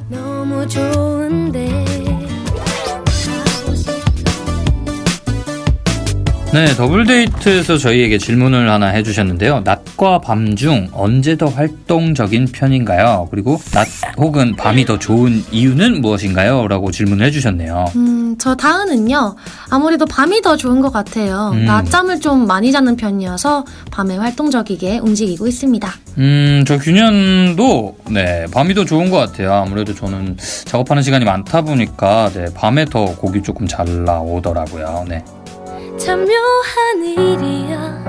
네, 6.53 6.67
더블데이트에서 6.67 7.77
저희에게 7.77 8.17
질문을 8.17 8.69
하나 8.71 8.87
해주셨는데요. 8.87 9.61
낮과 9.65 10.19
밤 10.21 10.55
중 10.55 10.87
언제 10.93 11.35
더 11.35 11.47
활동적인 11.47 12.47
편인가요? 12.53 13.27
그리고 13.29 13.59
낮 13.73 13.87
혹은 14.15 14.55
밤이 14.55 14.85
더 14.85 14.97
좋은 14.97 15.43
이유는 15.51 15.99
무엇인가요? 15.99 16.69
라고 16.69 16.91
질문을 16.91 17.25
해주셨네요. 17.25 17.85
음, 17.97 18.35
저 18.39 18.55
다은은요, 18.55 19.35
아무래도 19.69 20.05
밤이 20.05 20.41
더 20.41 20.55
좋은 20.55 20.79
것 20.79 20.93
같아요. 20.93 21.51
음. 21.53 21.65
낮잠을 21.65 22.21
좀 22.21 22.47
많이 22.47 22.71
자는 22.71 22.95
편이어서 22.95 23.65
밤에 23.91 24.15
활동적이게 24.15 24.99
움직이고 24.99 25.47
있습니다. 25.47 25.91
음, 26.19 26.63
저 26.65 26.77
균현도 26.77 27.97
네 28.11 28.45
밤이 28.53 28.73
더 28.75 28.85
좋은 28.85 29.09
것 29.09 29.17
같아요. 29.17 29.51
아무래도 29.55 29.93
저는 29.93 30.37
작업하는 30.63 31.03
시간이 31.03 31.25
많다 31.25 31.63
보니까 31.63 32.29
네 32.33 32.45
밤에 32.55 32.85
더 32.85 33.03
곡이 33.03 33.43
조금 33.43 33.67
잘 33.67 34.05
나오더라고요. 34.05 35.05
네. 35.09 35.25
참 35.97 36.25
묘한 36.25 37.03
일이야 37.03 38.03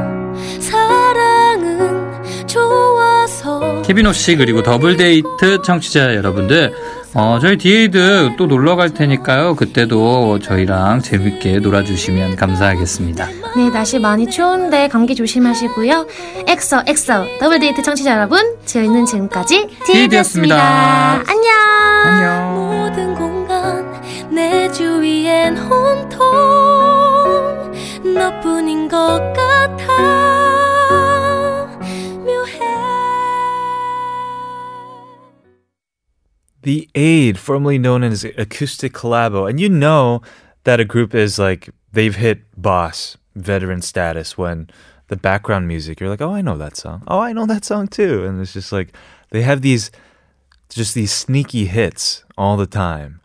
사랑은 0.60 2.46
좋아서 2.46 3.82
케비노 3.82 4.12
씨 4.12 4.36
그리고 4.36 4.62
더블 4.62 4.96
데이트 4.96 5.62
청취자 5.62 6.14
여러분들 6.14 6.74
어, 7.14 7.38
저희 7.40 7.56
디에이드 7.56 8.32
또 8.36 8.44
놀러 8.46 8.76
갈 8.76 8.90
테니까요. 8.90 9.56
그때도 9.56 10.38
저희랑 10.40 11.00
재밌게 11.00 11.60
놀아주시면 11.60 12.36
감사하겠습니다. 12.36 13.26
네, 13.56 13.70
날씨 13.70 13.98
많이 13.98 14.28
추운데 14.28 14.86
감기 14.88 15.14
조심하시고요. 15.14 16.06
엑소, 16.46 16.82
엑소, 16.86 17.38
더블데이트 17.40 17.80
청취자 17.80 18.12
여러분, 18.12 18.56
저희는 18.66 19.06
지금까지 19.06 19.66
디에이드였습니다. 19.86 20.56
디에이드였습니다. 20.56 21.24
안녕! 21.26 22.86
너뿐인 28.16 28.88
것 28.88 29.18
같아. 29.34 29.86
묘해. 32.24 32.60
The 36.62 36.88
Ade, 36.94 37.38
formerly 37.38 37.78
known 37.78 38.02
as 38.02 38.24
Acoustic 38.24 38.92
Collabo, 38.94 39.48
and 39.48 39.60
you 39.60 39.68
know 39.68 40.22
that 40.64 40.80
a 40.80 40.84
group 40.84 41.14
is 41.14 41.38
like 41.38 41.68
they've 41.92 42.16
hit 42.16 42.40
boss 42.56 43.16
veteran 43.34 43.82
status 43.82 44.38
when 44.38 44.68
the 45.08 45.16
background 45.16 45.68
music 45.68 46.00
you're 46.00 46.08
like 46.08 46.22
oh 46.22 46.32
i 46.32 46.40
know 46.40 46.56
that 46.56 46.76
song. 46.76 47.02
Oh 47.06 47.20
i 47.20 47.32
know 47.32 47.46
that 47.46 47.64
song 47.64 47.86
too. 47.86 48.24
And 48.24 48.40
it's 48.40 48.54
just 48.54 48.72
like 48.72 48.96
they 49.30 49.42
have 49.42 49.60
these 49.60 49.90
just 50.70 50.94
these 50.94 51.12
sneaky 51.12 51.66
hits 51.66 52.24
all 52.36 52.56
the 52.56 52.66
time. 52.66 53.20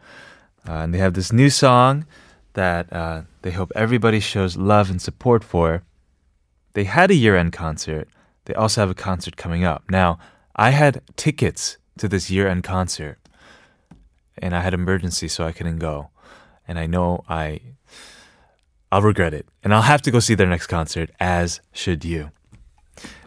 Uh, 0.68 0.84
and 0.84 0.94
they 0.94 1.00
have 1.00 1.16
this 1.16 1.32
new 1.34 1.50
song 1.50 2.06
that 2.54 2.92
uh, 2.92 3.22
they 3.42 3.52
hope 3.52 3.72
everybody 3.76 4.20
shows 4.20 4.58
love 4.58 4.90
and 4.90 5.02
support 5.02 5.44
for. 5.44 5.84
They 6.74 6.86
had 6.86 7.12
a 7.12 7.16
year 7.16 7.36
end 7.36 7.54
concert. 7.54 8.08
They 8.46 8.54
also 8.54 8.82
have 8.82 8.90
a 8.90 8.96
concert 8.96 9.38
coming 9.38 9.64
up. 9.64 9.84
Now, 9.90 10.20
I 10.56 10.72
had 10.72 11.02
tickets 11.16 11.78
to 11.98 12.08
this 12.08 12.30
year 12.30 12.48
end 12.48 12.64
concert 12.64 13.20
and 14.38 14.56
I 14.56 14.62
had 14.62 14.74
emergency 14.74 15.28
so 15.28 15.46
I 15.46 15.52
couldn't 15.52 15.80
go. 15.80 16.10
And 16.68 16.80
I 16.80 16.88
know 16.88 17.24
I 17.30 17.62
I'll 18.92 19.02
regret 19.02 19.34
it. 19.34 19.48
And 19.64 19.74
I'll 19.74 19.84
have 19.84 20.02
to 20.04 20.12
go 20.12 20.20
see 20.20 20.36
their 20.36 20.48
next 20.48 20.68
concert 20.68 21.12
as 21.20 21.62
should 21.72 22.04
you. 22.04 22.32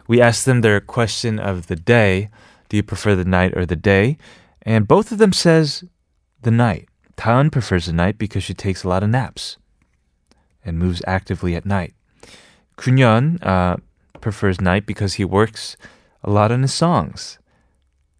We 0.07 0.21
asked 0.21 0.45
them 0.45 0.61
their 0.61 0.79
question 0.79 1.39
of 1.39 1.67
the 1.67 1.75
day, 1.75 2.29
do 2.69 2.77
you 2.77 2.83
prefer 2.83 3.15
the 3.15 3.25
night 3.25 3.57
or 3.57 3.65
the 3.65 3.75
day? 3.75 4.17
And 4.61 4.87
both 4.87 5.11
of 5.11 5.17
them 5.17 5.33
says 5.33 5.83
the 6.41 6.51
night. 6.51 6.87
Tan 7.17 7.49
prefers 7.49 7.85
the 7.85 7.93
night 7.93 8.17
because 8.17 8.43
she 8.43 8.53
takes 8.53 8.83
a 8.83 8.89
lot 8.89 9.03
of 9.03 9.09
naps 9.09 9.57
and 10.63 10.79
moves 10.79 11.01
actively 11.07 11.55
at 11.55 11.65
night. 11.65 11.93
Kunyeon 12.77 13.43
uh, 13.45 13.77
prefers 14.19 14.59
night 14.59 14.85
because 14.85 15.13
he 15.13 15.25
works 15.25 15.77
a 16.23 16.29
lot 16.29 16.51
on 16.51 16.61
his 16.61 16.73
songs. 16.73 17.37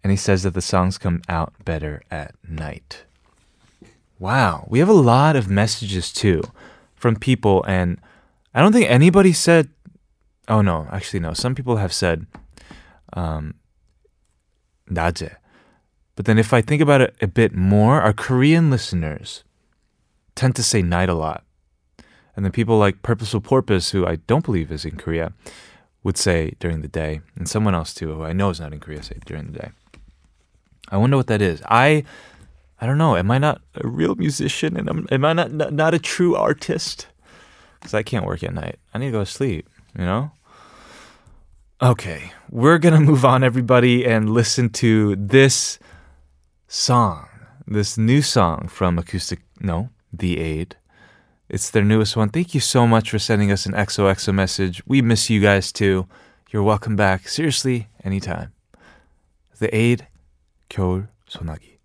And 0.03 0.11
he 0.11 0.17
says 0.17 0.43
that 0.43 0.53
the 0.53 0.61
songs 0.61 0.97
come 0.97 1.21
out 1.27 1.53
better 1.65 2.03
at 2.11 2.35
night. 2.47 3.05
Wow, 4.19 4.67
we 4.69 4.79
have 4.79 4.87
a 4.87 4.93
lot 4.93 5.35
of 5.35 5.49
messages 5.49 6.13
too 6.13 6.43
from 6.95 7.15
people, 7.15 7.63
and 7.67 7.99
I 8.53 8.61
don't 8.61 8.71
think 8.71 8.89
anybody 8.89 9.33
said. 9.33 9.69
Oh 10.47 10.61
no, 10.61 10.87
actually 10.91 11.19
no. 11.19 11.33
Some 11.33 11.55
people 11.55 11.77
have 11.77 11.91
said, 11.91 12.27
um, 13.13 13.55
낮에. 14.89 15.35
But 16.15 16.25
then 16.25 16.37
if 16.37 16.53
I 16.53 16.61
think 16.61 16.81
about 16.81 17.01
it 17.01 17.15
a 17.21 17.27
bit 17.27 17.53
more, 17.53 18.01
our 18.01 18.13
Korean 18.13 18.69
listeners 18.69 19.43
tend 20.33 20.55
to 20.55 20.63
say 20.63 20.81
night 20.81 21.09
a 21.09 21.13
lot. 21.13 21.43
And 22.35 22.43
then 22.43 22.51
people 22.51 22.77
like 22.77 23.01
Purposeful 23.01 23.41
Porpoise, 23.41 23.91
who 23.91 24.05
I 24.05 24.17
don't 24.27 24.43
believe 24.43 24.71
is 24.71 24.85
in 24.85 24.97
Korea, 24.97 25.33
would 26.03 26.17
say 26.17 26.53
during 26.59 26.81
the 26.81 26.87
day. 26.87 27.21
And 27.35 27.47
someone 27.47 27.75
else 27.75 27.93
too, 27.93 28.13
who 28.13 28.23
I 28.23 28.33
know 28.33 28.49
is 28.49 28.59
not 28.59 28.73
in 28.73 28.79
Korea, 28.79 29.03
say 29.03 29.17
during 29.25 29.51
the 29.51 29.59
day. 29.59 29.71
I 30.89 30.97
wonder 30.97 31.17
what 31.17 31.27
that 31.27 31.41
is. 31.41 31.61
I 31.69 32.03
I 32.79 32.85
don't 32.85 32.97
know. 32.97 33.15
Am 33.15 33.31
I 33.31 33.37
not 33.37 33.61
a 33.75 33.87
real 33.87 34.15
musician 34.15 34.75
and 34.75 34.89
am, 34.89 35.07
am 35.09 35.25
I 35.25 35.33
not, 35.33 35.51
not 35.51 35.73
not 35.73 35.93
a 35.93 35.99
true 35.99 36.35
artist? 36.35 37.07
Cuz 37.81 37.93
I 37.93 38.03
can't 38.03 38.25
work 38.25 38.43
at 38.43 38.53
night. 38.53 38.79
I 38.93 38.99
need 38.99 39.07
to 39.07 39.11
go 39.13 39.19
to 39.19 39.25
sleep, 39.25 39.69
you 39.97 40.05
know? 40.05 40.31
Okay, 41.81 42.31
we're 42.49 42.77
going 42.77 42.93
to 42.93 43.01
move 43.01 43.25
on 43.25 43.43
everybody 43.43 44.05
and 44.05 44.29
listen 44.29 44.69
to 44.69 45.15
this 45.17 45.77
song, 46.67 47.27
this 47.67 47.97
new 47.97 48.21
song 48.21 48.67
from 48.67 48.97
Acoustic, 48.97 49.39
no, 49.59 49.89
The 50.11 50.39
Ade. 50.39 50.75
It's 51.49 51.69
their 51.69 51.83
newest 51.83 52.17
one. 52.17 52.29
Thank 52.29 52.53
you 52.53 52.59
so 52.59 52.87
much 52.87 53.11
for 53.11 53.19
sending 53.19 53.51
us 53.51 53.65
an 53.65 53.73
XOXO 53.73 54.33
message. 54.33 54.81
We 54.87 55.01
miss 55.01 55.29
you 55.29 55.41
guys 55.41 55.71
too. 55.71 56.07
You're 56.51 56.63
welcome 56.63 56.95
back. 56.95 57.27
Seriously, 57.27 57.87
anytime. 58.03 58.53
The 59.59 59.73
Ade, 59.75 60.07
겨울 60.69 61.09
Sonagi. 61.29 61.75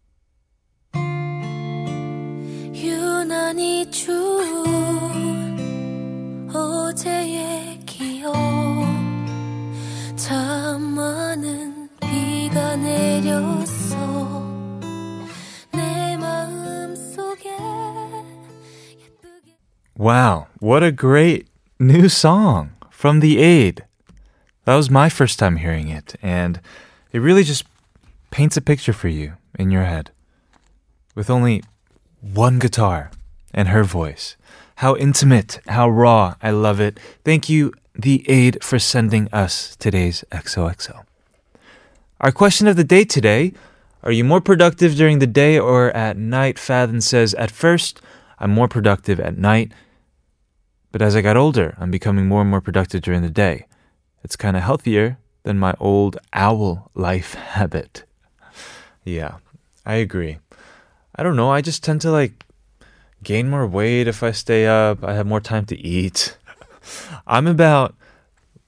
어제의 6.52 7.78
기억 7.86 8.34
참 10.16 10.82
많은 10.82 11.88
비가 12.00 12.76
Wow, 20.00 20.46
what 20.60 20.82
a 20.82 20.92
great 20.92 21.46
new 21.78 22.08
song 22.08 22.72
from 22.88 23.20
The 23.20 23.36
Ade. 23.36 23.84
That 24.64 24.76
was 24.76 24.88
my 24.88 25.10
first 25.10 25.38
time 25.38 25.56
hearing 25.56 25.88
it, 25.88 26.16
and 26.22 26.58
it 27.12 27.18
really 27.18 27.44
just 27.44 27.66
paints 28.30 28.56
a 28.56 28.62
picture 28.62 28.94
for 28.94 29.08
you 29.08 29.34
in 29.58 29.70
your 29.70 29.84
head 29.84 30.10
with 31.14 31.28
only 31.28 31.62
one 32.22 32.58
guitar 32.58 33.10
and 33.52 33.68
her 33.68 33.84
voice. 33.84 34.38
How 34.76 34.96
intimate, 34.96 35.60
how 35.68 35.90
raw. 35.90 36.36
I 36.42 36.50
love 36.50 36.80
it. 36.80 36.98
Thank 37.22 37.50
you, 37.50 37.74
The 37.94 38.24
Ade, 38.26 38.64
for 38.64 38.78
sending 38.78 39.28
us 39.34 39.76
today's 39.76 40.24
XOXO. 40.32 41.04
Our 42.22 42.32
question 42.32 42.66
of 42.66 42.76
the 42.76 42.84
day 42.84 43.04
today 43.04 43.52
Are 44.02 44.12
you 44.12 44.24
more 44.24 44.40
productive 44.40 44.94
during 44.94 45.18
the 45.18 45.26
day 45.26 45.58
or 45.58 45.90
at 45.94 46.16
night? 46.16 46.58
Fathom 46.58 47.02
says, 47.02 47.34
At 47.34 47.50
first, 47.50 48.00
I'm 48.38 48.50
more 48.50 48.66
productive 48.66 49.20
at 49.20 49.36
night. 49.36 49.72
But 50.91 51.01
as 51.01 51.15
I 51.15 51.21
got 51.21 51.37
older, 51.37 51.75
I'm 51.77 51.91
becoming 51.91 52.27
more 52.27 52.41
and 52.41 52.49
more 52.49 52.61
productive 52.61 53.01
during 53.01 53.21
the 53.21 53.29
day. 53.29 53.65
It's 54.23 54.35
kind 54.35 54.55
of 54.55 54.63
healthier 54.63 55.17
than 55.43 55.59
my 55.59 55.75
old 55.79 56.17
owl 56.33 56.89
life 56.95 57.33
habit. 57.33 58.03
Yeah, 59.03 59.37
I 59.85 59.95
agree. 59.95 60.39
I 61.15 61.23
don't 61.23 61.35
know. 61.35 61.51
I 61.51 61.61
just 61.61 61.83
tend 61.83 62.01
to 62.01 62.11
like 62.11 62.45
gain 63.23 63.49
more 63.49 63.67
weight 63.67 64.07
if 64.07 64.23
I 64.23 64.31
stay 64.31 64.65
up. 64.67 65.03
I 65.03 65.13
have 65.13 65.27
more 65.27 65.41
time 65.41 65.65
to 65.67 65.77
eat. 65.77 66.37
I'm 67.27 67.47
about, 67.47 67.95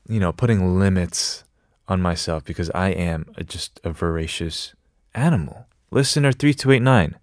you 0.08 0.20
know, 0.20 0.32
putting 0.32 0.80
limits 0.80 1.44
on 1.88 2.02
myself 2.02 2.44
because 2.44 2.70
I 2.72 2.90
am 2.90 3.32
a, 3.38 3.44
just 3.44 3.80
a 3.84 3.92
voracious 3.92 4.74
animal. 5.16 5.66
Listener 5.92 6.32
3289. 6.32 7.16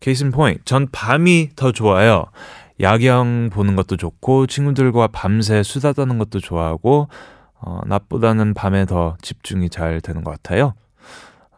Case 0.00 0.20
in 0.20 0.32
point. 0.32 0.64
전 0.64 0.88
밤이 0.88 1.50
더 1.56 1.72
좋아요. 1.72 2.30
야경 2.81 3.49
보는 3.51 3.75
것도 3.75 3.97
좋고 3.97 4.47
친구들과 4.47 5.07
밤새 5.07 5.63
수다 5.63 5.93
떠는 5.93 6.17
것도 6.17 6.39
좋아하고 6.39 7.07
어, 7.53 7.79
낮보다는 7.85 8.53
밤에 8.53 8.85
더 8.85 9.17
집중이 9.21 9.69
잘 9.69 10.01
되는 10.01 10.23
것 10.23 10.31
같아요. 10.31 10.73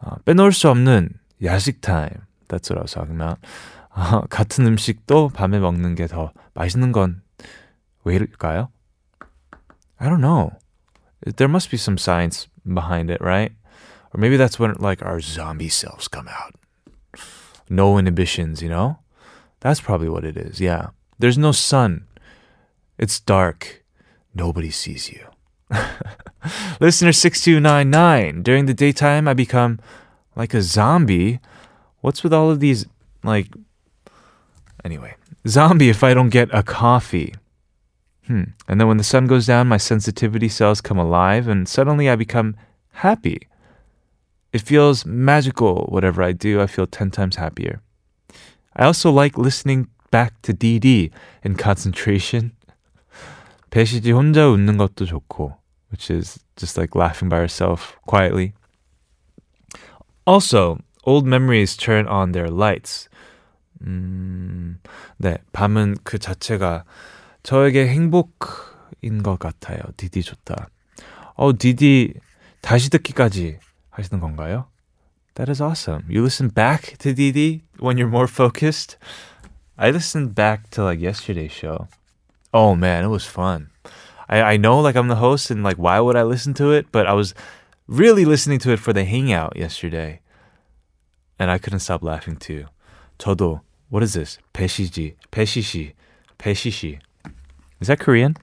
어, 0.00 0.16
빼놓을 0.24 0.52
수 0.52 0.70
없는 0.70 1.10
야식 1.42 1.80
타임. 1.80 2.08
That's 2.48 2.70
what 2.70 2.78
I 2.78 3.04
about. 3.04 3.40
어, 3.90 4.20
같은 4.30 4.64
음식도 4.66 5.30
밤에 5.30 5.58
먹는 5.58 5.96
게 5.96 6.06
더 6.06 6.32
맛있는 6.54 6.92
건 6.92 7.22
왜일까요? 8.04 8.70
I 9.98 10.08
don't 10.08 10.20
know. 10.20 10.52
There 11.36 11.50
must 11.50 11.70
be 11.70 11.76
some 11.76 11.98
science 11.98 12.46
behind 12.64 13.10
it, 13.10 13.20
right? 13.20 13.52
Or 14.14 14.20
maybe 14.20 14.36
that's 14.36 14.58
when 14.58 14.74
like 14.78 15.02
our 15.04 15.20
zombie 15.20 15.68
selves 15.68 16.06
come 16.08 16.28
out. 16.28 16.54
No 17.68 17.98
inhibitions, 17.98 18.62
you 18.62 18.68
know? 18.70 18.98
That's 19.60 19.80
probably 19.80 20.08
what 20.08 20.24
it 20.24 20.36
is. 20.36 20.60
Yeah. 20.60 20.90
There's 21.18 21.38
no 21.38 21.52
sun 21.52 22.06
It's 22.96 23.20
dark. 23.20 23.84
Nobody 24.34 24.70
sees 24.70 25.10
you. 25.10 25.26
Listener 26.80 27.12
6299. 27.12 28.42
During 28.42 28.66
the 28.66 28.74
daytime, 28.74 29.26
I 29.28 29.34
become 29.34 29.78
like 30.36 30.54
a 30.54 30.62
zombie. 30.62 31.40
What's 32.00 32.22
with 32.22 32.32
all 32.32 32.50
of 32.50 32.60
these, 32.60 32.86
like, 33.22 33.48
anyway, 34.84 35.14
zombie 35.46 35.90
if 35.90 36.02
I 36.04 36.14
don't 36.14 36.30
get 36.30 36.48
a 36.52 36.62
coffee. 36.62 37.34
Hmm. 38.26 38.54
And 38.68 38.80
then 38.80 38.86
when 38.86 38.98
the 38.98 39.04
sun 39.04 39.26
goes 39.26 39.46
down, 39.46 39.68
my 39.68 39.78
sensitivity 39.78 40.48
cells 40.48 40.80
come 40.80 40.98
alive, 40.98 41.48
and 41.48 41.68
suddenly 41.68 42.08
I 42.08 42.16
become 42.16 42.56
happy. 42.92 43.48
It 44.52 44.62
feels 44.62 45.04
magical. 45.04 45.86
Whatever 45.88 46.22
I 46.22 46.32
do, 46.32 46.60
I 46.60 46.66
feel 46.66 46.86
10 46.86 47.10
times 47.10 47.36
happier. 47.36 47.80
I 48.76 48.84
also 48.84 49.10
like 49.10 49.36
listening 49.36 49.88
back 50.10 50.40
to 50.42 50.52
DD 50.52 51.10
in 51.44 51.56
concentration. 51.56 52.52
배시지 53.70 54.12
혼자 54.12 54.48
웃는 54.48 54.76
것도 54.76 55.04
좋고, 55.04 55.56
which 55.90 56.10
is 56.12 56.40
just 56.56 56.78
like 56.78 56.94
laughing 56.94 57.28
by 57.28 57.38
herself 57.38 57.96
quietly. 58.06 58.52
Also, 60.24 60.78
old 61.04 61.26
memories 61.26 61.76
turn 61.76 62.06
on 62.06 62.32
their 62.32 62.50
lights. 62.50 63.08
음, 63.82 64.78
네, 65.18 65.38
밤은 65.52 65.96
그 66.02 66.18
자체가 66.18 66.84
저에게 67.42 67.88
행복인 67.88 69.22
것 69.22 69.38
같아요. 69.38 69.78
디디 69.96 70.22
좋다. 70.22 70.68
어, 71.34 71.56
디디 71.56 72.14
다시 72.60 72.90
듣기까지 72.90 73.58
하시는 73.90 74.20
건가요? 74.20 74.66
That 75.34 75.50
is 75.50 75.62
awesome. 75.62 76.04
You 76.10 76.22
listen 76.22 76.50
back 76.50 76.98
to 76.98 77.14
Didi 77.14 77.62
when 77.78 77.96
you're 77.96 78.10
more 78.10 78.26
focused. 78.26 78.98
I 79.77 79.91
listened 79.91 80.35
back 80.35 80.69
to 80.71 80.83
like 80.83 80.99
yesterday's 80.99 81.51
show. 81.51 81.87
Oh 82.53 82.75
man, 82.75 83.03
it 83.03 83.09
was 83.09 83.25
fun. 83.25 83.69
I, 84.29 84.53
I 84.53 84.57
know 84.57 84.79
like 84.79 84.95
I'm 84.95 85.07
the 85.07 85.17
host 85.17 85.51
and 85.51 85.63
like 85.63 85.77
why 85.77 85.99
would 85.99 86.15
I 86.15 86.23
listen 86.23 86.53
to 86.55 86.71
it? 86.71 86.87
But 86.91 87.07
I 87.07 87.13
was 87.13 87.33
really 87.87 88.25
listening 88.25 88.59
to 88.59 88.71
it 88.71 88.79
for 88.79 88.93
the 88.93 89.05
hangout 89.05 89.55
yesterday. 89.55 90.21
And 91.39 91.49
I 91.49 91.57
couldn't 91.57 91.79
stop 91.79 92.03
laughing 92.03 92.37
too. 92.37 92.65
저도 93.19 93.61
what 93.89 94.03
is 94.03 94.13
this? 94.13 94.39
배시지, 94.53 95.15
배시시, 95.31 95.93
배시시. 96.37 96.99
Is 97.79 97.87
that 97.87 97.99
Korean? 97.99 98.35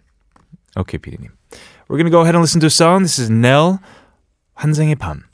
Okay, 0.76 0.98
PD님. 0.98 1.30
We're 1.88 1.98
gonna 1.98 2.11
go 2.11 2.20
ahead 2.20 2.34
and 2.34 2.42
listen 2.42 2.61
to 2.61 2.68
a 2.68 2.70
song. 2.70 3.02
This 3.02 3.18
is 3.18 3.30
Nell, 3.30 3.80
환생의 4.58 4.96
밤. 4.96 5.24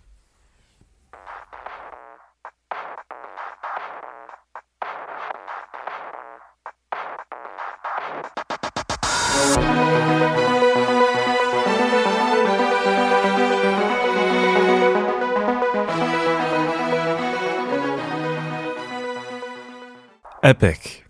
Epic. 20.43 21.05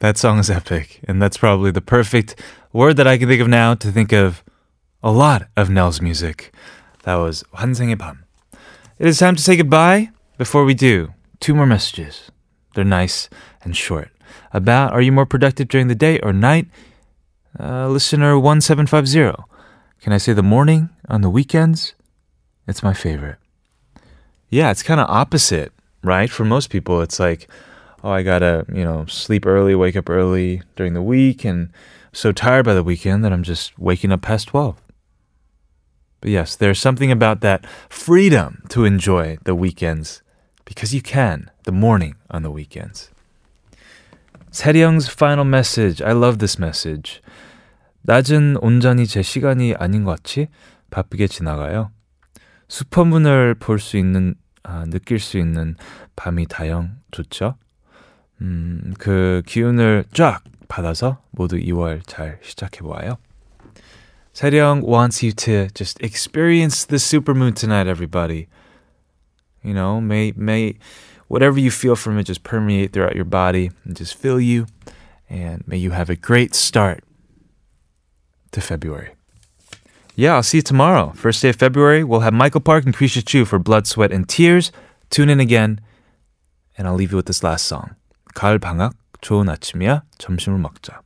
That 0.00 0.18
song 0.18 0.38
is 0.38 0.50
epic. 0.50 1.00
And 1.06 1.22
that's 1.22 1.36
probably 1.36 1.70
the 1.70 1.80
perfect 1.80 2.34
word 2.72 2.96
that 2.96 3.06
I 3.06 3.16
can 3.18 3.28
think 3.28 3.40
of 3.40 3.48
now 3.48 3.74
to 3.74 3.90
think 3.90 4.12
of 4.12 4.42
a 5.02 5.10
lot 5.10 5.48
of 5.56 5.70
Nell's 5.70 6.00
music. 6.00 6.52
That 7.04 7.16
was 7.16 7.44
환생의 7.54 7.96
밤. 7.96 8.24
It 8.98 9.06
is 9.06 9.18
time 9.18 9.36
to 9.36 9.42
say 9.42 9.56
goodbye. 9.56 10.10
Before 10.38 10.64
we 10.64 10.74
do, 10.74 11.14
two 11.40 11.54
more 11.54 11.66
messages. 11.66 12.30
They're 12.74 12.84
nice 12.84 13.28
and 13.62 13.76
short. 13.76 14.10
About 14.52 14.92
are 14.92 15.02
you 15.02 15.12
more 15.12 15.26
productive 15.26 15.68
during 15.68 15.88
the 15.88 15.94
day 15.94 16.18
or 16.20 16.32
night? 16.32 16.66
Uh, 17.58 17.88
listener 17.88 18.38
1750. 18.38 19.42
Can 20.00 20.12
I 20.12 20.18
say 20.18 20.32
the 20.32 20.42
morning 20.42 20.90
on 21.08 21.20
the 21.20 21.30
weekends? 21.30 21.94
It's 22.66 22.82
my 22.82 22.94
favorite. 22.94 23.38
Yeah, 24.50 24.70
it's 24.70 24.82
kind 24.82 25.00
of 25.00 25.08
opposite, 25.08 25.72
right? 26.02 26.30
For 26.30 26.44
most 26.44 26.70
people, 26.70 27.00
it's 27.00 27.20
like, 27.20 27.48
oh, 28.02 28.10
I 28.10 28.22
gotta, 28.22 28.66
you 28.72 28.84
know, 28.84 29.06
sleep 29.06 29.46
early, 29.46 29.74
wake 29.74 29.96
up 29.96 30.10
early 30.10 30.62
during 30.76 30.94
the 30.94 31.02
week, 31.02 31.44
and 31.44 31.70
I'm 32.06 32.14
so 32.14 32.32
tired 32.32 32.64
by 32.64 32.74
the 32.74 32.82
weekend 32.82 33.24
that 33.24 33.32
I'm 33.32 33.42
just 33.42 33.78
waking 33.78 34.12
up 34.12 34.22
past 34.22 34.48
12. 34.48 34.76
But 36.20 36.30
yes, 36.30 36.56
there's 36.56 36.78
something 36.80 37.10
about 37.10 37.40
that 37.40 37.66
freedom 37.88 38.62
to 38.70 38.84
enjoy 38.84 39.38
the 39.44 39.54
weekends 39.54 40.22
because 40.64 40.94
you 40.94 41.02
can, 41.02 41.50
the 41.64 41.72
morning 41.72 42.14
on 42.30 42.42
the 42.42 42.50
weekends. 42.50 43.10
세령's 44.50 45.08
final 45.08 45.44
message. 45.44 46.00
I 46.00 46.12
love 46.12 46.38
this 46.38 46.58
message. 46.58 47.20
낮은 48.02 48.58
온전히 48.60 49.06
제 49.06 49.22
시간이 49.22 49.74
아닌 49.74 50.04
것 50.04 50.22
같이 50.22 50.48
바쁘게 50.90 51.26
지나가요. 51.26 51.90
슈퍼문을 52.68 53.54
볼 53.56 53.78
수 53.78 53.96
있는, 53.96 54.34
아, 54.62 54.84
느낄 54.86 55.18
수 55.18 55.38
있는 55.38 55.76
밤이 56.16 56.46
다영 56.46 56.96
좋죠? 57.10 57.56
음, 58.41 58.93
그 58.97 59.41
기운을 59.45 60.05
쫙 60.13 60.43
받아서 60.67 61.21
모두 61.31 61.57
2월 61.57 62.01
잘 62.05 62.39
시작해 62.41 62.81
보아요. 62.81 63.17
세령, 64.33 64.83
wants 64.83 65.21
you 65.21 65.33
to 65.33 65.67
just 65.73 66.01
experience 66.01 66.85
the 66.85 66.97
supermoon 66.97 67.53
tonight, 67.53 67.87
everybody. 67.87 68.47
You 69.63 69.73
know, 69.73 69.99
may 69.99 70.31
may 70.37 70.75
whatever 71.27 71.59
you 71.59 71.71
feel 71.71 71.95
from 71.95 72.17
it 72.17 72.23
just 72.23 72.43
permeate 72.43 72.93
throughout 72.93 73.15
your 73.15 73.25
body 73.25 73.71
and 73.83 73.97
just 73.97 74.15
fill 74.15 74.39
you. 74.39 74.67
And 75.29 75.67
may 75.67 75.77
you 75.77 75.91
have 75.91 76.09
a 76.09 76.15
great 76.15 76.55
start 76.55 77.03
to 78.51 78.61
February. 78.61 79.15
Yeah, 80.15 80.35
I'll 80.35 80.43
see 80.43 80.57
you 80.57 80.63
tomorrow. 80.63 81.11
First 81.15 81.41
day 81.41 81.49
of 81.49 81.55
February, 81.55 82.03
we'll 82.03 82.21
have 82.21 82.33
Michael 82.33 82.61
Park 82.61 82.85
and 82.85 82.95
Kriesha 82.95 83.25
Chu 83.25 83.45
for 83.45 83.59
Blood, 83.59 83.87
Sweat, 83.87 84.11
and 84.11 84.27
Tears. 84.27 84.71
Tune 85.09 85.29
in 85.29 85.39
again, 85.39 85.81
and 86.77 86.87
I'll 86.87 86.95
leave 86.95 87.11
you 87.11 87.17
with 87.17 87.25
this 87.27 87.43
last 87.43 87.65
song. 87.65 87.95
가을 88.39 88.57
방학 88.57 88.93
좋은 89.19 89.49
아침이야 89.49 90.03
점심을 90.17 90.59
먹자. 90.59 91.01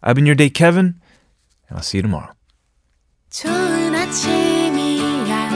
I've 0.00 0.14
been 0.14 0.24
your 0.24 0.36
day, 0.36 0.48
Kevin. 0.48 1.00
I'll 1.68 1.80
see 1.80 1.98
you 1.98 2.02
tomorrow. 2.02 2.32
좋은 3.28 3.92
아침이야. 3.92 5.50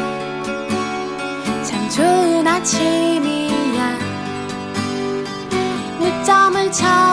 참 1.62 1.88
좋은 1.88 2.44
아침이야. 2.48 3.98
늦잠을 6.00 6.72
자. 6.72 7.11